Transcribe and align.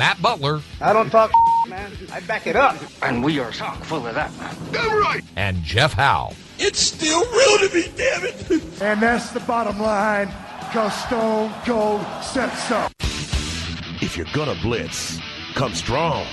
Matt 0.00 0.22
Butler, 0.22 0.62
I 0.80 0.94
don't 0.94 1.10
talk 1.10 1.30
man. 1.68 1.92
I 2.10 2.20
back 2.20 2.46
it 2.46 2.56
up. 2.56 2.74
And 3.02 3.22
we 3.22 3.38
are 3.38 3.50
chock 3.50 3.84
full 3.84 4.06
of 4.06 4.14
that, 4.14 4.34
man. 4.38 4.56
Damn 4.72 4.98
right. 4.98 5.22
and 5.36 5.62
Jeff 5.62 5.92
Howe. 5.92 6.32
It's 6.58 6.80
still 6.80 7.20
real 7.20 7.68
to 7.68 7.74
me, 7.74 7.92
damn 7.98 8.24
it. 8.24 8.50
And 8.80 9.02
that's 9.02 9.28
the 9.32 9.40
bottom 9.40 9.78
line, 9.78 10.28
because 10.60 10.94
Stone 11.04 11.52
Cold 11.66 12.00
said 12.22 12.48
so. 12.54 12.86
If 14.00 14.16
you're 14.16 14.26
gonna 14.32 14.58
blitz, 14.62 15.20
come 15.54 15.74
strong, 15.74 16.24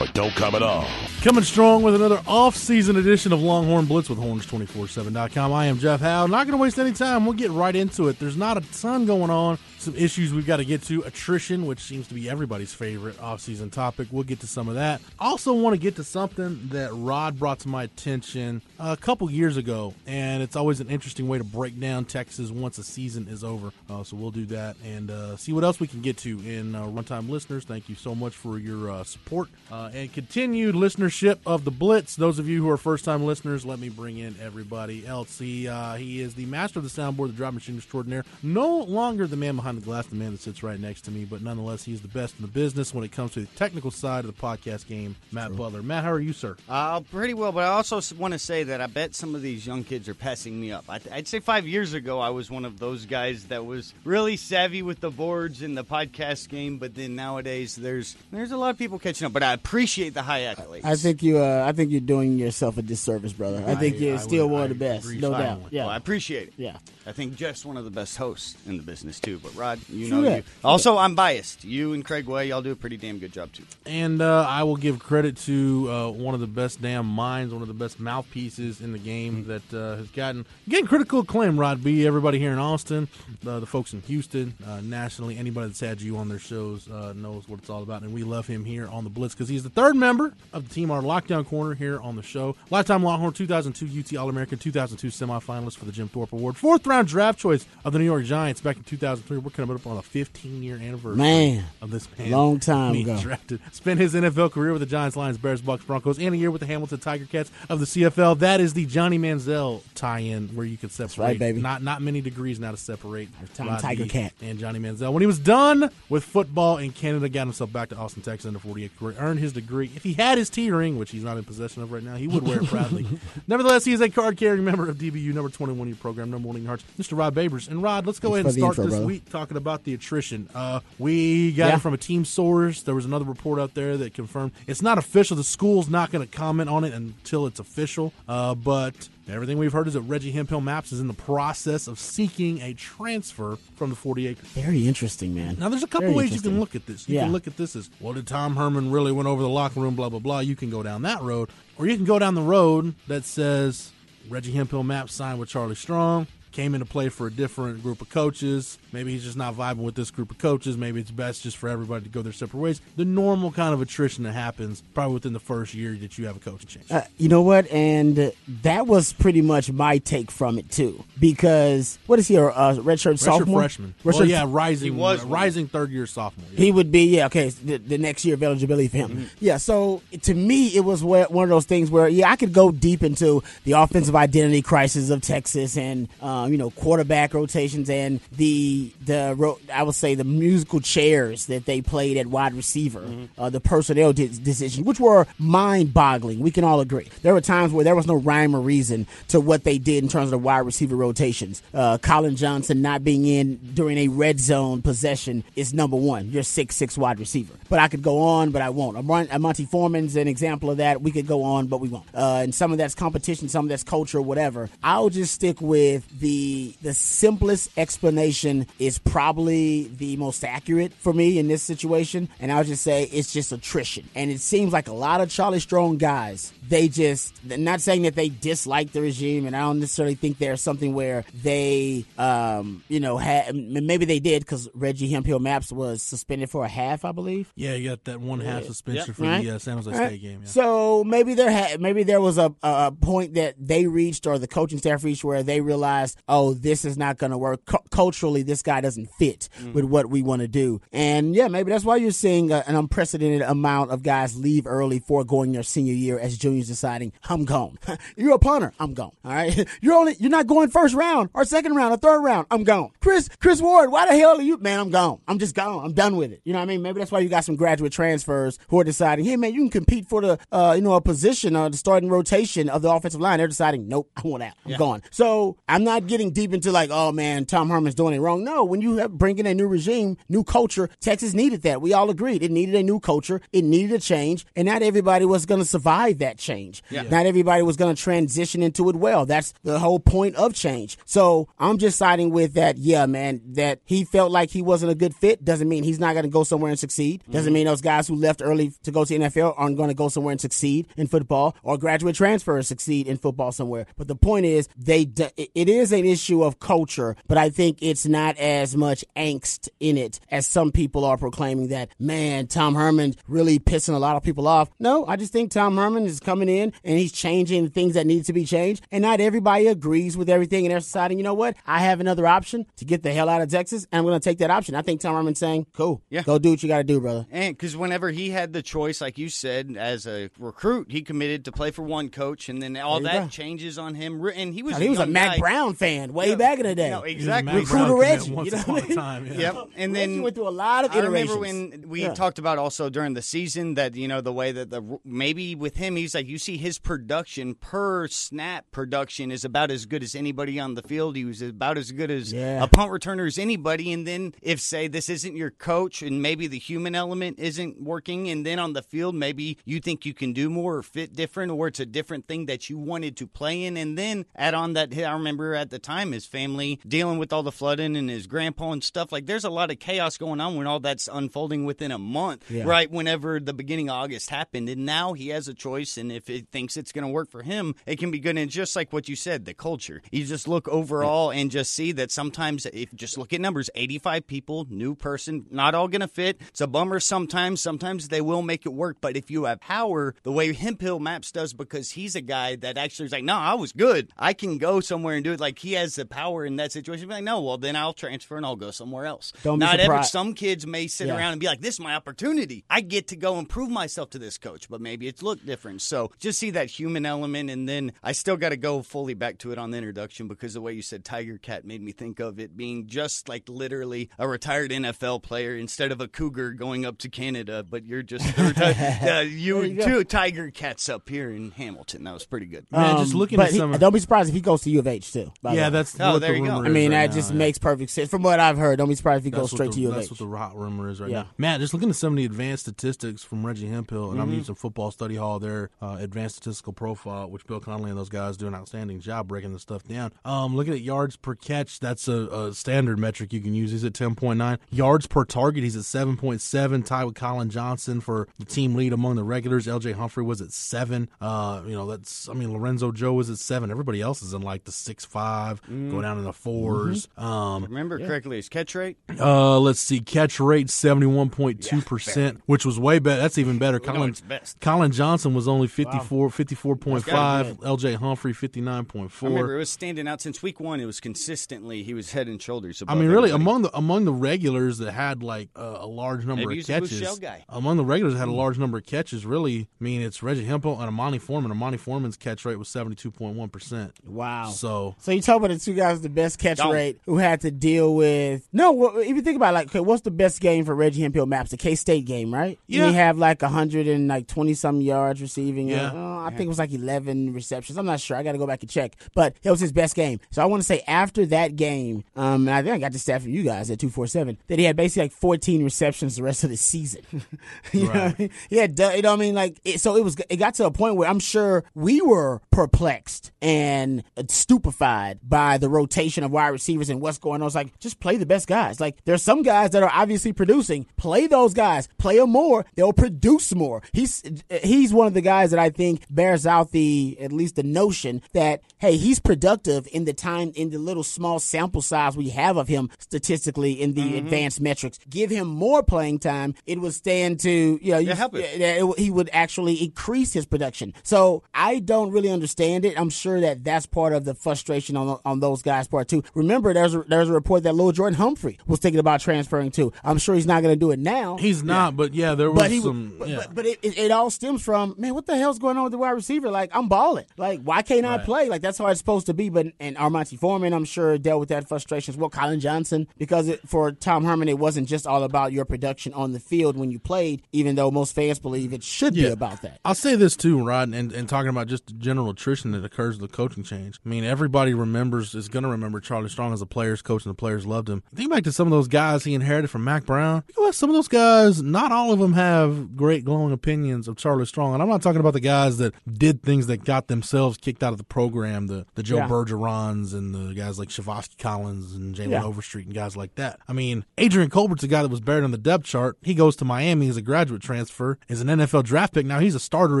but 0.00 0.12
don't 0.12 0.34
come 0.34 0.56
at 0.56 0.64
all. 0.64 0.88
Coming 1.22 1.44
strong 1.44 1.84
with 1.84 1.94
another 1.94 2.20
off-season 2.26 2.96
edition 2.96 3.32
of 3.32 3.40
Longhorn 3.40 3.84
Blitz 3.86 4.10
with 4.10 4.18
Horns247.com. 4.18 5.52
I 5.52 5.66
am 5.66 5.78
Jeff 5.78 6.00
Howe. 6.00 6.26
Not 6.26 6.46
going 6.46 6.58
to 6.58 6.60
waste 6.60 6.78
any 6.78 6.92
time. 6.92 7.24
We'll 7.24 7.32
get 7.32 7.50
right 7.50 7.74
into 7.74 8.08
it. 8.08 8.18
There's 8.18 8.36
not 8.36 8.58
a 8.58 8.60
ton 8.78 9.06
going 9.06 9.30
on. 9.30 9.58
Some 9.84 9.96
issues 9.96 10.32
we've 10.32 10.46
got 10.46 10.56
to 10.56 10.64
get 10.64 10.82
to. 10.84 11.02
Attrition, 11.02 11.66
which 11.66 11.80
seems 11.80 12.08
to 12.08 12.14
be 12.14 12.30
everybody's 12.30 12.72
favorite 12.72 13.20
off-season 13.20 13.68
topic. 13.68 14.08
We'll 14.10 14.22
get 14.22 14.40
to 14.40 14.46
some 14.46 14.66
of 14.66 14.76
that. 14.76 15.02
Also 15.20 15.52
want 15.52 15.74
to 15.74 15.78
get 15.78 15.96
to 15.96 16.04
something 16.04 16.68
that 16.70 16.90
Rod 16.94 17.38
brought 17.38 17.58
to 17.60 17.68
my 17.68 17.82
attention 17.82 18.62
a 18.80 18.96
couple 18.96 19.30
years 19.30 19.58
ago, 19.58 19.92
and 20.06 20.42
it's 20.42 20.56
always 20.56 20.80
an 20.80 20.88
interesting 20.88 21.28
way 21.28 21.36
to 21.36 21.44
break 21.44 21.78
down 21.78 22.06
Texas 22.06 22.50
once 22.50 22.78
a 22.78 22.82
season 22.82 23.28
is 23.28 23.44
over. 23.44 23.72
Uh, 23.90 24.02
so 24.02 24.16
we'll 24.16 24.30
do 24.30 24.46
that 24.46 24.76
and 24.82 25.10
uh, 25.10 25.36
see 25.36 25.52
what 25.52 25.64
else 25.64 25.78
we 25.78 25.86
can 25.86 26.00
get 26.00 26.16
to. 26.16 26.38
In 26.40 26.74
uh, 26.74 26.86
runtime 26.86 27.28
listeners, 27.28 27.64
thank 27.64 27.90
you 27.90 27.94
so 27.94 28.14
much 28.14 28.34
for 28.34 28.58
your 28.58 28.90
uh, 28.90 29.04
support 29.04 29.50
uh, 29.70 29.90
and 29.92 30.10
continued 30.10 30.74
listenership 30.74 31.40
of 31.44 31.66
the 31.66 31.70
Blitz. 31.70 32.16
Those 32.16 32.38
of 32.38 32.48
you 32.48 32.62
who 32.62 32.70
are 32.70 32.78
first-time 32.78 33.26
listeners, 33.26 33.66
let 33.66 33.78
me 33.78 33.90
bring 33.90 34.16
in 34.16 34.34
everybody 34.40 35.06
else. 35.06 35.38
He, 35.38 35.68
uh, 35.68 35.96
he 35.96 36.22
is 36.22 36.36
the 36.36 36.46
master 36.46 36.78
of 36.78 36.84
the 36.84 37.02
soundboard, 37.02 37.26
the 37.26 37.34
drop 37.34 37.52
machine 37.52 37.76
extraordinaire. 37.76 38.24
No 38.42 38.78
longer 38.78 39.26
the 39.26 39.36
man 39.36 39.56
behind 39.56 39.73
the 39.76 39.82
glass, 39.82 40.06
the 40.06 40.16
man 40.16 40.32
that 40.32 40.40
sits 40.40 40.62
right 40.62 40.78
next 40.78 41.02
to 41.02 41.10
me, 41.10 41.24
but 41.24 41.42
nonetheless, 41.42 41.84
he's 41.84 42.00
the 42.00 42.08
best 42.08 42.34
in 42.38 42.42
the 42.42 42.48
business 42.50 42.92
when 42.94 43.04
it 43.04 43.12
comes 43.12 43.32
to 43.32 43.40
the 43.40 43.46
technical 43.56 43.90
side 43.90 44.24
of 44.24 44.26
the 44.34 44.40
podcast 44.40 44.86
game. 44.86 45.16
Matt 45.32 45.56
Butler. 45.56 45.82
Matt, 45.82 46.04
how 46.04 46.12
are 46.12 46.20
you, 46.20 46.32
sir? 46.32 46.56
Uh, 46.68 47.00
pretty 47.00 47.34
well, 47.34 47.52
but 47.52 47.64
I 47.64 47.68
also 47.68 48.00
want 48.16 48.32
to 48.32 48.38
say 48.38 48.62
that 48.64 48.80
I 48.80 48.86
bet 48.86 49.14
some 49.14 49.34
of 49.34 49.42
these 49.42 49.66
young 49.66 49.84
kids 49.84 50.08
are 50.08 50.14
passing 50.14 50.60
me 50.60 50.72
up. 50.72 50.84
I'd, 50.88 51.06
I'd 51.08 51.28
say 51.28 51.40
five 51.40 51.66
years 51.66 51.92
ago, 51.94 52.20
I 52.20 52.30
was 52.30 52.50
one 52.50 52.64
of 52.64 52.78
those 52.78 53.06
guys 53.06 53.44
that 53.46 53.64
was 53.66 53.94
really 54.04 54.36
savvy 54.36 54.82
with 54.82 55.00
the 55.00 55.10
boards 55.10 55.62
and 55.62 55.76
the 55.76 55.84
podcast 55.84 56.48
game, 56.48 56.78
but 56.78 56.94
then 56.94 57.14
nowadays 57.16 57.76
there's 57.76 58.16
there's 58.32 58.50
a 58.52 58.56
lot 58.56 58.70
of 58.70 58.78
people 58.78 58.98
catching 58.98 59.26
up. 59.26 59.32
But 59.32 59.42
I 59.42 59.52
appreciate 59.52 60.14
the 60.14 60.22
high 60.22 60.40
accolades. 60.42 60.84
I 60.84 60.96
think 60.96 61.22
you. 61.22 61.38
Uh, 61.38 61.64
I 61.66 61.72
think 61.72 61.90
you're 61.90 62.00
doing 62.00 62.38
yourself 62.38 62.78
a 62.78 62.82
disservice, 62.82 63.32
brother. 63.32 63.62
I 63.66 63.74
think 63.74 63.98
you're 64.00 64.14
I 64.14 64.18
still 64.18 64.46
would- 64.48 64.52
one 64.54 64.60
I 64.62 64.64
of 64.64 64.68
the 64.70 64.74
best, 64.76 65.04
agree 65.04 65.18
no 65.18 65.30
doubt. 65.32 65.62
Yeah, 65.70 65.82
Well, 65.84 65.90
I 65.90 65.96
appreciate 65.96 66.48
it. 66.48 66.54
yeah. 66.56 66.76
I 67.06 67.12
think 67.12 67.34
Jeff's 67.36 67.64
one 67.66 67.76
of 67.76 67.84
the 67.84 67.90
best 67.90 68.16
hosts 68.16 68.56
in 68.66 68.76
the 68.78 68.82
business 68.82 69.20
too. 69.20 69.38
But 69.42 69.54
Rod, 69.64 69.80
you 69.88 70.08
True 70.08 70.16
know 70.18 70.22
that. 70.28 70.36
you. 70.38 70.42
Also, 70.62 70.98
I'm 70.98 71.14
biased. 71.14 71.64
You 71.64 71.94
and 71.94 72.04
Craig 72.04 72.26
Way, 72.26 72.48
y'all 72.48 72.60
do 72.60 72.72
a 72.72 72.76
pretty 72.76 72.98
damn 72.98 73.18
good 73.18 73.32
job 73.32 73.50
too. 73.52 73.62
And 73.86 74.20
uh, 74.20 74.46
I 74.46 74.62
will 74.62 74.76
give 74.76 74.98
credit 74.98 75.38
to 75.38 75.90
uh, 75.90 76.10
one 76.10 76.34
of 76.34 76.40
the 76.40 76.46
best 76.46 76.82
damn 76.82 77.06
minds, 77.06 77.52
one 77.52 77.62
of 77.62 77.68
the 77.68 77.74
best 77.74 77.98
mouthpieces 77.98 78.82
in 78.82 78.92
the 78.92 78.98
game 78.98 79.46
that 79.46 79.72
uh, 79.72 79.96
has 79.96 80.08
gotten 80.08 80.44
getting 80.68 80.86
critical 80.86 81.20
acclaim. 81.20 81.58
Rod 81.58 81.82
B, 81.82 82.06
everybody 82.06 82.38
here 82.38 82.52
in 82.52 82.58
Austin, 82.58 83.08
uh, 83.46 83.58
the 83.58 83.66
folks 83.66 83.94
in 83.94 84.02
Houston, 84.02 84.54
uh, 84.66 84.80
nationally, 84.82 85.38
anybody 85.38 85.68
that's 85.68 85.80
had 85.80 86.00
you 86.02 86.18
on 86.18 86.28
their 86.28 86.38
shows 86.38 86.88
uh, 86.90 87.14
knows 87.16 87.48
what 87.48 87.60
it's 87.60 87.70
all 87.70 87.82
about, 87.82 88.02
and 88.02 88.12
we 88.12 88.22
love 88.22 88.46
him 88.46 88.66
here 88.66 88.86
on 88.88 89.04
the 89.04 89.10
Blitz 89.10 89.34
because 89.34 89.48
he's 89.48 89.62
the 89.62 89.70
third 89.70 89.96
member 89.96 90.34
of 90.52 90.68
the 90.68 90.74
team, 90.74 90.90
our 90.90 91.00
lockdown 91.00 91.46
corner 91.46 91.74
here 91.74 91.98
on 92.00 92.16
the 92.16 92.22
show. 92.22 92.54
Lifetime 92.68 93.02
Longhorn, 93.02 93.32
2002 93.32 94.00
UT 94.00 94.20
All 94.20 94.28
American, 94.28 94.58
2002 94.58 95.08
semifinalist 95.08 95.76
for 95.78 95.86
the 95.86 95.92
Jim 95.92 96.08
Thorpe 96.08 96.32
Award, 96.34 96.56
fourth 96.58 96.86
round 96.86 97.08
draft 97.08 97.38
choice 97.38 97.64
of 97.84 97.92
the 97.94 97.98
New 97.98 98.04
York 98.04 98.24
Giants 98.24 98.60
back 98.60 98.76
in 98.76 98.82
2003. 98.82 99.38
We're 99.38 99.50
coming 99.54 99.74
up 99.74 99.86
on 99.86 99.96
a 99.96 100.02
15 100.02 100.62
year 100.62 100.76
anniversary 100.76 101.16
Man, 101.16 101.64
of 101.80 101.90
this 101.90 102.06
man 102.18 102.30
long 102.30 102.60
time 102.60 102.94
ago. 102.94 103.18
drafted. 103.20 103.60
Spent 103.72 103.98
his 104.00 104.14
NFL 104.14 104.52
career 104.52 104.72
with 104.72 104.80
the 104.80 104.86
Giants, 104.86 105.16
Lions, 105.16 105.38
Bears, 105.38 105.60
Bucks, 105.62 105.84
Broncos, 105.84 106.18
and 106.18 106.34
a 106.34 106.36
year 106.38 106.50
with 106.50 106.60
the 106.60 106.66
Hamilton 106.66 106.98
Tiger 106.98 107.24
Cats 107.26 107.50
of 107.70 107.80
the 107.80 107.86
CFL. 107.86 108.38
That 108.40 108.60
is 108.60 108.74
the 108.74 108.84
Johnny 108.86 109.18
Manziel 109.18 109.80
tie-in 109.94 110.48
where 110.48 110.66
you 110.66 110.76
can 110.76 110.90
separate. 110.90 111.24
right, 111.24 111.38
baby. 111.38 111.60
Not 111.60 111.82
not 111.82 112.02
many 112.02 112.20
degrees 112.20 112.60
now 112.60 112.72
to 112.72 112.76
separate 112.76 113.28
Rod 113.58 113.80
Tiger 113.80 114.06
Cat. 114.06 114.32
and 114.42 114.58
Johnny 114.58 114.78
Manziel. 114.78 115.12
When 115.12 115.20
he 115.22 115.26
was 115.26 115.38
done 115.38 115.90
with 116.08 116.24
football 116.24 116.78
in 116.78 116.92
Canada, 116.92 117.28
got 117.28 117.42
himself 117.46 117.72
back 117.72 117.88
to 117.90 117.96
Austin, 117.96 118.22
Texas, 118.22 118.46
under 118.46 118.58
48 118.58 118.98
career, 118.98 119.16
earned 119.18 119.40
his 119.40 119.52
degree. 119.52 119.90
If 119.94 120.02
he 120.02 120.14
had 120.14 120.38
his 120.38 120.50
T 120.50 120.70
ring, 120.70 120.98
which 120.98 121.10
he's 121.10 121.24
not 121.24 121.36
in 121.36 121.44
possession 121.44 121.82
of 121.82 121.92
right 121.92 122.02
now, 122.02 122.16
he 122.16 122.26
would 122.28 122.42
wear 122.46 122.60
it 122.60 122.66
proudly. 122.66 123.06
Nevertheless, 123.46 123.84
he 123.84 123.92
is 123.92 124.00
a 124.00 124.08
card-carrying 124.08 124.64
member 124.64 124.88
of 124.88 124.96
DBU 124.96 125.32
number 125.34 125.50
21 125.50 125.86
year 125.88 125.96
program, 126.00 126.30
number 126.30 126.48
one 126.48 126.56
in 126.56 126.62
your 126.62 126.68
hearts, 126.70 126.84
Mr. 126.98 127.16
Rod 127.16 127.34
Babers. 127.34 127.68
And 127.68 127.82
Rod, 127.82 128.06
let's 128.06 128.18
go 128.18 128.34
Thanks 128.34 128.40
ahead 128.40 128.46
and 128.46 128.54
start 128.54 128.72
intro, 128.72 128.84
this 128.84 128.92
brother. 128.94 129.06
week 129.06 129.30
talking 129.30 129.43
about 129.50 129.84
the 129.84 129.94
attrition. 129.94 130.48
Uh, 130.54 130.80
we 130.98 131.52
got 131.52 131.68
Yeah. 131.68 131.76
it 131.76 131.80
from 131.80 131.94
a 131.94 131.98
team 131.98 132.24
source. 132.24 132.82
There 132.82 132.94
was 132.94 133.04
another 133.04 133.24
report 133.24 133.58
out 133.60 133.74
there 133.74 133.96
that 133.96 134.14
confirmed 134.14 134.52
it's 134.66 134.82
not 134.82 134.98
official. 134.98 135.36
The 135.36 135.44
school's 135.44 135.88
not 135.88 136.10
going 136.10 136.26
to 136.26 136.36
comment 136.36 136.68
on 136.70 136.84
it 136.84 136.92
until 136.92 137.46
it's 137.46 137.60
official. 137.60 138.12
Uh, 138.28 138.54
but 138.54 139.08
everything 139.28 139.56
we've 139.58 139.72
heard 139.72 139.86
is 139.88 139.94
that 139.94 140.02
Reggie 140.02 140.32
Hemphill-Mapps 140.32 140.92
is 140.92 141.00
in 141.00 141.06
the 141.06 141.14
process 141.14 141.86
of 141.86 141.98
seeking 141.98 142.60
a 142.60 142.74
transfer 142.74 143.56
from 143.76 143.90
the 143.90 143.96
40 143.96 144.26
acres. 144.26 144.46
Very 144.48 144.86
interesting, 144.86 145.34
man. 145.34 145.56
Now, 145.58 145.68
there's 145.68 145.82
a 145.82 145.86
couple 145.86 146.08
Very 146.08 146.14
ways 146.16 146.34
you 146.34 146.40
can 146.40 146.60
look 146.60 146.74
at 146.74 146.86
this. 146.86 147.08
You 147.08 147.16
Yeah. 147.16 147.22
can 147.24 147.32
look 147.32 147.46
at 147.46 147.56
this 147.56 147.74
as, 147.76 147.88
well, 148.00 148.12
did 148.14 148.26
Tom 148.26 148.56
Herman 148.56 148.90
really 148.90 149.12
went 149.12 149.26
over 149.28 149.40
the 149.42 149.48
locker 149.48 149.80
room, 149.80 149.94
blah, 149.94 150.08
blah, 150.08 150.18
blah. 150.18 150.40
You 150.40 150.56
can 150.56 150.68
go 150.70 150.82
down 150.82 151.02
that 151.02 151.22
road. 151.22 151.48
Or 151.78 151.86
you 151.86 151.96
can 151.96 152.04
go 152.04 152.18
down 152.18 152.34
the 152.34 152.42
road 152.42 152.94
that 153.08 153.24
says 153.24 153.90
Reggie 154.28 154.52
Hemphill-Mapps 154.52 155.10
signed 155.10 155.38
with 155.38 155.48
Charlie 155.48 155.74
Strong, 155.74 156.26
came 156.54 156.72
into 156.74 156.86
play 156.86 157.08
for 157.10 157.26
a 157.26 157.30
different 157.30 157.82
group 157.82 158.00
of 158.00 158.08
coaches. 158.08 158.78
Maybe 158.92 159.12
he's 159.12 159.24
just 159.24 159.36
not 159.36 159.54
vibing 159.54 159.78
with 159.84 159.94
this 159.96 160.10
group 160.10 160.30
of 160.30 160.38
coaches. 160.38 160.76
Maybe 160.78 161.00
it's 161.00 161.10
best 161.10 161.42
just 161.42 161.56
for 161.56 161.68
everybody 161.68 162.04
to 162.04 162.08
go 162.10 162.22
their 162.22 162.32
separate 162.32 162.60
ways. 162.60 162.80
The 162.96 163.04
normal 163.04 163.52
kind 163.52 163.74
of 163.74 163.82
attrition 163.82 164.24
that 164.24 164.32
happens 164.32 164.82
probably 164.94 165.14
within 165.14 165.32
the 165.32 165.40
first 165.40 165.74
year 165.74 165.92
that 165.96 166.16
you 166.16 166.26
have 166.26 166.36
a 166.36 166.40
coaching 166.40 166.68
change. 166.68 166.90
Uh, 166.90 167.02
you 167.18 167.28
know 167.28 167.42
what? 167.42 167.70
And 167.70 168.32
that 168.62 168.86
was 168.86 169.12
pretty 169.12 169.42
much 169.42 169.70
my 169.70 169.98
take 169.98 170.30
from 170.30 170.58
it 170.58 170.70
too. 170.70 171.04
Because 171.20 171.98
what 172.06 172.18
is 172.18 172.28
he? 172.28 172.36
A 172.36 172.46
uh, 172.46 172.74
redshirt 172.76 172.94
Redshirt 173.14 173.18
sophomore? 173.18 173.60
freshman. 173.62 173.94
Redshirt 174.04 174.14
Well, 174.14 174.24
yeah, 174.24 174.44
rising, 174.46 174.92
He 174.92 174.98
was 174.98 175.20
one. 175.20 175.30
rising 175.30 175.66
third 175.66 175.90
year 175.90 176.06
sophomore. 176.06 176.46
yeah. 176.52 176.58
He 176.58 176.70
would 176.70 176.92
be, 176.92 177.16
yeah, 177.16 177.26
okay, 177.26 177.48
the, 177.48 177.78
the 177.78 177.98
next 177.98 178.24
year 178.24 178.34
of 178.34 178.42
eligibility 178.42 178.88
for 178.88 178.98
him. 178.98 179.10
Mm-hmm. 179.10 179.24
Yeah, 179.40 179.56
so 179.56 180.02
to 180.22 180.34
me, 180.34 180.68
it 180.68 180.84
was 180.84 181.02
one 181.02 181.26
of 181.30 181.48
those 181.48 181.66
things 181.66 181.90
where, 181.90 182.08
yeah, 182.08 182.30
I 182.30 182.36
could 182.36 182.52
go 182.52 182.70
deep 182.70 183.02
into 183.02 183.42
the 183.64 183.72
offensive 183.72 184.14
identity 184.14 184.62
crisis 184.62 185.10
of 185.10 185.20
Texas 185.22 185.76
and, 185.76 186.08
um, 186.22 186.43
you 186.50 186.56
know, 186.58 186.70
quarterback 186.70 187.34
rotations 187.34 187.88
and 187.90 188.20
the, 188.32 188.92
the 189.04 189.34
ro- 189.36 189.58
I 189.72 189.82
would 189.82 189.94
say, 189.94 190.14
the 190.14 190.24
musical 190.24 190.80
chairs 190.80 191.46
that 191.46 191.66
they 191.66 191.80
played 191.80 192.16
at 192.16 192.26
wide 192.26 192.54
receiver, 192.54 193.00
Mm-hmm. 193.00 193.40
uh, 193.40 193.50
the 193.50 193.60
personnel 193.60 194.12
de- 194.12 194.28
decisions, 194.28 194.86
which 194.86 194.98
were 195.00 195.26
mind 195.38 195.92
boggling. 195.94 196.40
We 196.40 196.50
can 196.50 196.64
all 196.64 196.80
agree. 196.80 197.08
There 197.22 197.34
were 197.34 197.40
times 197.40 197.72
where 197.72 197.84
there 197.84 197.94
was 197.96 198.06
no 198.06 198.14
rhyme 198.14 198.54
or 198.54 198.60
reason 198.60 199.06
to 199.28 199.40
what 199.40 199.64
they 199.64 199.78
did 199.78 200.02
in 200.04 200.08
terms 200.08 200.26
of 200.26 200.30
the 200.32 200.38
wide 200.38 200.58
receiver 200.66 200.96
rotations. 200.96 201.62
Uh, 201.72 201.98
Collin 201.98 202.36
Johnson 202.36 202.82
not 202.82 203.04
being 203.04 203.26
in 203.26 203.56
during 203.74 203.98
a 203.98 204.08
red 204.08 204.40
zone 204.40 204.82
possession 204.82 205.44
is 205.56 205.72
number 205.74 205.96
one. 205.96 206.30
You're 206.30 206.42
six 206.42 206.76
six 206.76 206.96
wide 206.98 207.18
receiver. 207.18 207.54
But 207.68 207.78
I 207.78 207.88
could 207.88 208.02
go 208.02 208.18
on, 208.20 208.50
but 208.50 208.62
I 208.62 208.70
won't. 208.70 208.94
Monty 209.04 209.64
Foreman's 209.66 210.16
an 210.16 210.28
example 210.28 210.70
of 210.70 210.78
that. 210.78 211.00
We 211.02 211.10
could 211.10 211.26
go 211.26 211.42
on, 211.42 211.66
but 211.66 211.78
we 211.78 211.88
won't. 211.88 212.06
Uh, 212.14 212.40
and 212.42 212.54
some 212.54 212.72
of 212.72 212.78
that's 212.78 212.94
competition, 212.94 213.48
some 213.48 213.64
of 213.66 213.68
that's 213.68 213.82
culture, 213.84 214.20
whatever. 214.20 214.68
I'll 214.82 215.10
just 215.10 215.34
stick 215.34 215.60
with 215.60 216.06
the 216.20 216.33
the 216.82 216.94
simplest 216.94 217.70
explanation 217.76 218.66
is 218.78 218.98
probably 218.98 219.84
the 219.96 220.16
most 220.16 220.44
accurate 220.44 220.92
for 220.94 221.12
me 221.12 221.38
in 221.38 221.48
this 221.48 221.62
situation, 221.62 222.28
and 222.40 222.52
I'll 222.52 222.64
just 222.64 222.82
say 222.82 223.04
it's 223.04 223.32
just 223.32 223.52
attrition. 223.52 224.08
And 224.14 224.30
it 224.30 224.40
seems 224.40 224.72
like 224.72 224.88
a 224.88 224.92
lot 224.92 225.20
of 225.20 225.30
Charlie 225.30 225.60
Strong 225.60 225.98
guys, 225.98 226.52
they 226.68 226.88
just 226.88 227.32
not 227.44 227.80
saying 227.80 228.02
that 228.02 228.14
they 228.14 228.28
dislike 228.28 228.92
the 228.92 229.00
regime, 229.00 229.46
and 229.46 229.56
I 229.56 229.60
don't 229.60 229.80
necessarily 229.80 230.14
think 230.14 230.38
there's 230.38 230.60
something 230.60 230.94
where 230.94 231.24
they, 231.42 232.04
um, 232.18 232.82
you 232.88 233.00
know, 233.00 233.16
had 233.18 233.54
maybe 233.54 234.04
they 234.04 234.20
did 234.20 234.40
because 234.42 234.68
Reggie 234.74 235.08
Hemphill-Mapps 235.10 235.72
was 235.72 236.02
suspended 236.02 236.50
for 236.50 236.64
a 236.64 236.68
half, 236.68 237.04
I 237.04 237.12
believe. 237.12 237.52
Yeah, 237.56 237.74
you 237.74 237.88
got 237.90 238.04
that 238.04 238.20
one 238.20 238.40
half 238.40 238.64
suspension 238.64 239.14
for 239.14 239.22
Right. 239.22 239.44
the 239.44 239.52
uh, 239.52 239.58
San 239.58 239.76
Jose 239.76 239.90
Right. 239.90 240.08
State 240.08 240.22
game. 240.22 240.40
Yeah. 240.42 240.48
So 240.48 241.04
maybe 241.04 241.34
there 241.34 241.50
ha- 241.52 241.76
maybe 241.78 242.02
there 242.02 242.20
was 242.20 242.38
a, 242.38 242.52
a 242.62 242.92
point 242.92 243.34
that 243.34 243.54
they 243.58 243.86
reached 243.86 244.26
or 244.26 244.38
the 244.38 244.48
coaching 244.48 244.78
staff 244.78 245.04
reached 245.04 245.24
where 245.24 245.42
they 245.42 245.60
realized 245.60 246.18
oh, 246.28 246.54
this 246.54 246.84
is 246.84 246.96
not 246.96 247.18
going 247.18 247.30
to 247.32 247.38
work. 247.38 247.64
Cu- 247.66 247.78
culturally, 247.90 248.42
this 248.42 248.62
guy 248.62 248.80
doesn't 248.80 249.10
fit 249.18 249.48
Mm. 249.60 249.72
with 249.74 249.84
what 249.84 250.08
we 250.10 250.22
want 250.22 250.40
to 250.42 250.48
do. 250.48 250.80
And 250.92 251.34
yeah, 251.34 251.48
maybe 251.48 251.70
that's 251.70 251.84
why 251.84 251.96
you're 251.96 252.10
seeing 252.10 252.50
a, 252.50 252.64
an 252.66 252.76
unprecedented 252.76 253.42
amount 253.42 253.90
of 253.90 254.02
guys 254.02 254.36
leave 254.36 254.66
early 254.66 254.98
for 255.00 255.22
going 255.24 255.52
their 255.52 255.62
senior 255.62 255.92
year 255.94 256.18
as 256.18 256.36
juniors 256.38 256.66
deciding, 256.68 257.12
I'm 257.28 257.44
gone. 257.44 257.78
you're 258.16 258.34
a 258.34 258.38
punter. 258.38 258.72
I'm 258.80 258.94
gone. 258.94 259.12
All 259.24 259.32
right. 259.32 259.68
You're 259.80 259.94
only, 259.94 260.14
you're 260.18 260.30
not 260.30 260.46
going 260.46 260.70
first 260.70 260.94
round 260.94 261.30
or 261.34 261.44
second 261.44 261.74
round 261.74 261.92
or 261.92 261.96
third 261.96 262.20
round. 262.20 262.46
I'm 262.50 262.64
gone. 262.64 262.90
Chris, 263.00 263.28
Chris 263.40 263.60
Ward, 263.60 263.90
why 263.90 264.06
the 264.06 264.16
hell 264.16 264.38
are 264.38 264.42
you, 264.42 264.56
man? 264.58 264.80
I'm 264.80 264.90
gone. 264.90 265.20
I'm 265.28 265.38
just 265.38 265.54
gone. 265.54 265.84
I'm 265.84 265.92
done 265.92 266.16
with 266.16 266.32
it. 266.32 266.40
You 266.44 266.52
know 266.52 266.58
what 266.58 266.64
I 266.64 266.66
mean? 266.66 266.82
Maybe 266.82 266.98
that's 267.00 267.10
why 267.12 267.20
you 267.20 267.28
got 267.28 267.44
some 267.44 267.56
graduate 267.56 267.92
transfers 267.92 268.58
who 268.68 268.78
are 268.80 268.84
deciding, 268.84 269.24
hey 269.24 269.36
man, 269.36 269.52
you 269.52 269.60
can 269.60 269.70
compete 269.70 270.08
for 270.08 270.20
the, 270.22 270.38
uh, 270.52 270.72
you 270.76 270.82
know, 270.82 270.94
a 270.94 271.00
position 271.00 271.56
or 271.56 271.68
the 271.70 271.76
starting 271.76 272.08
rotation 272.08 272.68
of 272.68 272.82
the 272.82 272.90
offensive 272.90 273.20
line. 273.20 273.38
They're 273.38 273.48
deciding, 273.48 273.88
nope, 273.88 274.10
I 274.16 274.22
want 274.26 274.42
out. 274.42 274.54
I'm 274.66 274.76
gone. 274.76 275.02
So 275.10 275.56
I'm 275.68 275.84
not 275.84 276.06
getting 276.14 276.30
deep 276.30 276.54
into 276.54 276.70
like, 276.70 276.90
oh 276.92 277.10
man, 277.10 277.44
Tom 277.44 277.68
Herman's 277.68 277.96
doing 277.96 278.14
it 278.14 278.20
wrong. 278.20 278.44
No, 278.44 278.62
when 278.62 278.80
you 278.80 278.98
have 278.98 279.10
bring 279.10 279.38
in 279.38 279.46
a 279.46 279.54
new 279.54 279.66
regime, 279.66 280.16
new 280.28 280.44
culture, 280.44 280.88
Texas 281.00 281.34
needed 281.34 281.62
that. 281.62 281.80
We 281.80 281.92
all 281.92 282.08
agreed 282.08 282.44
it 282.44 282.52
needed 282.52 282.76
a 282.76 282.84
new 282.84 283.00
culture. 283.00 283.40
It 283.52 283.64
needed 283.64 283.92
a 283.96 283.98
change, 283.98 284.46
and 284.54 284.66
not 284.66 284.82
everybody 284.82 285.24
was 285.24 285.44
going 285.44 285.60
to 285.60 285.66
survive 285.66 286.18
that 286.18 286.38
change. 286.38 286.84
Not 286.90 287.26
everybody 287.26 287.62
was 287.62 287.76
going 287.76 287.96
to 287.96 288.00
transition 288.00 288.62
into 288.62 288.88
it 288.90 288.96
well. 288.96 289.26
That's 289.26 289.52
the 289.64 289.78
whole 289.80 289.98
point 289.98 290.36
of 290.36 290.54
change. 290.54 290.98
So 291.04 291.48
I'm 291.58 291.78
just 291.78 291.98
siding 291.98 292.30
with 292.30 292.54
that. 292.54 292.78
Yeah, 292.78 293.06
man, 293.06 293.40
that 293.54 293.80
he 293.84 294.04
felt 294.04 294.30
like 294.30 294.50
he 294.50 294.62
wasn't 294.62 294.92
a 294.92 294.94
good 294.94 295.14
fit 295.14 295.44
doesn't 295.44 295.68
mean 295.68 295.82
he's 295.82 295.98
not 295.98 296.12
going 296.12 296.24
to 296.24 296.30
go 296.30 296.44
somewhere 296.44 296.70
and 296.70 296.78
succeed. 296.78 297.24
Doesn't 297.28 297.48
mm-hmm. 297.48 297.54
mean 297.54 297.66
those 297.66 297.80
guys 297.80 298.06
who 298.06 298.14
left 298.14 298.40
early 298.44 298.72
to 298.84 298.92
go 298.92 299.04
to 299.04 299.18
NFL 299.18 299.54
aren't 299.56 299.76
going 299.76 299.88
to 299.88 299.94
go 299.94 300.08
somewhere 300.08 300.32
and 300.32 300.40
succeed 300.40 300.86
in 300.96 301.08
football 301.08 301.56
or 301.62 301.76
graduate 301.76 302.14
transfers 302.14 302.68
succeed 302.68 303.06
in 303.06 303.16
football 303.16 303.52
somewhere. 303.52 303.86
But 303.96 304.08
the 304.08 304.16
point 304.16 304.46
is, 304.46 304.68
they 304.76 305.08
it 305.36 305.68
is 305.68 305.92
an 305.94 306.04
issue 306.04 306.42
of 306.44 306.58
culture, 306.60 307.16
but 307.26 307.38
I 307.38 307.50
think 307.50 307.78
it's 307.80 308.06
not 308.06 308.36
as 308.38 308.76
much 308.76 309.04
angst 309.16 309.68
in 309.80 309.96
it 309.96 310.20
as 310.30 310.46
some 310.46 310.72
people 310.72 311.04
are 311.04 311.16
proclaiming 311.16 311.68
that, 311.68 311.88
man, 311.98 312.46
Tom 312.46 312.74
Herman 312.74 313.14
really 313.28 313.58
pissing 313.58 313.94
a 313.94 313.98
lot 313.98 314.16
of 314.16 314.22
people 314.22 314.46
off. 314.46 314.70
No, 314.78 315.06
I 315.06 315.16
just 315.16 315.32
think 315.32 315.50
Tom 315.50 315.76
Herman 315.76 316.06
is 316.06 316.20
coming 316.20 316.48
in 316.48 316.72
and 316.84 316.98
he's 316.98 317.12
changing 317.12 317.70
things 317.70 317.94
that 317.94 318.06
need 318.06 318.24
to 318.26 318.32
be 318.32 318.44
changed. 318.44 318.84
And 318.92 319.02
not 319.02 319.20
everybody 319.20 319.66
agrees 319.66 320.16
with 320.16 320.28
everything. 320.28 320.64
And 320.66 320.72
they're 320.72 320.78
deciding, 320.80 321.18
you 321.18 321.24
know 321.24 321.34
what? 321.34 321.56
I 321.66 321.80
have 321.80 322.00
another 322.00 322.26
option 322.26 322.66
to 322.76 322.84
get 322.84 323.02
the 323.02 323.12
hell 323.12 323.28
out 323.28 323.40
of 323.42 323.50
Texas, 323.50 323.86
and 323.92 323.98
I'm 323.98 324.04
going 324.04 324.18
to 324.18 324.24
take 324.24 324.38
that 324.38 324.50
option. 324.50 324.74
I 324.74 324.82
think 324.82 325.00
Tom 325.00 325.14
Herman's 325.14 325.38
saying, 325.38 325.66
cool, 325.72 326.02
Yeah. 326.10 326.22
go 326.22 326.38
do 326.38 326.50
what 326.50 326.62
you 326.62 326.68
got 326.68 326.78
to 326.78 326.84
do, 326.84 327.00
brother. 327.00 327.26
And 327.30 327.56
because 327.56 327.76
whenever 327.76 328.10
he 328.10 328.30
had 328.30 328.52
the 328.52 328.62
choice, 328.62 329.00
like 329.00 329.18
you 329.18 329.28
said, 329.28 329.76
as 329.78 330.06
a 330.06 330.30
recruit, 330.38 330.90
he 330.90 331.02
committed 331.02 331.44
to 331.46 331.52
play 331.52 331.70
for 331.70 331.82
one 331.82 332.08
coach, 332.08 332.48
and 332.48 332.62
then 332.62 332.76
all 332.76 333.00
that 333.00 333.22
go. 333.24 333.28
changes 333.28 333.78
on 333.78 333.94
him. 333.94 334.24
And 334.26 334.54
he 334.54 334.62
was 334.62 334.74
God, 334.74 334.82
he 334.82 334.88
was 334.88 334.98
a 334.98 335.06
Mack. 335.06 335.38
Brown 335.38 335.74
fan 335.74 335.83
way 336.12 336.30
Yeah. 336.30 336.34
back 336.36 336.58
in 336.58 336.66
the 336.66 336.74
day. 336.74 336.90
No, 336.90 337.02
exactly. 337.02 337.52
Mack 337.52 337.62
Recruiter 337.62 337.94
Reggie, 337.96 338.30
you 338.30 338.34
know 338.34 338.42
what 338.42 338.82
I 338.82 338.84
a 338.84 338.88
mean? 338.88 338.96
time. 338.96 339.26
Yeah. 339.26 339.32
Yep. 339.38 339.54
And 339.76 339.92
Reggie 339.92 340.06
then 340.14 340.22
went 340.22 340.34
through 340.34 340.48
a 340.48 340.50
lot 340.50 340.84
of 340.84 340.92
I 340.92 341.00
remember 341.00 341.38
when 341.38 341.84
we 341.88 342.02
Yeah. 342.02 342.14
talked 342.14 342.38
about 342.38 342.58
also 342.58 342.88
during 342.90 343.14
the 343.14 343.22
season 343.22 343.74
that 343.74 343.94
you 343.94 344.08
know 344.08 344.20
the 344.20 344.32
way 344.32 344.52
that 344.52 344.70
the 344.70 344.98
maybe 345.04 345.54
with 345.54 345.76
him 345.76 345.96
he's 345.96 346.14
like 346.14 346.26
you 346.26 346.38
see 346.38 346.56
his 346.56 346.78
production 346.78 347.54
per 347.54 348.08
snap 348.08 348.66
production 348.70 349.30
is 349.30 349.44
about 349.44 349.70
as 349.70 349.86
good 349.86 350.02
as 350.02 350.14
anybody 350.14 350.58
on 350.60 350.74
the 350.74 350.82
field. 350.82 351.16
He 351.16 351.24
was 351.24 351.42
about 351.42 351.78
as 351.78 351.92
good 351.92 352.10
as 352.10 352.32
Yeah. 352.32 352.62
a 352.62 352.66
punt 352.66 352.90
returner 352.90 353.26
as 353.26 353.38
anybody. 353.38 353.92
And 353.92 354.06
then 354.06 354.34
if 354.42 354.60
say 354.60 354.88
this 354.88 355.08
isn't 355.08 355.36
your 355.36 355.50
coach 355.50 356.02
and 356.02 356.20
maybe 356.22 356.46
the 356.46 356.58
human 356.58 356.94
element 356.94 357.38
isn't 357.38 357.80
working, 357.82 358.28
and 358.28 358.44
then 358.46 358.58
on 358.58 358.72
the 358.72 358.82
field 358.82 359.14
maybe 359.14 359.58
you 359.64 359.80
think 359.80 360.04
you 360.06 360.14
can 360.14 360.32
do 360.32 360.48
more 360.50 360.76
or 360.76 360.82
fit 360.82 361.12
different, 361.14 361.52
or 361.52 361.68
it's 361.68 361.80
a 361.80 361.86
different 361.86 362.26
thing 362.28 362.46
that 362.46 362.68
you 362.70 362.78
wanted 362.78 363.16
to 363.16 363.26
play 363.26 363.64
in, 363.64 363.76
and 363.76 363.98
then 363.98 364.24
add 364.36 364.54
on 364.54 364.72
that 364.74 364.92
I 364.96 365.12
remember 365.12 365.54
at 365.54 365.70
the 365.70 365.73
time 365.78 366.12
his 366.12 366.26
family 366.26 366.80
dealing 366.86 367.18
with 367.18 367.32
all 367.32 367.42
the 367.42 367.52
flooding 367.52 367.96
and 367.96 368.08
his 368.10 368.26
grandpa 368.26 368.72
and 368.72 368.82
stuff. 368.84 369.12
Like 369.12 369.26
there's 369.26 369.44
a 369.44 369.50
lot 369.50 369.70
of 369.70 369.78
chaos 369.78 370.16
going 370.18 370.40
on 370.40 370.56
when 370.56 370.66
all 370.66 370.80
that's 370.80 371.08
unfolding 371.12 371.64
within 371.64 371.90
a 371.92 371.98
month, 371.98 372.50
Yeah. 372.50 372.64
right? 372.64 372.90
Whenever 372.90 373.40
the 373.40 373.52
beginning 373.54 373.88
of 373.90 373.94
August 373.96 374.30
happened, 374.30 374.68
and 374.68 374.84
now 374.86 375.12
he 375.12 375.28
has 375.28 375.48
a 375.48 375.54
choice, 375.54 375.96
and 375.96 376.10
if 376.12 376.28
it 376.30 376.48
thinks 376.50 376.76
it's 376.76 376.92
going 376.92 377.04
to 377.06 377.12
work 377.12 377.30
for 377.30 377.42
him, 377.42 377.74
it 377.86 377.98
can 377.98 378.10
be 378.10 378.18
good. 378.18 378.36
And 378.38 378.50
just 378.50 378.76
like 378.76 378.92
what 378.92 379.08
you 379.08 379.16
said, 379.16 379.44
the 379.44 379.54
culture. 379.54 380.02
You 380.10 380.24
just 380.24 380.48
look 380.48 380.68
overall 380.68 381.30
and 381.30 381.50
just 381.50 381.72
see 381.72 381.92
that 381.92 382.10
sometimes 382.10 382.66
if 382.66 382.92
just 382.94 383.18
look 383.18 383.32
at 383.32 383.40
numbers, 383.40 383.70
85 383.74 384.26
people, 384.26 384.66
new 384.70 384.94
person, 384.94 385.46
not 385.50 385.74
all 385.74 385.88
going 385.88 386.00
to 386.00 386.08
fit. 386.08 386.40
It's 386.48 386.60
a 386.60 386.66
bummer 386.66 387.00
sometimes. 387.00 387.60
Sometimes 387.60 388.08
they 388.08 388.20
will 388.20 388.42
make 388.42 388.66
it 388.66 388.70
work, 388.72 388.98
but 389.00 389.16
if 389.16 389.30
you 389.30 389.44
have 389.44 389.60
power, 389.60 390.14
the 390.22 390.32
way 390.32 390.52
Hemphill-Mapps 390.52 391.32
does, 391.32 391.52
because 391.52 391.92
he's 391.92 392.14
a 392.16 392.20
guy 392.20 392.56
that 392.56 392.76
actually 392.76 393.06
is 393.06 393.12
like, 393.12 393.24
no, 393.24 393.34
I 393.36 393.54
was 393.54 393.72
good. 393.72 394.10
I 394.18 394.32
can 394.32 394.58
go 394.58 394.80
somewhere 394.80 395.14
and 395.14 395.24
do 395.24 395.32
it. 395.32 395.40
Like 395.40 395.58
he 395.64 395.72
has 395.72 395.96
the 395.96 396.06
power 396.06 396.44
in 396.46 396.56
that 396.56 396.70
situation. 396.72 397.08
Be 397.08 397.14
like, 397.14 397.24
no, 397.24 397.40
well 397.40 397.58
then 397.58 397.74
I'll 397.76 397.92
transfer 397.92 398.36
and 398.36 398.46
I'll 398.46 398.56
go 398.56 398.70
somewhere 398.70 399.06
else. 399.06 399.32
Don't 399.42 399.58
be 399.58 399.64
not 399.66 399.80
ever. 399.80 400.02
Some 400.04 400.34
kids 400.34 400.66
may 400.66 400.86
sit 400.86 401.08
Yeah. 401.08 401.16
around 401.16 401.32
and 401.32 401.40
be 401.40 401.46
like, 401.46 401.60
this 401.60 401.74
is 401.74 401.80
my 401.80 401.94
opportunity. 401.94 402.64
I 402.70 402.80
get 402.82 403.08
to 403.08 403.16
go 403.16 403.38
and 403.38 403.48
prove 403.48 403.70
myself 403.70 404.10
to 404.10 404.18
this 404.18 404.38
coach, 404.38 404.68
but 404.68 404.80
maybe 404.80 405.08
it's 405.08 405.22
looked 405.22 405.44
different. 405.46 405.82
So 405.82 406.10
just 406.18 406.38
see 406.38 406.50
that 406.50 406.70
human 406.70 407.04
element, 407.06 407.50
and 407.50 407.68
then 407.68 407.92
I 408.02 408.12
still 408.12 408.36
got 408.36 408.50
to 408.50 408.56
go 408.56 408.82
fully 408.82 409.14
back 409.14 409.38
to 409.38 409.50
it 409.52 409.58
on 409.58 409.70
the 409.70 409.78
introduction 409.78 410.28
because 410.28 410.54
the 410.54 410.60
way 410.60 410.72
you 410.74 410.82
said 410.82 411.04
Tiger 411.04 411.38
Cat 411.38 411.64
made 411.64 411.82
me 411.82 411.92
think 411.92 412.20
of 412.20 412.38
it 412.38 412.56
being 412.56 412.86
just 412.86 413.28
like 413.28 413.48
literally 413.48 414.10
a 414.18 414.28
retired 414.28 414.70
NFL 414.70 415.22
player 415.22 415.56
instead 415.56 415.90
of 415.90 416.00
a 416.00 416.08
cougar 416.08 416.52
going 416.52 416.84
up 416.84 416.98
to 416.98 417.08
Canada, 417.08 417.64
but 417.68 417.84
you're 417.84 418.02
just 418.02 418.26
a 418.38 419.18
uh, 419.18 419.20
you, 419.20 419.62
you 419.62 419.82
two 419.82 420.04
Tiger 420.04 420.50
Cats 420.50 420.88
up 420.88 421.08
here 421.08 421.30
in 421.30 421.50
Hamilton. 421.52 422.04
That 422.04 422.14
was 422.14 422.26
pretty 422.26 422.46
good. 422.46 422.66
Man, 422.70 422.98
just 422.98 423.14
Um, 423.14 423.18
looking 423.18 423.40
at 423.40 423.50
he- 423.50 423.58
some. 423.58 423.72
don't 423.72 423.92
be 423.94 424.00
surprised 424.00 424.28
if 424.28 424.34
he 424.34 424.40
goes 424.40 424.62
to 424.62 424.70
U 424.70 424.78
of 424.80 424.86
H 424.86 425.12
too. 425.12 425.32
by 425.42 425.53
the 425.53 425.53
yeah, 425.54 425.70
that's 425.70 425.98
Oh, 426.00 426.12
what 426.14 426.18
there 426.20 426.32
the 426.32 426.38
you 426.38 426.44
go. 426.46 426.62
I 426.62 426.66
is 426.66 426.72
mean, 426.72 426.90
right 426.92 426.98
that 426.98 427.10
now, 427.10 427.14
just 427.16 427.30
yeah. 427.30 427.36
makes 427.36 427.58
perfect 427.58 427.90
sense 427.90 428.10
from 428.10 428.22
what 428.22 428.40
I've 428.40 428.56
heard. 428.58 428.76
Don't 428.78 428.88
be 428.88 428.94
surprised 428.94 429.20
if 429.20 429.24
he 429.24 429.30
That's 429.30 429.42
goes 429.42 429.50
straight 429.52 429.70
the, 429.70 429.74
to 429.76 429.80
U 429.82 429.88
of 429.88 429.94
That's 429.94 430.06
H. 430.06 430.10
what 430.20 430.30
the 430.30 430.36
hot 430.36 430.56
rumor 430.56 430.88
is 430.88 431.00
right 431.00 431.10
Yeah. 431.10 431.22
now. 431.22 431.28
Matt, 431.38 431.60
just 431.60 431.72
looking 431.74 431.88
at 431.90 431.96
some 431.96 432.12
of 432.12 432.16
the 432.16 432.24
advanced 432.24 432.62
statistics 432.64 433.22
from 433.22 433.44
Reggie 433.46 433.68
Hemphill, 433.68 434.10
and 434.12 434.20
I'm 434.20 434.28
Mm-hmm. 434.28 434.38
using 434.38 434.54
Football 434.54 434.90
Study 434.90 435.16
Hall, 435.16 435.38
their 435.38 435.70
uh, 435.82 435.96
advanced 436.00 436.36
statistical 436.36 436.72
profile, 436.72 437.30
which 437.30 437.46
Bill 437.46 437.60
Connolly 437.60 437.90
and 437.90 437.98
those 437.98 438.08
guys 438.08 438.36
do 438.36 438.46
an 438.46 438.54
outstanding 438.54 439.00
job 439.00 439.28
breaking 439.28 439.52
this 439.52 439.62
stuff 439.62 439.84
down. 439.84 440.12
Um, 440.24 440.56
looking 440.56 440.72
at 440.72 440.80
yards 440.80 441.16
per 441.16 441.34
catch, 441.34 441.80
that's 441.80 442.08
a, 442.08 442.26
a 442.28 442.54
standard 442.54 442.98
metric 442.98 443.32
you 443.32 443.40
can 443.40 443.54
use. 443.54 443.70
He's 443.70 443.84
at 443.84 443.92
10.9 443.92 444.58
yards 444.70 445.06
per 445.06 445.24
target. 445.24 445.62
He's 445.64 445.76
at 445.76 445.82
7.7, 445.82 446.84
tied 446.84 447.04
with 447.04 447.14
Collin 447.14 447.50
Johnson 447.50 448.00
for 448.00 448.28
the 448.38 448.44
team 448.44 448.74
lead 448.74 448.92
among 448.92 449.16
the 449.16 449.24
regulars. 449.24 449.68
L.J. 449.68 449.92
Humphrey 449.92 450.24
was 450.24 450.40
at 450.40 450.52
seven. 450.52 451.08
Uh, 451.20 451.62
you 451.66 451.72
know, 451.72 451.86
that's 451.86 452.28
I 452.28 452.32
mean 452.32 452.52
Lorenzo 452.52 452.92
Joe 452.92 453.12
was 453.12 453.30
at 453.30 453.38
seven. 453.38 453.70
Everybody 453.70 454.00
else 454.00 454.22
is 454.22 454.32
in 454.34 454.42
like 454.42 454.64
the 454.64 454.72
six 454.72 455.04
five, 455.04 455.24
go 455.52 456.00
down 456.02 456.18
in 456.18 456.24
the 456.24 456.32
4s 456.32 457.08
Um, 457.20 457.64
Remember 457.64 457.98
correctly, 457.98 458.36
his 458.36 458.48
catch 458.48 458.74
rate? 458.74 458.96
uh, 459.20 459.58
let's 459.60 459.80
see, 459.80 460.00
catch 460.00 460.40
rate 460.40 460.70
seventy 460.70 461.06
one 461.06 461.30
point 461.30 461.62
two 461.62 461.80
percent, 461.82 462.40
which 462.46 462.64
was 462.64 462.78
way 462.78 462.98
better. 462.98 463.20
That's 463.20 463.38
even 463.38 463.58
better. 463.58 463.78
We 463.78 463.86
Collin 463.86 464.14
best. 464.28 464.60
Collin 464.60 464.92
Johnson 464.92 465.34
was 465.34 465.46
only 465.48 465.66
54, 465.68 466.30
54.5. 466.30 467.56
LJ 467.56 467.96
Humphrey 467.96 468.32
fifty 468.32 468.60
nine 468.60 468.84
point 468.84 469.10
four. 469.10 469.28
I 469.28 469.32
remember 469.32 469.54
it 469.54 469.58
was 469.58 469.70
standing 469.70 470.08
out 470.08 470.20
since 470.20 470.42
week 470.42 470.60
one. 470.60 470.80
It 470.80 470.86
was 470.86 471.00
consistently 471.00 471.82
he 471.82 471.94
was 471.94 472.12
head 472.12 472.28
and 472.28 472.40
shoulders. 472.40 472.82
I 472.86 472.94
mean, 472.94 473.08
really, 473.08 473.30
everybody. 473.30 473.42
among 473.42 473.62
the 473.62 473.76
among 473.76 474.04
the 474.04 474.12
regulars 474.12 474.78
that 474.78 474.92
had 474.92 475.22
like 475.22 475.48
uh, 475.56 475.78
a 475.80 475.86
large 475.86 476.24
number 476.26 476.42
Maybe 476.46 476.60
of 476.60 476.66
he's 476.66 476.70
a 476.70 476.78
blue 476.80 476.88
catches, 476.88 477.18
guy. 477.18 477.44
among 477.48 477.76
the 477.76 477.84
regulars 477.84 478.14
that 478.14 478.20
had 478.20 478.28
a 478.28 478.32
large 478.32 478.58
number 478.58 478.78
of 478.78 478.86
catches. 478.86 479.24
Really, 479.26 479.68
I 479.80 479.84
mean, 479.84 480.02
it's 480.02 480.22
Reggie 480.22 480.44
Hemphill 480.44 480.80
and 480.80 480.90
Armanti 480.96 481.20
Foreman. 481.20 481.52
Armanti 481.52 481.78
Foreman's 481.78 482.16
catch 482.16 482.44
rate 482.44 482.56
was 482.58 482.68
seventy 482.68 482.96
two 482.96 483.10
point 483.10 483.36
one 483.36 483.48
percent. 483.48 483.92
Wow. 484.06 484.48
So 484.50 484.94
So 484.98 485.12
you 485.12 485.20
talk 485.34 485.44
about 485.44 485.54
the 485.54 485.60
two 485.60 485.74
guys 485.74 485.94
with 485.94 486.02
the 486.02 486.08
best 486.08 486.38
catch 486.38 486.58
Don't. 486.58 486.72
rate 486.72 487.00
who 487.04 487.18
had 487.18 487.40
to 487.42 487.50
deal 487.50 487.94
with 487.94 488.48
no. 488.52 488.72
Well, 488.72 488.98
if 488.98 489.08
you 489.08 489.22
think 489.22 489.36
about 489.36 489.50
it, 489.50 489.54
like, 489.54 489.66
okay, 489.68 489.80
what's 489.80 490.02
the 490.02 490.10
best 490.10 490.40
game 490.40 490.64
for 490.64 490.74
Reggie 490.74 491.02
Hemphill-Mapps? 491.02 491.48
The 491.48 491.56
K 491.56 491.74
State 491.74 492.04
game, 492.04 492.32
right? 492.32 492.58
Yeah. 492.66 492.84
And 492.84 492.90
he 492.92 492.96
have 492.96 493.18
like 493.18 493.42
hundred 493.42 493.86
and 493.86 494.08
like 494.08 494.26
twenty 494.26 494.54
some 494.54 494.80
yards 494.80 495.20
receiving. 495.20 495.68
Yeah. 495.68 495.92
Uh, 495.92 496.24
I 496.24 496.30
think 496.30 496.42
it 496.42 496.48
was 496.48 496.58
like 496.58 496.72
eleven 496.72 497.32
receptions. 497.32 497.78
I'm 497.78 497.86
not 497.86 498.00
sure. 498.00 498.16
I 498.16 498.22
got 498.22 498.32
to 498.32 498.38
go 498.38 498.46
back 498.46 498.62
and 498.62 498.70
check. 498.70 498.96
But 499.14 499.36
it 499.42 499.50
was 499.50 499.60
his 499.60 499.72
best 499.72 499.94
game. 499.94 500.20
So 500.30 500.42
I 500.42 500.46
want 500.46 500.62
to 500.62 500.66
say 500.66 500.82
after 500.86 501.26
that 501.26 501.56
game, 501.56 502.04
um, 502.16 502.48
and 502.48 502.50
I 502.50 502.62
think 502.62 502.74
I 502.74 502.78
got 502.78 502.92
the 502.92 502.98
stat 502.98 503.22
from 503.22 503.32
you 503.32 503.42
guys 503.42 503.70
at 503.70 503.78
two 503.78 503.90
four 503.90 504.06
seven 504.06 504.38
that 504.48 504.58
he 504.58 504.64
had 504.64 504.76
basically 504.76 505.04
like 505.04 505.12
fourteen 505.12 505.64
receptions 505.64 506.16
the 506.16 506.22
rest 506.22 506.44
of 506.44 506.50
the 506.50 506.56
season. 506.56 507.02
you 507.72 507.84
know 507.84 507.88
what 507.88 507.96
I 507.96 508.14
mean? 508.18 508.30
He 508.48 508.56
had, 508.56 508.78
you 508.78 509.02
know 509.02 509.10
what 509.10 509.10
I 509.10 509.16
mean? 509.16 509.34
Like, 509.34 509.60
it, 509.64 509.80
so 509.80 509.96
it 509.96 510.04
was. 510.04 510.16
It 510.28 510.36
got 510.36 510.54
to 510.54 510.66
a 510.66 510.70
point 510.70 510.96
where 510.96 511.08
I'm 511.08 511.20
sure 511.20 511.64
we 511.74 512.00
were 512.00 512.40
perplexed 512.50 513.32
and 513.42 514.02
stupefied 514.28 515.18
by 515.26 515.58
the 515.58 515.68
rotation 515.68 516.22
of 516.24 516.30
wide 516.30 516.48
receivers 516.48 516.90
and 516.90 517.00
what's 517.00 517.18
going 517.18 517.42
on. 517.42 517.46
It's 517.46 517.54
like 517.54 517.78
just 517.80 518.00
play 518.00 518.16
the 518.16 518.26
best 518.26 518.46
guys. 518.46 518.80
Like 518.80 519.02
there's 519.04 519.22
some 519.22 519.42
guys 519.42 519.70
that 519.70 519.82
are 519.82 519.90
obviously 519.92 520.32
producing. 520.32 520.86
Play 520.96 521.26
those 521.26 521.54
guys. 521.54 521.88
Play 521.98 522.18
them 522.18 522.30
more. 522.30 522.64
They'll 522.74 522.92
produce 522.92 523.54
more. 523.54 523.82
He's 523.92 524.22
he's 524.62 524.92
one 524.92 525.06
of 525.06 525.14
the 525.14 525.20
guys 525.20 525.50
that 525.50 525.60
I 525.60 525.70
think 525.70 526.04
bears 526.10 526.46
out 526.46 526.70
the 526.70 527.16
at 527.20 527.32
least 527.32 527.56
the 527.56 527.62
notion 527.62 528.22
that 528.32 528.62
hey 528.78 528.96
he's 528.96 529.18
productive 529.18 529.88
in 529.92 530.04
the 530.04 530.12
time 530.12 530.52
in 530.54 530.70
the 530.70 530.78
little 530.78 531.02
small 531.02 531.38
sample 531.38 531.82
size 531.82 532.16
we 532.16 532.30
have 532.30 532.56
of 532.56 532.68
him 532.68 532.90
statistically 532.98 533.80
in 533.80 533.94
the 533.94 534.02
mm-hmm. 534.02 534.26
advanced 534.26 534.60
metrics. 534.60 534.98
Give 535.08 535.30
him 535.30 535.48
more 535.48 535.82
playing 535.82 536.18
time. 536.18 536.54
It 536.66 536.80
would 536.80 536.94
stand 536.94 537.40
to 537.40 537.78
you 537.80 537.92
know 537.92 537.98
you, 537.98 538.14
help 538.14 538.34
it. 538.34 538.58
that 538.58 538.78
it- 538.78 538.98
he 538.98 539.10
would 539.10 539.30
actually 539.32 539.82
increase 539.82 540.32
his 540.32 540.46
production. 540.46 540.94
So 541.02 541.42
I 541.52 541.78
don't 541.78 542.10
really 542.10 542.30
understand 542.30 542.84
it. 542.84 542.98
I'm 542.98 543.10
sure 543.10 543.40
that 543.40 543.64
that's 543.64 543.86
part 543.86 544.12
of 544.12 544.24
the 544.24 544.34
frustration 544.34 544.96
on 544.96 545.03
on 545.08 545.20
on 545.24 545.40
those 545.40 545.62
guys' 545.62 545.88
part 545.88 546.08
too. 546.08 546.22
Remember, 546.34 546.72
there's 546.72 546.94
a, 546.94 547.02
there's 547.02 547.28
a 547.28 547.32
report 547.32 547.64
that 547.64 547.74
Lil 547.74 547.92
Jordan 547.92 548.16
Humphrey 548.16 548.58
was 548.66 548.80
thinking 548.80 549.00
about 549.00 549.20
transferring 549.20 549.70
too. 549.70 549.92
I'm 550.02 550.18
sure 550.18 550.34
he's 550.34 550.46
not 550.46 550.62
going 550.62 550.72
to 550.72 550.78
do 550.78 550.90
it 550.90 550.98
now. 550.98 551.36
He's 551.36 551.62
not, 551.62 551.96
but 551.96 552.14
yeah, 552.14 552.34
there 552.34 552.50
was 552.50 552.62
but 552.62 552.70
he, 552.70 552.80
some. 552.80 553.16
but, 553.18 553.28
yeah. 553.28 553.36
but, 553.38 553.54
but 553.54 553.66
it, 553.66 553.78
it, 553.82 553.98
it 553.98 554.10
all 554.10 554.30
stems 554.30 554.62
from 554.62 554.94
man, 554.98 555.14
what 555.14 555.26
the 555.26 555.36
hell's 555.36 555.58
going 555.58 555.76
on 555.76 555.84
with 555.84 555.92
the 555.92 555.98
wide 555.98 556.10
receiver? 556.10 556.50
Like 556.50 556.70
I'm 556.74 556.88
balling. 556.88 557.26
Like 557.36 557.62
why 557.62 557.82
can't 557.82 558.06
I 558.06 558.18
play? 558.18 558.48
Like 558.48 558.62
that's 558.62 558.78
how 558.78 558.86
it's 558.86 558.98
supposed 558.98 559.26
to 559.26 559.34
be. 559.34 559.48
But 559.48 559.66
and 559.80 559.96
Armanti 559.96 560.38
Foreman, 560.38 560.72
I'm 560.72 560.84
sure 560.84 561.18
dealt 561.18 561.40
with 561.40 561.48
that 561.50 561.68
frustration 561.68 562.12
as 562.12 562.18
well. 562.18 562.30
Collin 562.30 562.60
Johnson, 562.60 563.08
because 563.18 563.48
it, 563.48 563.66
for 563.68 563.92
Tom 563.92 564.24
Herman, 564.24 564.48
it 564.48 564.58
wasn't 564.58 564.88
just 564.88 565.06
all 565.06 565.22
about 565.22 565.52
your 565.52 565.64
production 565.64 566.12
on 566.14 566.32
the 566.32 566.40
field 566.40 566.76
when 566.76 566.90
you 566.90 566.98
played. 566.98 567.42
Even 567.52 567.74
though 567.74 567.90
most 567.90 568.14
fans 568.14 568.38
believe 568.38 568.72
it 568.72 568.82
should 568.82 569.14
be 569.14 569.26
about 569.26 569.62
that. 569.62 569.80
I'll 569.84 569.94
say 569.94 570.16
this 570.16 570.36
too, 570.36 570.62
Rod, 570.62 570.92
and, 570.94 571.12
and 571.12 571.28
talking 571.28 571.48
about 571.48 571.66
just 571.66 571.86
the 571.86 571.92
general 571.94 572.30
attrition 572.30 572.72
that 572.72 572.84
occurs 572.84 573.20
with 573.20 573.30
the 573.30 573.36
coaching 573.36 573.62
change. 573.62 574.00
I 574.04 574.08
mean, 574.08 574.24
everybody 574.24 574.74
remembers 574.74 574.93
is 574.96 575.48
going 575.48 575.62
to 575.62 575.68
remember 575.68 576.00
Charlie 576.00 576.28
Strong 576.28 576.52
as 576.52 576.62
a 576.62 576.66
players 576.66 577.02
coach, 577.02 577.24
and 577.24 577.30
the 577.30 577.34
players 577.36 577.66
loved 577.66 577.88
him. 577.88 578.02
Think 578.14 578.30
back 578.30 578.44
to 578.44 578.52
some 578.52 578.66
of 578.66 578.70
those 578.70 578.88
guys 578.88 579.24
he 579.24 579.34
inherited 579.34 579.68
from 579.68 579.84
Mack 579.84 580.04
Brown. 580.06 580.42
You 580.56 580.64
know? 580.64 580.70
Some 580.70 580.90
of 580.90 580.94
those 580.94 581.08
guys, 581.08 581.62
not 581.62 581.92
all 581.92 582.12
of 582.12 582.18
them 582.18 582.32
have 582.32 582.96
great 582.96 583.24
glowing 583.24 583.52
opinions 583.52 584.08
of 584.08 584.16
Charlie 584.16 584.46
Strong, 584.46 584.74
and 584.74 584.82
I'm 584.82 584.88
not 584.88 585.02
talking 585.02 585.20
about 585.20 585.32
the 585.34 585.40
guys 585.40 585.78
that 585.78 585.94
did 586.10 586.42
things 586.42 586.66
that 586.66 586.84
got 586.84 587.08
themselves 587.08 587.56
kicked 587.56 587.82
out 587.82 587.92
of 587.92 587.98
the 587.98 588.04
program, 588.04 588.66
the 588.66 588.86
the 588.94 589.02
Joe 589.02 589.16
Yeah. 589.18 589.28
Bergerons 589.28 590.12
and 590.14 590.34
the 590.34 590.54
guys 590.54 590.78
like 590.78 590.88
Chevoski 590.88 591.38
Collins 591.38 591.94
and 591.94 592.14
Jalen 592.14 592.30
Yeah. 592.30 592.44
Overstreet 592.44 592.86
and 592.86 592.94
guys 592.94 593.16
like 593.16 593.34
that. 593.36 593.60
I 593.68 593.72
mean, 593.72 594.04
Adrian 594.18 594.50
Colbert's 594.50 594.82
a 594.84 594.88
guy 594.88 595.02
that 595.02 595.10
was 595.10 595.20
buried 595.20 595.44
on 595.44 595.50
the 595.50 595.58
depth 595.58 595.84
chart. 595.84 596.16
He 596.22 596.34
goes 596.34 596.56
to 596.56 596.64
Miami 596.64 597.08
as 597.08 597.16
a 597.16 597.22
graduate 597.22 597.62
transfer, 597.62 598.18
is 598.28 598.40
an 598.40 598.48
NFL 598.48 598.84
draft 598.84 599.14
pick. 599.14 599.26
Now 599.26 599.38
he's 599.38 599.54
a 599.54 599.60
starter 599.60 600.00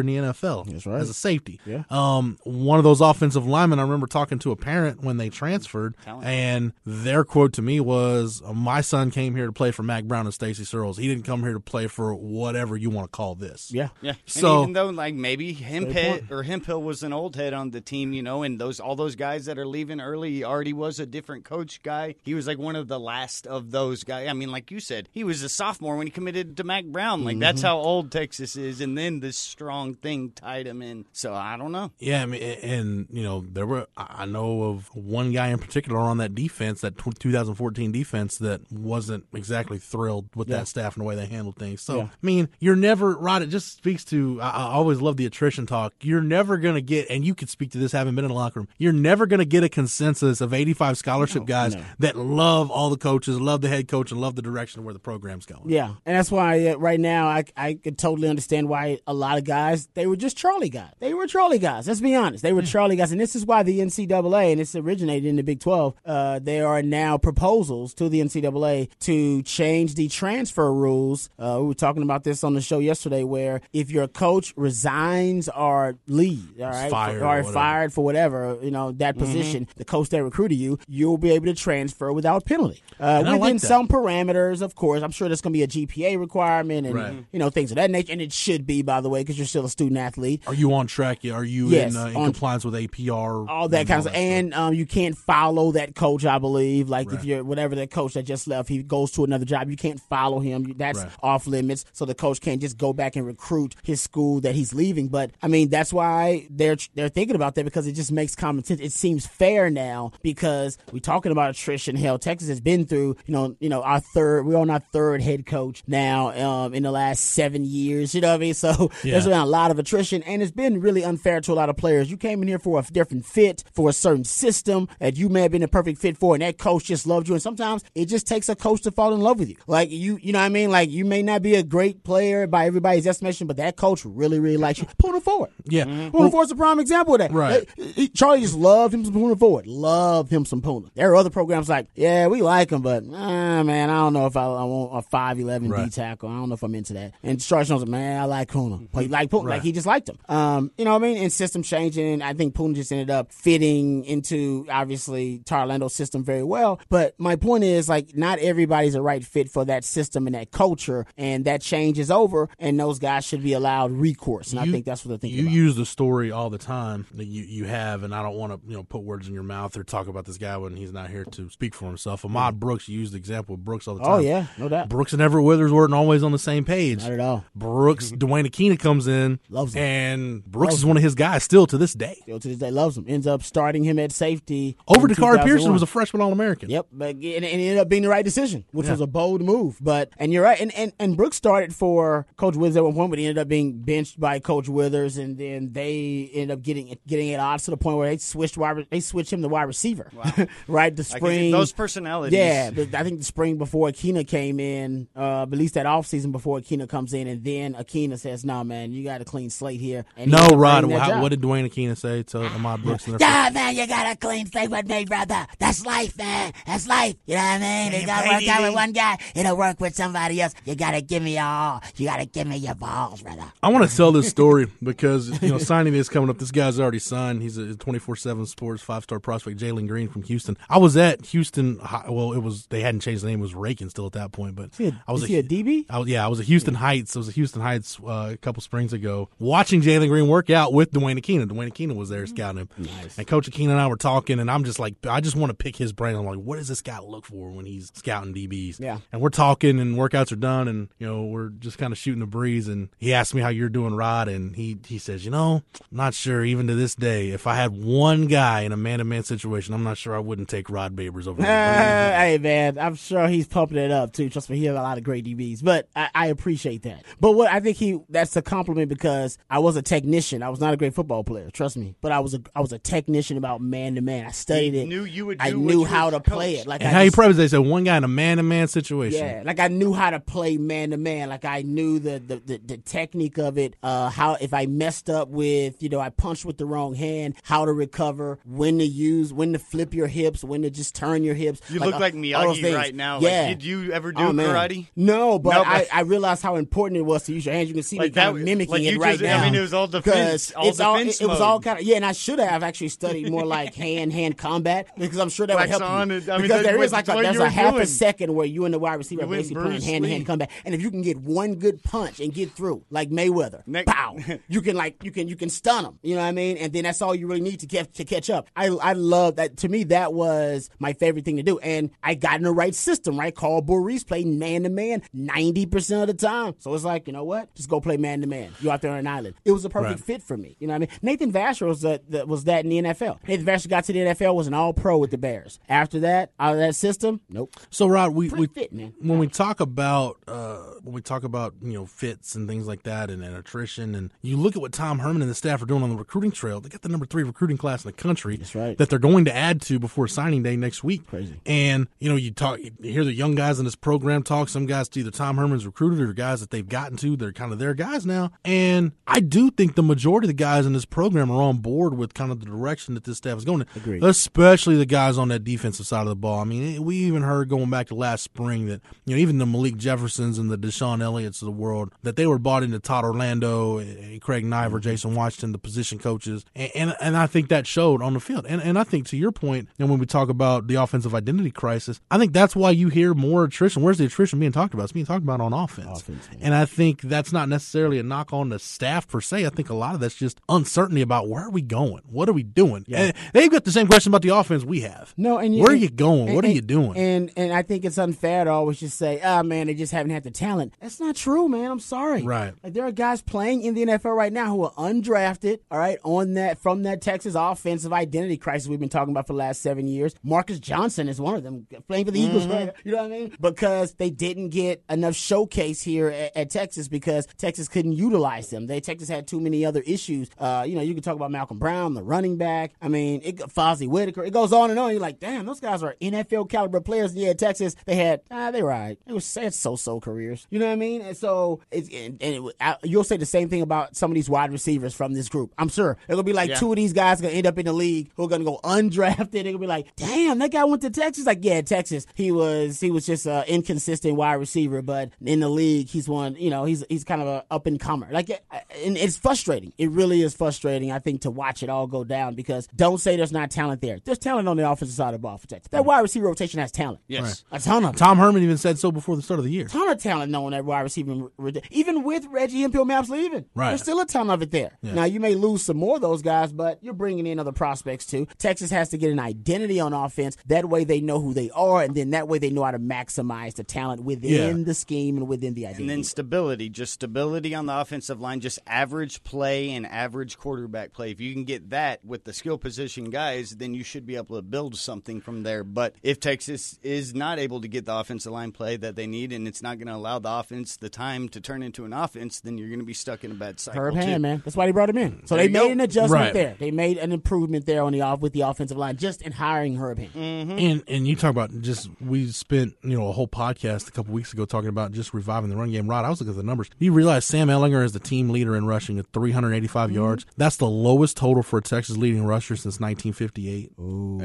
in 0.00 0.06
the 0.06 0.16
NFL 0.16 0.66
That's 0.70 0.86
right. 0.86 1.00
as 1.00 1.08
a 1.10 1.14
safety. 1.14 1.60
Yeah. 1.64 1.84
Um, 1.90 2.38
one 2.44 2.78
of 2.78 2.84
those 2.84 3.00
offensive 3.00 3.46
linemen, 3.46 3.78
I 3.78 3.82
remember 3.82 4.06
talking 4.06 4.38
to 4.40 4.50
a 4.50 4.56
parent 4.56 4.83
when 4.92 5.16
they 5.16 5.28
transferred, 5.30 5.96
and 6.06 6.72
their 6.84 7.24
quote 7.24 7.52
to 7.54 7.62
me 7.62 7.80
was, 7.80 8.42
"My 8.52 8.80
son 8.80 9.10
came 9.10 9.34
here 9.34 9.46
to 9.46 9.52
play 9.52 9.70
for 9.70 9.82
Mack 9.82 10.04
Brown 10.04 10.26
and 10.26 10.34
Stacy 10.34 10.64
Searels. 10.64 10.96
He 10.98 11.08
didn't 11.08 11.24
come 11.24 11.42
here 11.42 11.52
to 11.54 11.60
play 11.60 11.86
for 11.86 12.14
whatever 12.14 12.76
you 12.76 12.90
want 12.90 13.10
to 13.12 13.16
call 13.16 13.34
this." 13.34 13.70
Yeah. 13.72 13.88
Yeah. 14.00 14.14
So- 14.26 14.54
and 14.54 14.62
even 14.64 14.72
though 14.74 14.90
like 14.90 15.14
maybe 15.14 15.52
Great 15.52 15.64
Hemphill 15.66 16.10
point. 16.12 16.24
or 16.32 16.42
Hemphill 16.42 16.82
was 16.82 17.02
an 17.02 17.12
old 17.12 17.36
head 17.36 17.52
on 17.54 17.70
the 17.70 17.80
team, 17.80 18.12
you 18.12 18.22
know, 18.22 18.42
and 18.42 18.60
those 18.60 18.80
all 18.80 18.96
those 18.96 19.16
guys 19.16 19.44
that 19.46 19.58
are 19.58 19.66
leaving 19.66 20.00
early, 20.00 20.30
he 20.32 20.44
already 20.44 20.72
was 20.72 20.98
a 21.00 21.06
different 21.06 21.44
coach 21.44 21.82
guy. 21.82 22.14
He 22.22 22.34
was 22.34 22.46
like 22.46 22.58
one 22.58 22.76
of 22.76 22.88
the 22.88 23.00
last 23.00 23.46
of 23.46 23.70
those 23.70 24.04
guys. 24.04 24.28
I 24.28 24.32
mean, 24.32 24.50
like 24.50 24.70
you 24.70 24.80
said, 24.80 25.08
he 25.12 25.24
was 25.24 25.42
a 25.42 25.48
sophomore 25.48 25.96
when 25.96 26.06
he 26.06 26.10
committed 26.10 26.56
to 26.56 26.64
Mack 26.64 26.84
Brown. 26.86 27.24
Like 27.24 27.38
that's 27.38 27.60
Mm-hmm. 27.60 27.66
how 27.68 27.78
old 27.78 28.10
Texas 28.12 28.56
is, 28.56 28.80
and 28.80 28.96
then 28.98 29.20
this 29.20 29.36
strong 29.36 29.94
thing 29.94 30.30
tied 30.34 30.66
him 30.66 30.82
in. 30.82 31.04
So 31.12 31.32
I 31.34 31.56
don't 31.56 31.72
know. 31.72 31.92
Yeah, 31.98 32.22
I 32.22 32.26
mean, 32.26 32.42
and 32.42 33.06
you 33.10 33.22
know, 33.22 33.44
there 33.50 33.66
were 33.66 33.86
I 33.96 34.24
I 34.24 34.26
know 34.26 34.62
of 34.64 34.73
one 34.92 35.32
guy 35.32 35.48
in 35.48 35.58
particular 35.58 35.98
on 35.98 36.18
that 36.18 36.34
defense, 36.34 36.80
that 36.82 36.96
2014 36.98 37.92
defense, 37.92 38.38
that 38.38 38.60
wasn't 38.70 39.24
exactly 39.34 39.78
thrilled 39.78 40.28
with 40.34 40.48
Yeah. 40.48 40.58
that 40.58 40.68
staff 40.68 40.96
and 40.96 41.02
the 41.04 41.08
way 41.08 41.14
they 41.16 41.26
handled 41.26 41.56
things. 41.56 41.80
So, 41.82 41.96
Yeah. 41.96 42.02
I 42.04 42.08
mean, 42.22 42.48
you're 42.60 42.76
never 42.76 43.14
Rod. 43.16 43.42
It 43.42 43.48
just 43.48 43.72
speaks 43.76 44.04
to 44.06 44.40
I, 44.40 44.50
I 44.50 44.62
always 44.72 45.00
love 45.00 45.16
the 45.16 45.26
attrition 45.26 45.66
talk. 45.66 45.92
You're 46.02 46.20
never 46.22 46.56
gonna 46.58 46.80
get, 46.80 47.08
and 47.10 47.24
you 47.24 47.34
could 47.34 47.48
speak 47.48 47.70
to 47.72 47.78
this 47.78 47.92
having 47.92 48.14
been 48.14 48.24
in 48.24 48.30
the 48.30 48.34
locker 48.34 48.60
room. 48.60 48.68
You're 48.78 48.92
never 48.92 49.26
gonna 49.26 49.44
get 49.44 49.64
a 49.64 49.68
consensus 49.68 50.40
of 50.40 50.52
85 50.54 50.98
scholarship 50.98 51.46
guys 51.46 51.74
no. 51.74 51.82
that 51.98 52.16
love 52.16 52.70
all 52.70 52.90
the 52.90 52.96
coaches, 52.96 53.40
love 53.40 53.60
the 53.60 53.68
head 53.68 53.88
coach, 53.88 54.10
and 54.10 54.20
love 54.20 54.36
the 54.36 54.42
direction 54.42 54.80
of 54.80 54.84
where 54.84 54.94
the 54.94 55.00
program's 55.00 55.46
going. 55.46 55.68
Yeah, 55.70 55.94
and 56.06 56.16
that's 56.16 56.30
why 56.30 56.68
uh, 56.68 56.76
right 56.76 57.00
now 57.00 57.26
I 57.28 57.44
I 57.56 57.74
could 57.74 57.98
totally 57.98 58.28
understand 58.28 58.68
why 58.68 58.98
a 59.06 59.14
lot 59.14 59.38
of 59.38 59.44
guys 59.44 59.88
they 59.94 60.06
were 60.06 60.16
just 60.16 60.36
Charlie 60.36 60.68
guys. 60.68 60.92
They 61.00 61.14
were 61.14 61.26
Charlie 61.26 61.58
guys. 61.58 61.86
Let's 61.88 62.00
be 62.00 62.14
honest, 62.14 62.42
they 62.42 62.52
were 62.52 62.62
Charlie 62.62 62.96
guys, 62.96 63.12
and 63.12 63.20
this 63.20 63.36
is 63.36 63.46
why 63.46 63.62
the 63.62 63.80
NCAA 63.80 64.52
and 64.52 64.60
this 64.64 64.74
originated 64.74 65.26
in 65.28 65.36
the 65.36 65.42
Big 65.42 65.60
Twelve. 65.60 65.94
Uh, 66.06 66.38
there 66.42 66.66
are 66.66 66.82
now 66.82 67.18
proposals 67.18 67.92
to 67.94 68.08
the 68.08 68.20
NCAA 68.20 68.88
to 69.00 69.42
change 69.42 69.94
the 69.94 70.08
transfer 70.08 70.72
rules. 70.72 71.28
Uh, 71.38 71.58
we 71.60 71.66
were 71.68 71.74
talking 71.74 72.02
about 72.02 72.24
this 72.24 72.42
on 72.42 72.54
the 72.54 72.60
show 72.60 72.78
yesterday, 72.78 73.22
where 73.24 73.60
if 73.72 73.90
your 73.90 74.08
coach 74.08 74.52
resigns 74.56 75.48
or 75.50 75.96
leaves, 76.06 76.60
all 76.60 76.66
right, 76.70 76.90
fired 76.90 77.22
or 77.22 77.38
or 77.40 77.44
fired 77.44 77.92
for 77.92 78.04
whatever 78.04 78.58
you 78.62 78.70
know 78.70 78.92
that 78.92 79.14
Mm-hmm. 79.14 79.24
position, 79.24 79.68
the 79.76 79.84
coach 79.84 80.08
that 80.08 80.24
recruited 80.24 80.58
you, 80.58 80.78
you'll 80.88 81.18
be 81.18 81.30
able 81.30 81.46
to 81.46 81.54
transfer 81.54 82.12
without 82.12 82.44
penalty. 82.46 82.82
Uh, 82.98 83.22
within 83.24 83.40
like 83.40 83.60
some 83.60 83.86
parameters, 83.86 84.60
of 84.62 84.74
course. 84.74 85.02
I'm 85.02 85.10
sure 85.10 85.28
there's 85.28 85.40
going 85.40 85.52
to 85.52 85.58
be 85.58 85.62
a 85.62 85.68
GPA 85.68 86.18
requirement 86.18 86.86
and 86.86 86.94
Right. 86.94 87.24
you 87.32 87.38
know 87.38 87.50
things 87.50 87.70
of 87.70 87.76
that 87.76 87.90
nature, 87.90 88.12
and 88.12 88.20
it 88.22 88.32
should 88.32 88.66
be, 88.66 88.82
by 88.82 89.00
the 89.00 89.08
way, 89.10 89.20
because 89.20 89.36
you're 89.38 89.46
still 89.46 89.64
a 89.64 89.68
student 89.68 89.98
athlete. 89.98 90.42
Are 90.46 90.54
you 90.54 90.72
on 90.74 90.86
track? 90.86 91.18
Are 91.32 91.44
you 91.44 91.68
Yes, 91.68 91.94
in, 91.94 92.00
uh, 92.00 92.06
in 92.06 92.16
on- 92.16 92.24
compliance 92.32 92.64
with 92.64 92.74
APR? 92.74 93.48
All 93.48 93.68
that 93.68 93.86
kind 93.86 93.98
of 93.98 94.04
stuff, 94.04 94.14
and 94.16 94.53
um, 94.54 94.74
you 94.74 94.86
can't 94.86 95.16
follow 95.16 95.72
that 95.72 95.94
coach. 95.94 96.24
I 96.24 96.38
believe, 96.38 96.88
like 96.88 97.12
if 97.12 97.24
you're 97.24 97.44
whatever 97.44 97.74
that 97.76 97.90
coach 97.90 98.14
that 98.14 98.22
just 98.24 98.46
left, 98.48 98.68
he 98.68 98.82
goes 98.82 99.10
to 99.12 99.24
another 99.24 99.44
job. 99.44 99.70
You 99.70 99.76
can't 99.76 100.00
follow 100.00 100.40
him. 100.40 100.74
That's 100.76 100.98
Right. 101.00 101.10
off 101.22 101.46
limits. 101.46 101.84
So 101.92 102.04
the 102.04 102.14
coach 102.14 102.40
can't 102.40 102.60
just 102.60 102.78
go 102.78 102.92
back 102.92 103.16
and 103.16 103.26
recruit 103.26 103.74
his 103.82 104.00
school 104.00 104.40
that 104.40 104.54
he's 104.54 104.72
leaving. 104.74 105.08
But 105.08 105.32
I 105.42 105.48
mean, 105.48 105.68
that's 105.68 105.92
why 105.92 106.46
they're 106.50 106.76
they're 106.94 107.08
thinking 107.08 107.36
about 107.36 107.54
that 107.56 107.64
because 107.64 107.86
it 107.86 107.92
just 107.92 108.12
makes 108.12 108.34
common 108.34 108.64
sense. 108.64 108.80
It 108.80 108.92
seems 108.92 109.26
fair 109.26 109.70
now 109.70 110.12
because 110.22 110.78
we're 110.92 110.98
talking 111.00 111.32
about 111.32 111.50
attrition. 111.50 111.96
Hell, 111.96 112.18
Texas 112.18 112.48
has 112.48 112.60
been 112.60 112.86
through 112.86 113.16
you 113.26 113.32
know 113.32 113.56
you 113.60 113.68
know 113.68 113.82
our 113.82 114.00
third. 114.00 114.46
We're 114.46 114.56
on 114.58 114.70
our 114.70 114.80
third 114.92 115.22
head 115.22 115.46
coach 115.46 115.82
now 115.86 116.30
um, 116.64 116.74
in 116.74 116.82
the 116.82 116.90
last 116.92 117.20
seven 117.24 117.64
years. 117.64 118.14
You 118.14 118.20
know 118.20 118.28
what 118.28 118.34
I 118.34 118.38
mean? 118.38 118.54
So 118.64 118.90
there's 119.02 119.24
Yeah. 119.26 119.30
been 119.32 119.40
a 119.40 119.46
lot 119.46 119.70
of 119.70 119.78
attrition, 119.78 120.22
and 120.22 120.40
it's 120.42 120.50
been 120.52 120.80
really 120.80 121.04
unfair 121.04 121.40
to 121.42 121.52
a 121.52 121.54
lot 121.54 121.68
of 121.68 121.76
players. 121.76 122.10
You 122.10 122.16
came 122.16 122.40
in 122.40 122.48
here 122.48 122.58
for 122.58 122.78
a 122.78 122.82
different 122.82 123.26
fit, 123.26 123.62
for 123.74 123.88
a 123.90 123.92
certain 123.92 124.24
system 124.44 124.88
that 124.98 125.16
you 125.16 125.28
may 125.28 125.42
have 125.42 125.50
been 125.50 125.62
a 125.62 125.68
perfect 125.68 125.98
fit 126.00 126.18
for, 126.18 126.34
and 126.34 126.42
that 126.42 126.58
coach 126.58 126.84
just 126.84 127.06
loved 127.06 127.28
you. 127.28 127.34
And 127.34 127.42
sometimes 127.42 127.82
it 127.94 128.06
just 128.06 128.26
takes 128.26 128.48
a 128.48 128.54
coach 128.54 128.82
to 128.82 128.90
fall 128.90 129.14
in 129.14 129.20
love 129.20 129.38
with 129.38 129.48
you. 129.48 129.56
Like 129.66 129.90
you, 129.90 130.18
you 130.20 130.32
know 130.32 130.40
what 130.40 130.46
I 130.46 130.50
mean? 130.50 130.70
Like 130.70 130.90
you 130.90 131.04
may 131.04 131.22
not 131.22 131.42
be 131.42 131.54
a 131.54 131.62
great 131.62 132.04
player 132.04 132.46
by 132.46 132.66
everybody's 132.66 133.06
estimation, 133.06 133.46
but 133.46 133.56
that 133.56 133.76
coach 133.76 134.04
really, 134.04 134.38
really 134.38 134.58
likes 134.58 134.78
you. 134.78 134.86
Poona 135.02 135.22
Ford. 135.22 135.50
Yeah. 135.64 135.84
Poona 135.84 136.30
Ford's 136.30 136.52
a 136.52 136.56
prime 136.56 136.78
example 136.78 137.14
of 137.14 137.20
that. 137.20 137.32
Right. 137.32 137.66
Charlie 138.14 138.40
just 138.40 138.56
loved 138.56 138.92
him 138.94 139.04
some 139.04 139.14
Poona 139.14 139.38
Ford. 139.38 139.66
Loved 139.66 140.30
him 140.30 140.44
some 140.44 140.60
Poona. 140.60 140.90
There 140.94 141.10
are 141.10 141.16
other 141.16 141.30
programs 141.30 141.68
like, 141.68 141.88
yeah, 141.94 142.26
we 142.26 142.42
like 142.42 142.70
him, 142.70 142.82
but 142.82 143.04
ah, 143.12 143.62
man, 143.62 143.90
I 143.90 143.94
don't 143.94 144.12
know 144.12 144.26
if 144.26 144.36
I, 144.36 144.44
I 144.44 144.64
want 144.64 144.98
a 144.98 145.02
five 145.02 145.38
eleven 145.38 145.70
D 145.70 145.90
tackle. 145.90 146.28
I 146.28 146.36
don't 146.36 146.48
know 146.48 146.54
if 146.54 146.62
I'm 146.62 146.74
into 146.74 146.92
that. 146.94 147.14
And 147.22 147.40
Charlie 147.40 147.64
Jones, 147.64 147.86
man, 147.86 148.20
I 148.20 148.24
like 148.24 148.50
Poona. 148.50 148.86
He 149.00 149.08
like 149.08 149.30
Poona, 149.30 149.48
like 149.48 149.62
he 149.62 149.72
just 149.72 149.86
liked 149.86 150.08
him. 150.08 150.18
Um, 150.28 150.70
you 150.76 150.84
know 150.84 150.92
what 150.92 151.02
I 151.02 151.06
mean? 151.06 151.16
And 151.22 151.32
system 151.32 151.62
changing. 151.62 152.22
I 152.22 152.34
think 152.34 152.54
Poona 152.54 152.74
just 152.74 152.92
ended 152.92 153.10
up 153.10 153.32
fitting 153.32 154.04
into 154.04 154.33
obviously 154.70 155.40
Tarlando's 155.44 155.94
system 155.94 156.24
very 156.24 156.42
well. 156.42 156.80
But 156.88 157.14
my 157.18 157.36
point 157.36 157.64
is, 157.64 157.88
like, 157.88 158.16
not 158.16 158.38
everybody's 158.38 158.94
a 158.94 159.02
right 159.02 159.24
fit 159.24 159.50
for 159.50 159.64
that 159.64 159.84
system 159.84 160.26
and 160.26 160.34
that 160.34 160.50
culture, 160.50 161.06
and 161.16 161.44
that 161.44 161.60
change 161.60 161.98
is 161.98 162.10
over, 162.10 162.48
and 162.58 162.78
those 162.78 162.98
guys 162.98 163.24
should 163.24 163.42
be 163.42 163.52
allowed 163.52 163.92
recourse. 163.92 164.52
And 164.52 164.60
I 164.60 164.66
think 164.66 164.84
that's 164.84 165.04
what 165.04 165.10
they're 165.10 165.18
thinking. 165.18 165.38
You 165.38 165.46
about. 165.46 165.54
use 165.54 165.76
the 165.76 165.86
story 165.86 166.30
all 166.30 166.50
the 166.50 166.58
time 166.58 167.06
that 167.14 167.26
you, 167.26 167.44
you 167.44 167.64
have, 167.64 168.02
and 168.02 168.14
I 168.14 168.22
don't 168.22 168.36
want 168.36 168.52
to 168.52 168.68
you 168.68 168.76
know 168.76 168.82
put 168.82 169.02
words 169.02 169.28
in 169.28 169.34
your 169.34 169.42
mouth 169.42 169.76
or 169.76 169.84
talk 169.84 170.06
about 170.06 170.24
this 170.24 170.38
guy 170.38 170.56
when 170.56 170.76
he's 170.76 170.92
not 170.92 171.10
here 171.10 171.24
to 171.24 171.48
speak 171.50 171.74
for 171.74 171.86
himself. 171.86 172.24
Ahmad 172.24 172.60
Brooks, 172.60 172.88
you 172.88 172.98
use 172.98 173.12
the 173.12 173.18
example 173.18 173.54
of 173.54 173.64
Brooks 173.64 173.88
all 173.88 173.94
the 173.94 174.02
oh, 174.02 174.04
time. 174.04 174.18
Oh 174.18 174.20
yeah, 174.20 174.46
no 174.58 174.68
doubt. 174.68 174.88
Brooks 174.88 175.12
and 175.12 175.22
Everett 175.22 175.44
Withers 175.44 175.72
weren't 175.72 175.94
always 175.94 176.22
on 176.22 176.32
the 176.32 176.38
same 176.38 176.64
page. 176.64 177.02
Not 177.02 177.12
at 177.12 177.20
all. 177.20 177.44
Brooks, 177.54 178.10
Duane 178.18 178.46
Akina 178.46 178.78
comes 178.78 179.06
in, 179.06 179.40
Loves 179.48 179.74
him. 179.74 179.82
and 179.82 180.44
Brooks 180.44 180.72
Loves 180.72 180.78
is 180.80 180.86
one 180.86 180.96
of 180.96 181.02
his 181.02 181.14
guys 181.14 181.42
still 181.42 181.66
to 181.66 181.78
this 181.78 181.94
day. 181.94 182.16
Still 182.22 182.40
to 182.40 182.48
this 182.48 182.58
day 182.58 182.70
loves 182.70 182.96
him. 182.96 183.04
Ends 183.08 183.26
up 183.26 183.42
starting 183.42 183.84
him 183.84 183.98
at 183.98 184.12
safety. 184.14 184.76
Over 184.88 185.08
in 185.08 185.14
to 185.14 185.20
Dakari 185.20 185.44
Pearson 185.44 185.72
was 185.72 185.82
a 185.82 185.86
freshman 185.86 186.22
All 186.22 186.32
American. 186.32 186.70
Yep, 186.70 186.86
but 186.92 187.14
and 187.16 187.24
it 187.24 187.42
ended 187.44 187.78
up 187.78 187.88
being 187.88 188.02
the 188.02 188.08
right 188.08 188.24
decision, 188.24 188.64
which 188.72 188.86
Yeah. 188.86 188.92
was 188.92 189.00
a 189.00 189.06
bold 189.06 189.42
move. 189.42 189.78
But 189.80 190.10
and 190.18 190.32
you're 190.32 190.42
right, 190.44 190.60
and, 190.60 190.72
and 190.74 190.92
and 190.98 191.16
Brooks 191.16 191.36
started 191.36 191.74
for 191.74 192.26
Coach 192.36 192.56
Withers 192.56 192.76
at 192.76 192.84
one 192.84 192.94
point, 192.94 193.10
but 193.10 193.18
he 193.18 193.26
ended 193.26 193.40
up 193.40 193.48
being 193.48 193.72
benched 193.82 194.18
by 194.18 194.38
Coach 194.38 194.68
Withers, 194.68 195.16
and 195.18 195.36
then 195.38 195.72
they 195.72 196.30
ended 196.32 196.52
up 196.58 196.62
getting 196.62 196.96
getting 197.06 197.28
it 197.28 197.40
odds 197.40 197.64
to 197.64 197.70
the 197.70 197.76
point 197.76 197.98
where 197.98 198.08
they 198.08 198.16
switched 198.18 198.56
wide, 198.56 198.86
they 198.90 199.00
switched 199.00 199.32
him 199.32 199.42
to 199.42 199.48
wide 199.48 199.64
receiver. 199.64 200.10
right, 200.68 200.94
the 200.94 201.02
I 201.02 201.18
can 201.18 201.18
spring 201.18 201.50
those 201.50 201.72
personalities. 201.72 202.36
Yeah, 202.38 202.70
but 202.70 202.94
I 202.94 203.02
think 203.02 203.18
the 203.18 203.24
spring 203.24 203.58
before 203.58 203.88
Akina 203.88 204.26
came 204.26 204.60
in, 204.60 205.08
uh, 205.16 205.42
at 205.42 205.50
least 205.50 205.74
that 205.74 205.86
offseason 205.86 206.32
before 206.32 206.58
Akina 206.60 206.88
comes 206.88 207.12
in, 207.12 207.26
and 207.26 207.42
then 207.44 207.74
Akina 207.74 208.18
says, 208.18 208.44
"No, 208.44 208.64
man, 208.64 208.92
you 208.92 209.04
got 209.04 209.20
a 209.20 209.24
clean 209.24 209.50
slate 209.50 209.80
here." 209.80 210.04
And 210.16 210.30
No, 210.30 210.38
ended 210.44 210.58
Rod. 210.58 210.84
winning 210.84 210.98
How, 210.98 211.20
what 211.22 211.30
did 211.30 211.40
Duane 211.40 211.68
Akina 211.68 211.96
say 211.96 212.22
to 212.24 212.46
Ahmad 212.46 212.82
Brooks? 212.82 213.06
in 213.08 213.16
Yeah, 213.18 213.50
man, 213.52 213.74
you 213.76 213.86
got 213.86 214.03
a 214.04 214.16
clean 214.16 214.46
slate 214.46 214.70
with 214.70 214.86
me, 214.88 215.04
brother. 215.04 215.46
That's 215.58 215.84
life, 215.84 216.16
man. 216.18 216.52
That's 216.66 216.86
life. 216.88 217.16
You 217.26 217.34
know 217.36 217.40
what 217.42 217.60
I 217.62 217.90
mean? 217.90 218.00
You 218.00 218.06
gotta 218.06 218.28
work 218.28 218.48
out 218.48 218.62
with 218.62 218.74
one 218.74 218.92
guy, 218.92 219.18
it'll 219.34 219.56
work 219.56 219.80
with 219.80 219.94
somebody 219.94 220.40
else. 220.40 220.54
You 220.64 220.74
gotta 220.74 221.00
give 221.00 221.22
me 221.22 221.38
all. 221.38 221.82
You 221.96 222.06
gotta 222.06 222.26
give 222.26 222.46
me 222.46 222.56
your 222.56 222.74
balls, 222.74 223.22
brother. 223.22 223.44
I 223.62 223.68
want 223.68 223.88
to 223.88 223.96
tell 223.96 224.12
this 224.12 224.28
story 224.28 224.66
because 224.82 225.42
you 225.42 225.48
know 225.50 225.58
signing 225.58 225.94
is 225.94 226.08
coming 226.08 226.30
up. 226.30 226.38
This 226.38 226.50
guy's 226.50 226.78
already 226.80 226.98
signed. 226.98 227.42
He's 227.42 227.56
a 227.58 227.74
twenty 227.76 227.98
four 227.98 228.16
seven 228.16 228.46
Sports 228.46 228.82
five 228.82 229.02
star 229.04 229.18
prospect, 229.20 229.58
Jalen 229.60 229.88
Green 229.88 230.08
from 230.08 230.22
Houston. 230.22 230.56
I 230.68 230.78
was 230.78 230.96
at 230.96 231.26
Houston. 231.26 231.78
Well, 232.08 232.32
it 232.32 232.38
was 232.42 232.66
they 232.66 232.80
hadn't 232.80 233.00
changed 233.00 233.22
the 233.22 233.28
name. 233.28 233.40
It 233.40 233.42
was 233.42 233.54
Reagan 233.54 233.90
still 233.90 234.06
at 234.06 234.12
that 234.12 234.32
point, 234.32 234.54
but 234.56 234.70
he 234.76 234.88
a- 234.88 235.02
I 235.06 235.12
was 235.12 235.22
is 235.24 235.28
he 235.28 235.38
a 235.38 235.42
DB? 235.42 235.86
I 235.90 235.98
was, 235.98 236.08
yeah, 236.08 236.24
I 236.24 236.28
was 236.28 236.40
at 236.40 236.46
Houston 236.46 236.74
Heights. 236.74 237.16
I 237.16 237.18
was 237.20 237.28
at 237.28 237.34
Houston 237.34 237.62
Heights 237.62 237.98
uh, 238.04 238.30
a 238.32 238.36
couple 238.36 238.60
springs 238.62 238.92
ago, 238.92 239.28
watching 239.38 239.80
Jalen 239.82 240.08
Green 240.08 240.28
work 240.28 240.50
out 240.50 240.72
with 240.72 240.90
Duane 240.92 241.18
Akina. 241.18 241.48
Duane 241.48 241.70
Akina 241.70 241.94
was 241.94 242.08
there 242.08 242.26
scouting 242.26 242.62
him, 242.76 242.88
and 243.16 243.26
Coach 243.26 243.50
Akina 243.50 243.70
and 243.70 243.80
I 243.80 243.86
were 243.86 243.93
were 243.94 243.98
talking, 243.98 244.40
and 244.40 244.50
I'm 244.50 244.64
just 244.64 244.80
like, 244.80 244.94
I 245.08 245.20
just 245.20 245.36
want 245.36 245.50
to 245.50 245.54
pick 245.54 245.76
his 245.76 245.92
brain. 245.92 246.16
I'm 246.16 246.26
like, 246.26 246.38
what 246.38 246.56
does 246.56 246.66
this 246.66 246.82
guy 246.82 246.98
look 246.98 247.24
for 247.24 247.50
when 247.50 247.64
he's 247.64 247.92
scouting 247.94 248.34
DBs? 248.34 248.80
Yeah. 248.80 248.98
And 249.12 249.20
we're 249.20 249.28
talking, 249.28 249.78
and 249.78 249.96
workouts 249.96 250.32
are 250.32 250.36
done, 250.36 250.66
and 250.66 250.88
you 250.98 251.06
know, 251.06 251.24
we're 251.24 251.50
just 251.50 251.78
kind 251.78 251.92
of 251.92 251.98
shooting 251.98 252.20
the 252.20 252.26
breeze. 252.26 252.66
And 252.66 252.88
he 252.98 253.14
asked 253.14 253.34
me 253.34 253.40
how 253.40 253.48
you're 253.48 253.68
doing, 253.68 253.94
Rod, 253.94 254.28
and 254.28 254.56
he 254.56 254.76
he 254.86 254.98
says, 254.98 255.24
you 255.24 255.30
know, 255.30 255.62
I'm 255.80 255.96
not 255.96 256.14
sure 256.14 256.44
even 256.44 256.66
to 256.66 256.74
this 256.74 256.96
day, 256.96 257.30
if 257.30 257.46
I 257.46 257.54
had 257.54 257.70
one 257.72 258.26
guy 258.26 258.62
in 258.62 258.72
a 258.72 258.76
man 258.76 258.98
to 258.98 259.04
man 259.04 259.22
situation, 259.22 259.74
I'm 259.74 259.84
not 259.84 259.96
sure 259.96 260.16
I 260.16 260.18
wouldn't 260.18 260.48
take 260.48 260.68
Rod 260.68 260.96
Babers 260.96 261.26
over. 261.26 261.44
Uh, 261.54 262.18
hey 262.18 262.38
man, 262.38 262.78
I'm 262.78 262.94
sure 262.94 263.28
he's 263.28 263.46
pumping 263.46 263.78
it 263.78 263.90
up 263.90 264.12
too. 264.12 264.28
Trust 264.28 264.50
me, 264.50 264.58
he 264.58 264.64
has 264.64 264.76
a 264.76 264.82
lot 264.82 264.98
of 264.98 265.04
great 265.04 265.24
DBs, 265.24 265.62
but 265.62 265.88
I, 265.94 266.08
I 266.14 266.26
appreciate 266.26 266.82
that. 266.82 267.04
But 267.20 267.32
what 267.32 267.50
I 267.50 267.60
think 267.60 267.76
he 267.76 268.00
that's 268.08 268.34
a 268.36 268.42
compliment 268.42 268.88
because 268.88 269.38
I 269.48 269.60
was 269.60 269.76
a 269.76 269.82
technician. 269.82 270.42
I 270.42 270.48
was 270.48 270.60
not 270.60 270.74
a 270.74 270.76
great 270.76 270.94
football 270.94 271.22
player, 271.22 271.50
trust 271.50 271.76
me, 271.76 271.94
but 272.00 272.10
I 272.12 272.20
was 272.20 272.34
a 272.34 272.40
I 272.56 272.60
was 272.60 272.72
a 272.72 272.78
technician 272.78 273.36
about 273.36 273.60
man 273.60 273.83
to 273.96 274.00
man. 274.00 274.26
I 274.26 274.30
studied 274.30 274.74
You 274.74 274.80
it. 274.82 274.88
knew 274.88 275.04
you 275.04 275.26
would 275.26 275.40
I 275.40 275.50
do 275.50 275.60
what 275.60 275.66
knew 275.72 275.80
you 275.80 275.84
how 275.84 276.06
were 276.06 276.12
to 276.12 276.20
play 276.20 276.56
it. 276.56 276.66
Like 276.66 276.80
and 276.80 276.88
I 276.88 276.92
how 276.92 277.00
you 277.00 277.06
just- 277.08 277.16
probably 277.16 277.34
they 277.34 277.48
said 277.48 277.58
one 277.58 277.84
guy 277.84 277.96
in 277.98 278.04
a 278.04 278.08
man 278.08 278.38
to 278.38 278.42
man 278.42 278.68
situation. 278.68 279.18
yeah, 279.24 279.42
like 279.44 279.60
I 279.60 279.68
knew 279.68 279.92
how 279.92 280.10
to 280.10 280.20
play 280.20 280.56
man 280.56 280.90
to 280.90 280.96
man. 280.96 281.28
Like 281.28 281.44
I 281.44 281.62
knew 281.62 281.98
the, 281.98 282.18
the 282.18 282.36
the 282.36 282.60
the 282.64 282.76
technique 282.78 283.38
of 283.38 283.58
it. 283.58 283.76
Uh, 283.82 284.08
how 284.10 284.36
if 284.40 284.54
I 284.54 284.66
messed 284.66 285.10
up 285.10 285.28
with 285.28 285.82
you 285.82 285.88
know 285.90 286.00
I 286.00 286.08
punched 286.10 286.44
with 286.44 286.56
the 286.58 286.66
wrong 286.66 286.94
hand, 286.94 287.34
how 287.44 287.64
to 287.66 287.72
recover, 287.72 288.38
when 288.46 288.78
to 288.78 288.84
use, 288.86 289.32
when 289.32 289.52
to 289.52 289.58
flip 289.58 289.92
your 289.94 290.06
hips, 290.06 290.42
when 290.42 290.62
to 290.62 290.70
just 290.70 290.94
turn 290.94 291.22
your 291.24 291.34
hips. 291.34 291.60
You 291.68 291.80
look 291.80 291.94
uh, 291.94 291.98
like 292.00 292.14
all 292.14 292.20
Miyagi 292.20 292.74
right 292.74 292.94
now. 292.94 293.20
Yeah. 293.20 293.40
Like, 293.42 293.48
did 293.58 293.64
you 293.64 293.92
ever 293.92 294.12
do 294.12 294.22
Oh, 294.22 294.32
karate? 294.32 294.86
No, 294.96 295.38
but 295.38 295.50
No, 295.54 295.62
I, 295.62 295.78
but- 295.80 295.88
I 295.94 296.00
realized 296.00 296.42
how 296.42 296.56
important 296.56 296.98
it 296.98 297.02
was 297.02 297.24
to 297.24 297.32
use 297.34 297.44
your 297.44 297.54
hands. 297.54 297.68
You 297.68 297.74
can 297.74 297.82
see 297.82 297.98
Like 297.98 298.12
me 298.12 298.14
kind 298.22 298.36
that- 298.36 298.40
of 298.40 298.44
mimicking 298.44 298.72
like 298.72 298.82
it 298.82 298.92
you 298.94 298.98
right 299.00 299.18
just- 299.18 299.24
I 299.24 299.36
now. 299.38 299.44
mean, 299.44 299.54
it 299.54 299.60
was 299.60 299.74
all 299.74 299.86
defense- 299.86 300.52
all 300.52 300.68
it's 300.68 300.80
all, 300.80 300.96
defense 300.96 301.20
it, 301.20 301.26
was 301.26 301.40
all 301.40 301.60
kind 301.60 301.78
of 301.78 301.84
yeah. 301.84 301.96
And 301.96 302.04
I 302.06 302.12
should 302.12 302.38
have 302.38 302.62
actually 302.62 302.88
studied 302.88 303.30
more 303.30 303.44
like 303.44 303.73
hand 303.74 304.12
hand 304.12 304.38
combat 304.38 304.88
because 304.98 305.18
I'm 305.18 305.28
sure 305.28 305.46
that 305.46 305.56
would 305.56 305.68
help 305.68 305.82
on 305.82 306.10
you. 306.10 306.16
I 306.16 306.18
mean, 306.38 306.42
because 306.42 306.62
there 306.62 306.82
is 306.82 306.92
like 306.92 307.08
a, 307.08 307.12
there's 307.12 307.36
a 307.38 307.50
half 307.50 307.74
a 307.76 307.86
second 307.86 308.34
where 308.34 308.46
you 308.46 308.64
and 308.64 308.72
the 308.74 308.78
wide 308.78 308.94
receiver 308.94 309.22
You 309.22 309.28
are 309.28 309.30
basically 309.30 309.62
playing 309.62 309.82
hand 309.82 310.04
to 310.04 310.10
hand 310.10 310.26
combat, 310.26 310.50
and 310.64 310.74
if 310.74 310.82
you 310.82 310.90
can 310.90 311.02
get 311.02 311.18
one 311.18 311.56
good 311.56 311.82
punch 311.82 312.20
and 312.20 312.32
get 312.32 312.52
through 312.52 312.84
like 312.90 313.10
Mayweather, 313.10 313.62
Ne- 313.66 313.84
pow, 313.84 314.16
you 314.48 314.62
can 314.62 314.76
like 314.76 315.02
you 315.04 315.10
can 315.10 315.28
you 315.28 315.36
can 315.36 315.48
stun 315.50 315.84
them. 315.84 315.98
You 316.02 316.14
know 316.14 316.22
what 316.22 316.28
I 316.28 316.32
mean? 316.32 316.56
And 316.56 316.72
then 316.72 316.84
that's 316.84 317.02
all 317.02 317.14
you 317.14 317.26
really 317.26 317.40
need 317.40 317.60
to 317.60 317.66
catch 317.66 317.92
to 317.94 318.04
catch 318.04 318.30
up. 318.30 318.48
I 318.56 318.66
I 318.68 318.92
love 318.94 319.36
that. 319.36 319.56
To 319.58 319.68
me, 319.68 319.84
that 319.84 320.12
was 320.12 320.70
my 320.78 320.92
favorite 320.92 321.24
thing 321.24 321.36
to 321.36 321.42
do, 321.42 321.58
and 321.58 321.90
I 322.02 322.14
got 322.14 322.36
in 322.36 322.42
the 322.44 322.52
right 322.52 322.74
system. 322.74 323.18
Right, 323.18 323.34
Carl 323.34 323.62
Boris 323.62 324.04
played 324.04 324.26
man 324.26 324.62
to 324.64 324.68
man 324.70 325.02
ninety 325.12 325.66
percent 325.66 326.02
of 326.02 326.06
the 326.08 326.14
time. 326.26 326.54
So 326.58 326.74
it's 326.74 326.84
like 326.84 327.06
you 327.06 327.12
know 327.12 327.24
what? 327.24 327.54
Just 327.54 327.68
go 327.68 327.80
play 327.80 327.96
man 327.96 328.20
to 328.20 328.26
man. 328.26 328.52
You 328.60 328.70
out 328.70 328.82
there 328.82 328.92
on 328.92 328.98
an 328.98 329.06
island. 329.06 329.34
It 329.44 329.52
was 329.52 329.64
a 329.64 329.70
perfect 329.70 330.00
Right. 330.00 330.00
fit 330.00 330.22
for 330.22 330.36
me. 330.36 330.56
You 330.58 330.66
know 330.66 330.72
what 330.72 330.76
I 330.76 330.78
mean? 330.80 330.88
Nathan 331.02 331.32
Vasher 331.32 331.66
was 331.66 331.82
that, 331.82 332.10
that 332.10 332.26
was 332.28 332.44
that 332.44 332.64
in 332.64 332.70
the 332.70 332.78
NFL. 332.82 333.18
Nathan 333.28 333.44
Vasher 333.44 333.63
got 333.68 333.84
to 333.84 333.92
the 333.92 334.00
NFL 334.00 334.34
was 334.34 334.46
an 334.46 334.54
All 334.54 334.72
Pro 334.72 334.98
with 334.98 335.10
the 335.10 335.18
Bears. 335.18 335.58
After 335.68 336.00
that, 336.00 336.32
out 336.38 336.54
of 336.54 336.58
that 336.58 336.74
system, 336.74 337.20
nope. 337.28 337.54
So 337.70 337.86
Rod, 337.86 338.14
we, 338.14 338.28
Pretty 338.28 338.40
we 338.42 338.46
fit, 338.46 338.72
man. 338.72 338.94
when 339.00 339.18
we 339.18 339.28
talk 339.28 339.60
about 339.60 340.18
uh, 340.26 340.58
when 340.82 340.94
we 340.94 341.00
talk 341.00 341.24
about 341.24 341.54
you 341.62 341.72
know 341.72 341.86
fits 341.86 342.34
and 342.34 342.48
things 342.48 342.66
like 342.66 342.82
that 342.84 343.10
and, 343.10 343.22
and 343.22 343.36
attrition 343.36 343.94
and 343.94 344.10
you 344.22 344.36
look 344.36 344.56
at 344.56 344.62
what 344.62 344.72
Tom 344.72 344.98
Herman 345.00 345.22
and 345.22 345.30
the 345.30 345.34
staff 345.34 345.62
are 345.62 345.66
doing 345.66 345.82
on 345.82 345.90
the 345.90 345.96
recruiting 345.96 346.30
trail, 346.32 346.60
they 346.60 346.68
got 346.68 346.82
the 346.82 346.88
number 346.88 347.06
three 347.06 347.22
recruiting 347.22 347.56
class 347.56 347.84
in 347.84 347.88
the 347.88 347.92
country. 347.92 348.36
That's 348.36 348.54
right. 348.54 348.76
That 348.78 348.90
they're 348.90 348.98
going 348.98 349.24
to 349.26 349.34
add 349.34 349.60
to 349.62 349.78
before 349.78 350.08
signing 350.08 350.42
day 350.42 350.56
next 350.56 350.82
week. 350.84 351.06
Crazy. 351.06 351.40
And 351.46 351.88
you 351.98 352.08
know 352.10 352.16
you 352.16 352.30
talk, 352.30 352.58
you 352.60 352.72
hear 352.82 353.04
the 353.04 353.12
young 353.12 353.34
guys 353.34 353.58
in 353.58 353.64
this 353.64 353.74
program 353.76 354.22
talk. 354.22 354.48
Some 354.48 354.66
guys 354.66 354.88
to 354.90 355.00
either 355.00 355.10
Tom 355.10 355.36
Herman's 355.36 355.66
recruited 355.66 356.00
or 356.00 356.12
guys 356.12 356.40
that 356.40 356.50
they've 356.50 356.68
gotten 356.68 356.96
to. 356.98 357.16
They're 357.16 357.32
kind 357.32 357.52
of 357.52 357.58
their 357.58 357.74
guys 357.74 358.04
now. 358.06 358.30
And 358.44 358.92
I 359.06 359.20
do 359.20 359.50
think 359.50 359.74
the 359.74 359.82
majority 359.82 360.26
of 360.26 360.28
the 360.28 360.34
guys 360.34 360.66
in 360.66 360.72
this 360.72 360.84
program 360.84 361.30
are 361.30 361.42
on 361.42 361.58
board 361.58 361.94
with 361.96 362.14
kind 362.14 362.30
of 362.30 362.40
the 362.40 362.46
direction 362.46 362.94
that 362.94 363.04
this 363.04 363.18
staff 363.18 363.38
is 363.38 363.44
going. 363.44 363.53
In. 363.60 363.66
Agreed. 363.76 364.02
Especially 364.02 364.76
the 364.76 364.86
guys 364.86 365.18
on 365.18 365.28
that 365.28 365.44
defensive 365.44 365.86
side 365.86 366.02
of 366.02 366.08
the 366.08 366.16
ball. 366.16 366.40
I 366.40 366.44
mean, 366.44 366.82
we 366.84 366.96
even 366.96 367.22
heard 367.22 367.48
going 367.48 367.70
back 367.70 367.88
to 367.88 367.94
last 367.94 368.22
spring 368.22 368.66
that 368.66 368.80
you 369.04 369.14
know 369.14 369.20
even 369.20 369.38
the 369.38 369.46
Malik 369.46 369.76
Jeffersons 369.76 370.38
and 370.38 370.50
the 370.50 370.58
DeShon 370.58 371.02
Elliott's 371.02 371.42
of 371.42 371.46
the 371.46 371.52
world 371.52 371.92
that 372.02 372.16
they 372.16 372.26
were 372.26 372.38
bought 372.38 372.62
into 372.62 372.78
Todd 372.78 373.04
Orlando, 373.04 373.78
Craig 374.20 374.44
Naivar, 374.44 374.68
mm-hmm. 374.68 374.78
Jason 374.80 375.14
Washington, 375.14 375.52
the 375.52 375.58
position 375.58 375.98
coaches, 375.98 376.44
and, 376.54 376.70
and 376.74 376.96
and 377.00 377.16
I 377.16 377.26
think 377.26 377.48
that 377.48 377.66
showed 377.66 378.02
on 378.02 378.14
the 378.14 378.20
field. 378.20 378.46
And 378.48 378.62
and 378.62 378.78
I 378.78 378.84
think 378.84 379.06
to 379.08 379.16
your 379.16 379.32
point, 379.32 379.68
and 379.78 379.88
when 379.88 379.98
we 379.98 380.06
talk 380.06 380.28
about 380.28 380.66
the 380.66 380.76
offensive 380.76 381.14
identity 381.14 381.50
crisis, 381.50 382.00
I 382.10 382.18
think 382.18 382.32
that's 382.32 382.56
why 382.56 382.70
you 382.70 382.88
hear 382.88 383.14
more 383.14 383.44
attrition. 383.44 383.82
Where's 383.82 383.98
the 383.98 384.06
attrition 384.06 384.40
being 384.40 384.52
talked 384.52 384.74
about? 384.74 384.84
It's 384.84 384.92
being 384.92 385.06
talked 385.06 385.22
about 385.22 385.40
on 385.40 385.52
offense. 385.52 386.00
Offense, 386.00 386.28
and 386.40 386.54
I 386.54 386.64
think 386.64 387.02
that's 387.02 387.32
not 387.32 387.48
necessarily 387.48 387.98
a 387.98 388.02
knock 388.02 388.32
on 388.32 388.48
the 388.48 388.58
staff 388.58 389.08
per 389.08 389.20
se. 389.20 389.46
I 389.46 389.50
think 389.50 389.70
a 389.70 389.74
lot 389.74 389.94
of 389.94 390.00
that's 390.00 390.14
just 390.14 390.40
uncertainty 390.48 391.02
about 391.02 391.28
where 391.28 391.42
are 391.42 391.50
we 391.50 391.62
going, 391.62 392.02
what 392.10 392.28
are 392.28 392.32
we 392.32 392.42
doing. 392.42 392.84
Yeah. 392.86 392.98
And 392.98 393.16
they've 393.44 393.52
got 393.52 393.64
the 393.64 393.70
same 393.72 393.86
question 393.86 394.10
about 394.10 394.22
the 394.22 394.30
offense 394.30 394.64
we 394.64 394.80
have. 394.80 395.12
No, 395.16 395.38
and 395.38 395.54
where 395.58 395.70
are 395.72 395.74
you 395.74 395.90
going? 395.90 396.26
and- 396.28 396.34
what 396.34 396.44
are 396.44 396.48
and- 396.48 396.54
you 396.56 396.60
doing? 396.62 396.96
And 396.96 397.30
and 397.36 397.52
I 397.52 397.62
think 397.62 397.84
it's 397.84 397.98
unfair 397.98 398.44
to 398.44 398.50
always 398.50 398.80
just 398.80 398.98
say, 398.98 399.20
"Ah, 399.22 399.42
man, 399.42 399.66
they 399.66 399.74
just 399.74 399.92
haven't 399.92 400.10
had 400.12 400.22
the 400.24 400.30
talent." 400.30 400.74
That's 400.80 401.00
not 401.00 401.16
true, 401.16 401.48
man. 401.48 401.70
I'm 401.70 401.80
sorry. 401.80 402.22
Right. 402.22 402.54
Like 402.62 402.72
there 402.72 402.86
are 402.86 402.92
guys 402.92 403.22
playing 403.22 403.62
in 403.62 403.74
the 403.74 403.82
NFL 403.82 404.14
right 404.16 404.32
now 404.32 404.54
who 404.54 404.64
are 404.64 404.72
undrafted. 404.72 405.58
All 405.70 405.78
right, 405.78 405.98
on 406.04 406.34
that 406.34 406.58
from 406.58 406.82
that 406.84 407.00
Texas 407.02 407.34
offensive 407.36 407.92
identity 407.92 408.36
crisis 408.36 408.68
we've 408.68 408.80
been 408.80 408.88
talking 408.88 409.12
about 409.12 409.26
for 409.26 409.32
the 409.32 409.38
last 409.38 409.60
seven 409.62 409.86
years. 409.86 410.14
Marcus 410.22 410.58
Johnson 410.58 411.08
is 411.08 411.20
one 411.20 411.34
of 411.36 411.42
them 411.42 411.66
playing 411.88 412.04
for 412.06 412.10
the 412.10 412.20
Eagles. 412.20 412.46
Right? 412.46 412.72
You 412.84 412.92
know 412.92 412.98
what 412.98 413.06
I 413.06 413.08
mean? 413.08 413.36
Because 413.40 413.94
they 413.94 414.10
didn't 414.10 414.50
get 414.50 414.82
enough 414.88 415.14
showcase 415.14 415.82
here 415.82 416.08
at, 416.08 416.36
at 416.36 416.50
Texas 416.50 416.88
because 416.88 417.26
Texas 417.38 417.68
couldn't 417.68 417.92
utilize 417.92 418.50
them. 418.50 418.66
They 418.66 418.80
Texas 418.80 419.08
had 419.08 419.26
too 419.26 419.40
many 419.40 419.64
other 419.64 419.82
issues. 419.86 420.30
Uh, 420.38 420.64
you 420.66 420.74
know, 420.76 420.82
you 420.82 420.94
can 420.94 421.02
talk 421.02 421.16
about 421.16 421.30
Malcolm 421.30 421.58
Brown, 421.58 421.94
the 421.94 422.02
running 422.02 422.36
back. 422.36 422.72
I 422.80 422.88
mean, 422.88 423.20
it, 423.24 423.33
Fozzie 423.36 423.88
Whitaker. 423.88 424.24
It 424.24 424.32
goes 424.32 424.52
on 424.52 424.70
and 424.70 424.78
on. 424.78 424.90
You're 424.92 425.00
like, 425.00 425.20
damn, 425.20 425.46
those 425.46 425.60
guys 425.60 425.82
are 425.82 425.94
NFL 426.00 426.48
caliber 426.50 426.80
players. 426.80 427.14
Yeah, 427.14 427.32
Texas, 427.32 427.74
they 427.86 427.96
had, 427.96 428.20
ah, 428.30 428.50
they 428.50 428.62
right. 428.62 428.98
It 429.06 429.12
was 429.12 429.34
had 429.34 429.54
so-so 429.54 430.00
careers. 430.00 430.46
You 430.50 430.58
know 430.58 430.66
what 430.66 430.72
I 430.72 430.76
mean? 430.76 431.02
And 431.02 431.16
so, 431.16 431.60
it's, 431.70 431.88
and, 431.88 432.20
and 432.22 432.46
it, 432.46 432.56
I, 432.60 432.76
you'll 432.82 433.04
say 433.04 433.16
the 433.16 433.26
same 433.26 433.48
thing 433.48 433.62
about 433.62 433.96
some 433.96 434.10
of 434.10 434.14
these 434.14 434.28
wide 434.30 434.52
receivers 434.52 434.94
from 434.94 435.12
this 435.14 435.28
group. 435.28 435.52
I'm 435.58 435.68
sure 435.68 435.96
it'll 436.08 436.22
be 436.22 436.32
like 436.32 436.50
Yeah. 436.50 436.56
two 436.56 436.70
of 436.72 436.76
these 436.76 436.92
guys 436.92 437.20
gonna 437.20 437.34
end 437.34 437.46
up 437.46 437.58
in 437.58 437.66
the 437.66 437.72
league 437.72 438.10
who 438.16 438.24
are 438.24 438.28
gonna 438.28 438.44
go 438.44 438.60
undrafted. 438.64 439.44
Gonna 439.44 439.58
be 439.58 439.66
like, 439.66 439.94
damn, 439.96 440.38
that 440.38 440.50
guy 440.52 440.64
went 440.64 440.82
to 440.82 440.90
Texas. 440.90 441.26
Like, 441.26 441.38
yeah, 441.42 441.60
Texas. 441.60 442.06
He 442.14 442.32
was 442.32 442.80
he 442.80 442.90
was 442.90 443.06
just 443.06 443.26
an 443.26 443.44
inconsistent 443.44 444.16
wide 444.16 444.34
receiver, 444.34 444.82
but 444.82 445.10
in 445.24 445.40
the 445.40 445.48
league, 445.48 445.88
he's 445.88 446.08
one. 446.08 446.36
You 446.36 446.50
know, 446.50 446.64
he's 446.64 446.84
he's 446.88 447.04
kind 447.04 447.20
of 447.22 447.28
a 447.28 447.44
up 447.50 447.66
and 447.66 447.78
comer. 447.80 448.08
Like, 448.10 448.30
and 448.30 448.96
it's 448.96 449.16
frustrating. 449.16 449.72
It 449.78 449.90
really 449.90 450.22
is 450.22 450.34
frustrating. 450.34 450.92
I 450.92 450.98
think 450.98 451.22
to 451.22 451.30
watch 451.30 451.62
it 451.62 451.68
all 451.68 451.86
go 451.86 452.04
down 452.04 452.34
because 452.34 452.66
don't 452.74 452.98
say 452.98 453.13
there's 453.16 453.32
not 453.32 453.50
talent 453.50 453.80
there. 453.80 453.98
There's 454.04 454.18
talent 454.18 454.48
on 454.48 454.56
the 454.56 454.68
offensive 454.70 454.94
side 454.96 455.08
of 455.08 455.12
the 455.14 455.18
ball 455.20 455.38
for 455.38 455.46
Texas. 455.46 455.68
That 455.70 455.84
wide 455.84 456.00
receiver 456.00 456.26
rotation 456.26 456.60
has 456.60 456.70
talent. 456.72 457.00
Yes. 457.08 457.44
a 457.52 457.58
ton 457.58 457.84
of. 457.84 457.96
Tom 457.96 458.18
Herman 458.18 458.42
even 458.42 458.56
said 458.58 458.78
so 458.78 458.90
before 458.92 459.16
the 459.16 459.22
start 459.22 459.38
of 459.38 459.44
the 459.44 459.50
year. 459.50 459.66
A 459.66 459.68
Ton 459.68 459.88
of 459.88 459.98
talent 460.02 460.30
knowing 460.32 460.52
that 460.52 460.64
wide 460.64 460.80
receiver, 460.82 461.30
even 461.70 462.02
with 462.02 462.26
Reggie 462.30 462.60
Hemphill-Mapps 462.62 463.08
leaving, 463.08 463.44
Right. 463.54 463.70
there's 463.70 463.82
still 463.82 464.00
a 464.00 464.06
ton 464.06 464.30
of 464.30 464.42
it 464.42 464.50
there. 464.50 464.72
Now 464.82 465.04
you 465.04 465.20
may 465.20 465.34
lose 465.34 465.64
some 465.64 465.76
more 465.76 465.96
of 465.96 466.02
those 466.02 466.22
guys, 466.22 466.52
but 466.52 466.78
you're 466.82 466.94
bringing 466.94 467.26
in 467.26 467.38
other 467.38 467.52
prospects 467.52 468.06
too. 468.06 468.26
Texas 468.38 468.70
has 468.70 468.88
to 468.90 468.98
get 468.98 469.10
an 469.10 469.20
identity 469.20 469.80
on 469.80 469.92
offense. 469.92 470.36
That 470.46 470.68
way 470.68 470.84
they 470.84 471.00
know 471.00 471.20
who 471.20 471.34
they 471.34 471.50
are, 471.50 471.82
and 471.82 471.94
then 471.94 472.10
that 472.10 472.28
way 472.28 472.38
they 472.38 472.50
know 472.50 472.64
how 472.64 472.70
to 472.72 472.78
maximize 472.78 473.54
the 473.54 473.64
talent 473.64 474.02
within 474.04 474.58
Yeah. 474.58 474.64
the 474.64 474.74
scheme 474.74 475.16
and 475.16 475.28
within 475.28 475.54
the 475.54 475.66
identity. 475.66 475.82
And 475.84 475.90
then 475.90 476.04
stability, 476.04 476.68
just 476.68 476.92
stability 476.94 477.54
on 477.54 477.66
the 477.66 477.76
offensive 477.78 478.20
line, 478.20 478.40
just 478.40 478.58
average 478.66 479.22
play 479.24 479.70
and 479.72 479.86
average 479.86 480.38
quarterback 480.38 480.92
play. 480.92 481.10
If 481.10 481.20
you 481.20 481.32
can 481.32 481.44
get 481.44 481.70
that 481.70 482.04
with 482.04 482.24
the 482.24 482.32
skill 482.32 482.58
position 482.58 483.03
guys, 483.10 483.50
then 483.56 483.74
you 483.74 483.82
should 483.84 484.06
be 484.06 484.16
able 484.16 484.36
to 484.36 484.42
build 484.42 484.76
something 484.76 485.20
from 485.20 485.42
there. 485.42 485.64
But 485.64 485.94
if 486.02 486.20
Texas 486.20 486.78
is 486.82 487.14
not 487.14 487.38
able 487.38 487.60
to 487.60 487.68
get 487.68 487.86
the 487.86 487.94
offensive 487.94 488.32
line 488.32 488.52
play 488.52 488.76
that 488.76 488.96
they 488.96 489.06
need, 489.06 489.32
and 489.32 489.46
it's 489.48 489.62
not 489.62 489.78
going 489.78 489.88
to 489.88 489.94
allow 489.94 490.18
the 490.18 490.30
offense 490.30 490.76
the 490.76 490.88
time 490.88 491.28
to 491.30 491.40
turn 491.40 491.62
into 491.62 491.84
an 491.84 491.92
offense, 491.92 492.40
then 492.40 492.58
you're 492.58 492.68
going 492.68 492.80
to 492.80 492.84
be 492.84 492.94
stuck 492.94 493.24
in 493.24 493.30
a 493.30 493.34
bad 493.34 493.60
cycle. 493.60 493.80
Herb 493.82 493.94
too. 493.94 494.00
Hand, 494.00 494.22
man. 494.22 494.42
That's 494.44 494.56
why 494.56 494.66
they 494.66 494.72
brought 494.72 494.90
him 494.90 494.98
in. 494.98 495.26
So 495.26 495.36
There 495.36 495.46
they 495.46 495.52
made 495.52 495.58
go. 495.60 495.70
an 495.72 495.80
adjustment 495.80 496.12
Right. 496.12 496.32
there. 496.34 496.56
They 496.58 496.70
made 496.70 496.98
an 496.98 497.12
improvement 497.12 497.66
there 497.66 497.82
on 497.82 497.92
the 497.92 498.00
off 498.02 498.20
with 498.20 498.32
the 498.32 498.42
offensive 498.42 498.76
line 498.76 498.96
just 498.96 499.22
in 499.22 499.32
hiring 499.32 499.76
Herb 499.76 499.98
Hand. 499.98 500.12
Mm-hmm. 500.14 500.58
And 500.58 500.82
and 500.88 501.06
you 501.08 501.16
talk 501.16 501.30
about 501.30 501.50
just 501.60 501.88
we 502.00 502.28
spent 502.30 502.74
you 502.82 502.98
know 502.98 503.08
a 503.08 503.12
whole 503.12 503.28
podcast 503.28 503.88
a 503.88 503.90
couple 503.92 504.12
weeks 504.14 504.32
ago 504.32 504.44
talking 504.44 504.68
about 504.68 504.92
just 504.92 505.14
reviving 505.14 505.50
the 505.50 505.56
run 505.56 505.70
game. 505.70 505.88
Rod, 505.88 506.04
I 506.04 506.10
was 506.10 506.20
looking 506.20 506.32
at 506.32 506.36
the 506.36 506.42
numbers. 506.42 506.70
You 506.78 506.92
realize 506.92 507.24
Sam 507.24 507.48
Ehlinger 507.48 507.84
is 507.84 507.92
the 507.92 508.00
team 508.00 508.30
leader 508.30 508.54
in 508.56 508.66
rushing 508.66 508.98
at 508.98 509.06
385 509.12 509.88
Mm-hmm. 509.88 509.94
yards. 509.96 510.26
That's 510.36 510.56
the 510.56 510.66
lowest 510.68 511.16
total 511.16 511.42
for 511.42 511.58
a 511.58 511.62
Texas 511.62 511.96
leading 511.96 512.24
rusher 512.24 512.56
since 512.56 512.78
1958. 512.98 513.72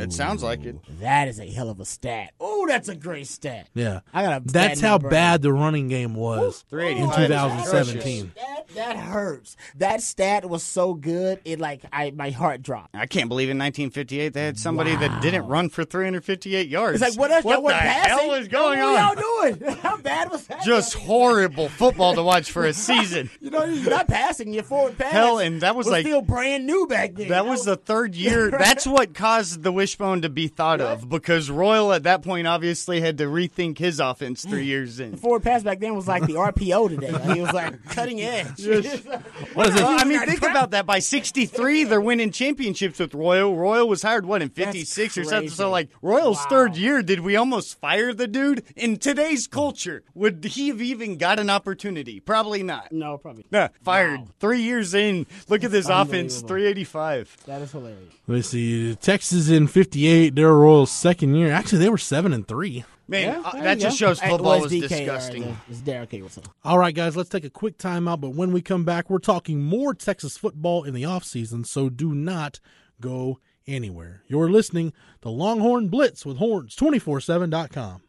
It 0.04 0.14
sounds 0.14 0.44
like 0.44 0.64
it. 0.66 0.76
That 1.00 1.28
is 1.28 1.40
a 1.40 1.46
hell 1.50 1.70
of 1.70 1.80
a 1.80 1.86
stat. 1.86 2.34
Oh, 2.40 2.66
that's 2.68 2.88
a 2.90 2.96
great 2.96 3.28
stat. 3.28 3.68
Yeah, 3.74 4.02
I 4.14 4.24
got 4.24 4.42
a 4.42 4.46
That's 4.46 4.80
stat 4.80 4.88
how 4.88 4.96
number. 4.96 5.10
bad 5.10 5.42
the 5.42 5.52
running 5.54 5.88
game 5.88 6.14
was 6.14 6.64
in 6.72 7.10
2017. 7.12 8.32
That 8.36 8.68
That 8.76 8.98
hurts. 8.98 9.56
That 9.76 10.02
stat 10.02 10.48
was 10.50 10.64
so 10.64 10.94
good, 10.94 11.40
it 11.46 11.60
like 11.60 11.82
I 11.92 12.12
my 12.12 12.30
heart 12.30 12.62
dropped. 12.62 12.96
I 12.96 13.06
can't 13.06 13.30
believe 13.30 13.50
in 13.50 13.58
1958 13.58 14.34
they 14.34 14.46
had 14.46 14.58
somebody 14.60 14.96
that 14.96 15.22
didn't 15.22 15.48
run 15.48 15.70
for 15.70 15.84
358 15.84 16.68
yards. 16.68 17.02
It's 17.02 17.12
like 17.18 17.20
what 17.20 17.32
else? 17.32 17.44
What 17.46 17.54
y'all 17.60 17.68
the 17.68 17.74
passing? 17.74 18.18
hell 18.30 18.34
is 18.36 18.48
going 18.48 18.80
what 18.80 18.88
on? 18.88 19.16
What 19.16 19.18
y'all 19.18 19.52
doing? 19.60 19.76
How 19.82 19.98
bad 19.98 20.30
was 20.32 20.46
that? 20.48 20.64
Just 20.64 20.94
horrible 20.96 21.70
football 21.70 22.14
to 22.16 22.24
watch 22.24 22.52
for 22.52 22.66
a 22.66 22.74
season. 22.74 23.30
you 23.42 23.50
know, 23.50 23.64
you're 23.66 23.90
not 23.90 24.08
passing. 24.08 24.54
Your 24.54 24.64
forward 24.64 24.98
pass. 24.98 25.12
Hell, 25.12 25.40
and 25.40 25.62
that 25.62 25.76
was 25.76 25.88
like- 25.88 26.06
still 26.06 26.22
brand 26.22 26.66
new 26.66 26.86
back 26.88 27.16
then. 27.16 27.30
That 27.30 27.46
was 27.46 27.66
the 27.66 27.76
third 27.76 28.16
year. 28.16 28.50
That's 28.60 28.86
what 28.86 29.14
caused 29.14 29.64
the 29.64 29.72
wishbone 29.72 30.22
to 30.22 30.30
be 30.30 30.48
thought 30.48 30.82
of 30.82 31.08
because 31.10 31.50
Royal 31.50 31.94
at 31.94 32.04
that 32.04 32.22
point 32.22 32.48
obviously 32.48 33.02
had 33.02 33.18
to 33.20 33.26
rethink 33.26 33.78
his 33.78 34.00
offense 34.00 34.44
three 34.44 34.64
mm. 34.64 34.68
years 34.68 35.00
in. 35.00 35.18
forward 35.18 35.44
pass 35.44 35.64
back 35.64 35.80
then 35.80 35.96
was 35.96 36.08
like 36.08 36.26
the 36.26 36.34
RPO 36.34 36.90
today. 36.90 37.12
Like, 37.12 37.38
it 37.38 37.42
was 37.42 37.54
like 37.54 37.84
cutting 37.86 38.22
edge. 38.22 38.66
What 38.66 38.86
is 38.86 39.76
it? 39.76 39.84
Well, 39.84 40.00
I 40.00 40.04
mean, 40.04 40.20
think 40.22 40.44
about 40.44 40.72
that. 40.72 40.86
By 40.86 41.00
'63, 41.00 41.86
they're 41.86 42.02
winning 42.02 42.32
championships 42.32 43.00
with 43.00 43.14
Royal. 43.14 43.56
Royal 43.56 43.88
was 43.88 44.02
hired 44.02 44.26
what 44.26 44.42
in 44.42 44.50
'56 44.50 45.18
or 45.18 45.24
something. 45.24 45.50
So, 45.50 45.70
like 45.70 45.90
Royal's 46.02 46.38
Wow. 46.38 46.48
third 46.50 46.78
year, 46.78 47.02
did 47.02 47.22
we 47.22 47.36
almost 47.36 47.80
fire 47.80 48.14
the 48.14 48.28
dude? 48.28 48.64
In 48.76 48.98
today's 48.98 49.48
culture, 49.48 50.04
would 50.14 50.44
he 50.44 50.68
have 50.70 50.82
even 50.82 51.18
got 51.18 51.40
an 51.40 51.50
opportunity? 51.50 52.20
Probably 52.20 52.64
not. 52.64 52.92
no, 52.92 53.18
probably. 53.18 53.46
Nah, 53.52 53.70
fired 53.84 54.22
Wow. 54.22 54.28
three 54.40 54.62
years 54.62 54.94
in. 54.94 55.26
Look 55.48 55.64
at 55.64 55.72
this 55.72 55.90
offense, 55.90 56.42
385. 56.42 57.38
That 57.46 57.62
is 57.62 57.72
hilarious. 57.72 58.14
Let 58.28 58.36
me 58.36 58.42
see. 58.52 58.96
Texas 58.96 59.50
in 59.50 59.68
'58. 59.68 60.36
Darrell 60.36 60.58
Royal's 60.58 60.92
second 60.92 61.36
year. 61.36 61.52
Actually, 61.52 61.80
they 61.80 61.90
were 61.90 61.98
seven 61.98 62.34
and 62.34 62.48
three. 62.48 62.84
Man, 63.08 63.42
Yeah, 63.42 63.50
uh, 63.50 63.62
that 63.64 63.80
just 63.80 64.00
go. 64.00 64.08
shows 64.08 64.20
football 64.20 64.52
well, 64.52 64.62
was 64.62 64.72
it's 64.72 64.88
disgusting. 64.88 65.44
all 65.44 65.50
right, 65.50 65.58
it's 65.70 65.80
Derek 65.82 66.12
Ableton. 66.12 66.46
All 66.64 66.78
right, 66.78 66.94
guys, 66.94 67.18
let's 67.18 67.30
take 67.30 67.44
a 67.44 67.50
quick 67.50 67.80
timeout. 67.80 68.22
But 68.22 68.36
when 68.36 68.52
we 68.52 68.62
come 68.62 68.84
back, 68.86 69.10
we're 69.10 69.18
talking 69.18 69.64
more 69.64 69.96
Texas 69.96 70.38
football 70.38 70.84
in 70.84 70.94
the 70.94 71.02
offseason, 71.04 71.66
so 71.66 71.90
do 71.90 72.14
not 72.14 72.60
go 73.02 73.40
anywhere. 73.66 74.22
You're 74.28 74.50
listening 74.52 74.94
to 75.22 75.30
Longhorn 75.30 75.88
Blitz 75.88 76.24
with 76.24 76.38
Horns247.com. 76.38 78.02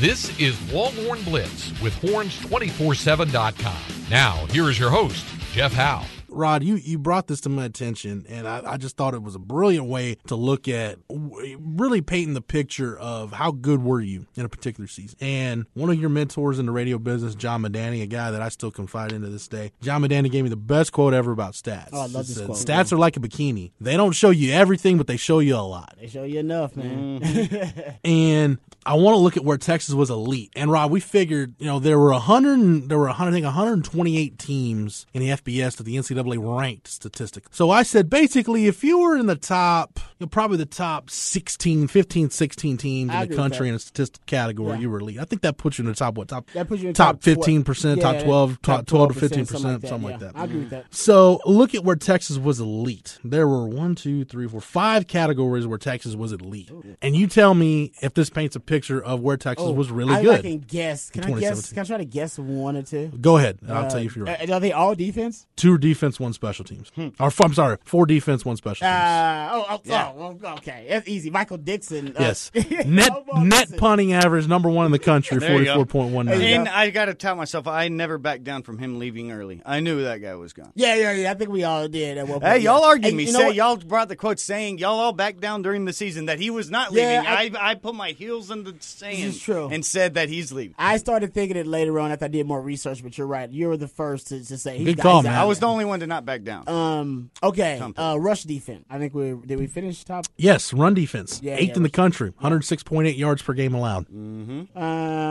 This 0.00 0.36
is 0.40 0.72
Longhorn 0.72 1.22
Blitz 1.22 1.80
with 1.80 1.94
Horns247.com. 2.00 3.76
Now, 4.10 4.46
here 4.46 4.68
is 4.68 4.78
your 4.78 4.90
host, 4.90 5.24
Jeff 5.52 5.72
Howe. 5.72 6.04
Rod, 6.32 6.62
you, 6.62 6.76
you 6.76 6.98
brought 6.98 7.26
this 7.26 7.40
to 7.42 7.48
my 7.48 7.64
attention, 7.64 8.26
and 8.28 8.46
I, 8.46 8.62
I 8.72 8.76
just 8.76 8.96
thought 8.96 9.14
it 9.14 9.22
was 9.22 9.34
a 9.34 9.38
brilliant 9.38 9.86
way 9.86 10.16
to 10.26 10.36
look 10.36 10.68
at 10.68 10.98
really 11.08 12.00
painting 12.00 12.34
the 12.34 12.40
picture 12.40 12.98
of 12.98 13.32
how 13.32 13.50
good 13.50 13.82
were 13.82 14.00
you 14.00 14.26
in 14.34 14.44
a 14.44 14.48
particular 14.48 14.86
season. 14.86 15.18
And 15.20 15.66
one 15.74 15.90
of 15.90 16.00
your 16.00 16.10
mentors 16.10 16.58
in 16.58 16.66
the 16.66 16.72
radio 16.72 16.98
business, 16.98 17.34
John 17.34 17.62
Medani, 17.62 18.02
a 18.02 18.06
guy 18.06 18.30
that 18.30 18.42
I 18.42 18.48
still 18.48 18.70
confide 18.70 19.12
in 19.12 19.22
to 19.22 19.28
this 19.28 19.48
day, 19.48 19.72
John 19.80 20.02
Medani 20.02 20.30
gave 20.30 20.44
me 20.44 20.50
the 20.50 20.56
best 20.56 20.92
quote 20.92 21.14
ever 21.14 21.32
about 21.32 21.54
stats. 21.54 21.90
Oh, 21.92 22.00
I 22.00 22.06
love 22.06 22.26
this 22.26 22.36
said, 22.36 22.46
quote. 22.46 22.58
Stats 22.58 22.92
are 22.92 22.98
like 22.98 23.16
a 23.16 23.20
bikini. 23.20 23.72
They 23.80 23.96
don't 23.96 24.12
show 24.12 24.30
you 24.30 24.52
everything, 24.52 24.98
but 24.98 25.06
they 25.06 25.16
show 25.16 25.38
you 25.38 25.56
a 25.56 25.58
lot. 25.58 25.94
They 26.00 26.08
show 26.08 26.24
you 26.24 26.38
enough, 26.38 26.76
man. 26.76 27.20
Mm-hmm. 27.20 27.90
and 28.04 28.58
I 28.84 28.94
want 28.94 29.14
to 29.14 29.18
look 29.18 29.36
at 29.36 29.44
where 29.44 29.58
Texas 29.58 29.94
was 29.94 30.10
elite. 30.10 30.50
And 30.56 30.70
Rob, 30.70 30.90
we 30.90 31.00
figured, 31.00 31.54
you 31.58 31.66
know, 31.66 31.78
there 31.78 31.98
were 31.98 32.10
100, 32.10 32.88
there 32.88 32.98
were 32.98 33.06
100, 33.06 33.30
I 33.30 33.32
think 33.32 33.44
128 33.44 34.38
teams 34.38 35.06
in 35.12 35.20
the 35.20 35.28
FBS 35.28 35.76
that 35.76 35.84
the 35.84 35.96
NCAA 35.96 36.21
ranked 36.30 36.88
statistic. 36.88 37.44
So 37.50 37.70
I 37.70 37.82
said, 37.82 38.08
basically, 38.10 38.66
if 38.66 38.82
you 38.84 38.98
were 38.98 39.16
in 39.16 39.26
the 39.26 39.36
top, 39.36 39.98
you 40.18 40.24
know, 40.24 40.26
probably 40.28 40.56
the 40.56 40.66
top 40.66 41.10
16, 41.10 41.88
15, 41.88 42.30
16 42.30 42.76
teams 42.76 43.10
I 43.10 43.22
in 43.24 43.28
the 43.30 43.36
country 43.36 43.68
in 43.68 43.74
a 43.74 43.78
statistic 43.78 44.24
category, 44.26 44.74
Yeah. 44.74 44.80
you 44.80 44.90
were 44.90 45.00
elite. 45.00 45.18
I 45.18 45.24
think 45.24 45.42
that 45.42 45.56
puts 45.56 45.78
you 45.78 45.82
in 45.84 45.88
the 45.88 45.94
top, 45.94 46.16
what, 46.16 46.28
top, 46.28 46.48
That 46.54 46.68
puts 46.68 46.82
you 46.82 46.88
in 46.88 46.94
top 46.94 47.20
top 47.20 47.22
15%, 47.22 48.00
top 48.00 48.14
yeah, 48.16 48.22
12, 48.24 48.62
top 48.62 48.86
12 48.86 49.14
to 49.14 49.20
15%, 49.20 49.46
something 49.46 49.88
something 49.88 50.02
like 50.02 50.02
that. 50.02 50.02
like 50.02 50.20
yeah. 50.20 50.26
that. 50.32 50.36
I 50.36 50.44
agree 50.44 50.60
with 50.60 50.70
that. 50.70 50.86
So 50.94 51.40
look 51.44 51.74
at 51.74 51.84
where 51.84 51.96
Texas 51.96 52.38
was 52.38 52.60
elite. 52.60 53.18
There 53.24 53.46
were 53.48 53.66
one, 53.66 53.94
two, 53.94 54.24
three, 54.24 54.46
four, 54.48 54.60
five 54.60 55.06
categories 55.06 55.66
where 55.66 55.78
Texas 55.78 56.14
was 56.14 56.32
elite. 56.32 56.70
And 57.00 57.16
you 57.16 57.26
tell 57.26 57.54
me 57.54 57.92
if 58.02 58.14
this 58.14 58.30
paints 58.30 58.56
a 58.56 58.60
picture 58.60 59.02
of 59.02 59.20
where 59.20 59.36
Texas 59.36 59.70
was 59.70 59.90
really 59.90 60.14
Oh, 60.14 60.30
I, 60.32 60.34
I 60.36 60.42
can 60.42 60.58
guess. 60.58 61.10
Can 61.10 61.24
I 61.24 61.40
guess? 61.40 61.70
Can 61.72 61.80
I 61.80 61.84
try 61.84 61.96
to 61.98 62.04
guess 62.04 62.38
one 62.38 62.76
or 62.76 62.82
two? 62.82 63.08
Go 63.20 63.36
ahead, 63.38 63.58
and 63.62 63.72
I'll 63.72 63.88
tell 63.90 64.00
you 64.00 64.06
if 64.06 64.16
you're 64.16 64.28
Uh, 64.28 64.32
right. 64.38 64.50
Are 64.50 64.60
they 64.60 64.72
all 64.72 64.94
defense? 64.94 65.46
Two 65.56 65.78
defense, 65.78 66.11
one 66.20 66.32
special 66.32 66.64
teams. 66.64 66.90
Or 67.20 67.26
f- 67.26 67.40
I'm 67.40 67.54
sorry, 67.54 67.78
four 67.84 68.06
defense, 68.06 68.44
one 68.44 68.56
special 68.56 68.84
teams. 68.86 68.92
Uh, 68.92 69.48
oh, 69.52 69.66
oh, 69.68 69.80
oh, 69.90 70.38
oh, 70.44 70.48
okay. 70.54 70.86
That's 70.88 71.08
easy. 71.08 71.30
Michael 71.30 71.58
Dickson. 71.58 72.08
uh, 72.16 72.20
yes, 72.20 72.50
net 72.86 73.10
Almost. 73.10 73.46
net 73.46 73.76
punting 73.78 74.12
average 74.12 74.48
number 74.48 74.68
one 74.68 74.86
in 74.86 74.92
the 74.92 74.98
country, 74.98 75.38
There 75.38 75.48
you 75.50 75.54
forty 75.54 75.64
go. 75.66 75.74
four 75.76 75.86
point 75.86 76.14
one 76.14 76.26
nine. 76.26 76.40
And 76.40 76.68
I 76.68 76.90
got 76.90 77.06
to 77.06 77.14
tell 77.14 77.34
myself, 77.36 77.66
I 77.66 77.88
never 77.88 78.18
backed 78.18 78.44
down 78.44 78.62
from 78.62 78.78
him 78.78 78.98
leaving 78.98 79.32
early. 79.32 79.62
I 79.64 79.80
knew 79.80 80.02
that 80.04 80.18
guy 80.18 80.34
was 80.34 80.52
gone. 80.52 80.72
Yeah, 80.74 80.94
yeah, 80.96 81.12
yeah. 81.12 81.30
I 81.30 81.34
think 81.34 81.50
we 81.50 81.64
all 81.64 81.88
did 81.88 82.18
at 82.18 82.26
one 82.28 82.40
point. 82.40 82.52
Hey, 82.52 82.58
y'all 82.60 82.80
yeah. 82.80 82.86
argued 82.86 83.04
Hey, 83.12 83.16
me. 83.16 83.24
you 83.24 83.32
know 83.32 83.38
Say 83.40 83.46
what? 83.46 83.54
y'all 83.54 83.76
brought 83.76 84.08
the 84.08 84.16
quote 84.16 84.38
saying 84.38 84.78
y'all 84.78 84.98
all 84.98 85.12
backed 85.12 85.40
down 85.40 85.62
during 85.62 85.84
the 85.84 85.92
season 85.92 86.26
that 86.26 86.38
he 86.38 86.50
was 86.50 86.70
not 86.70 86.92
Yeah, 86.92 87.22
leaving. 87.22 87.26
I- 87.26 87.42
I, 87.62 87.70
I 87.70 87.74
put 87.74 87.94
my 87.94 88.10
heels 88.10 88.50
in 88.50 88.64
the 88.64 88.74
sand 88.80 89.18
is 89.18 89.40
true. 89.40 89.68
and 89.70 89.84
said 89.84 90.14
that 90.14 90.28
he's 90.28 90.52
leaving. 90.52 90.74
I 90.78 90.96
started 90.98 91.34
thinking 91.34 91.56
it 91.56 91.66
later 91.66 91.98
on 91.98 92.12
after 92.12 92.26
I 92.26 92.28
did 92.28 92.46
more 92.46 92.60
research, 92.60 93.02
but 93.02 93.16
you're 93.18 93.26
right. 93.26 93.50
You 93.50 93.68
were 93.68 93.76
the 93.76 93.88
first 93.88 94.28
to, 94.28 94.44
to 94.44 94.58
say 94.58 94.78
he's 94.78 94.86
Good 94.86 94.98
call, 95.00 95.22
man. 95.22 95.34
I 95.34 95.44
was 95.44 95.58
the 95.58 95.66
only 95.66 95.84
one 95.84 96.00
to 96.02 96.06
not 96.06 96.24
back 96.24 96.42
down. 96.42 96.68
Um. 96.68 97.30
Okay. 97.42 97.80
Uh, 97.96 98.16
rush 98.18 98.42
defense. 98.44 98.84
I 98.90 98.98
think 98.98 99.14
we 99.14 99.34
did. 99.46 99.58
We 99.58 99.66
finish 99.66 100.04
top. 100.04 100.26
Yes, 100.36 100.72
run 100.72 100.94
defense, 100.94 101.40
Yeah, 101.42 101.54
eighth 101.56 101.70
yeah, 101.70 101.76
in 101.76 101.82
the 101.82 101.90
country, 101.90 102.32
hundred 102.36 102.64
six 102.64 102.82
point 102.82 103.08
eight 103.08 103.16
yards 103.16 103.42
per 103.42 103.52
game 103.54 103.74
allowed. 103.74 104.06
Um. 104.10 104.68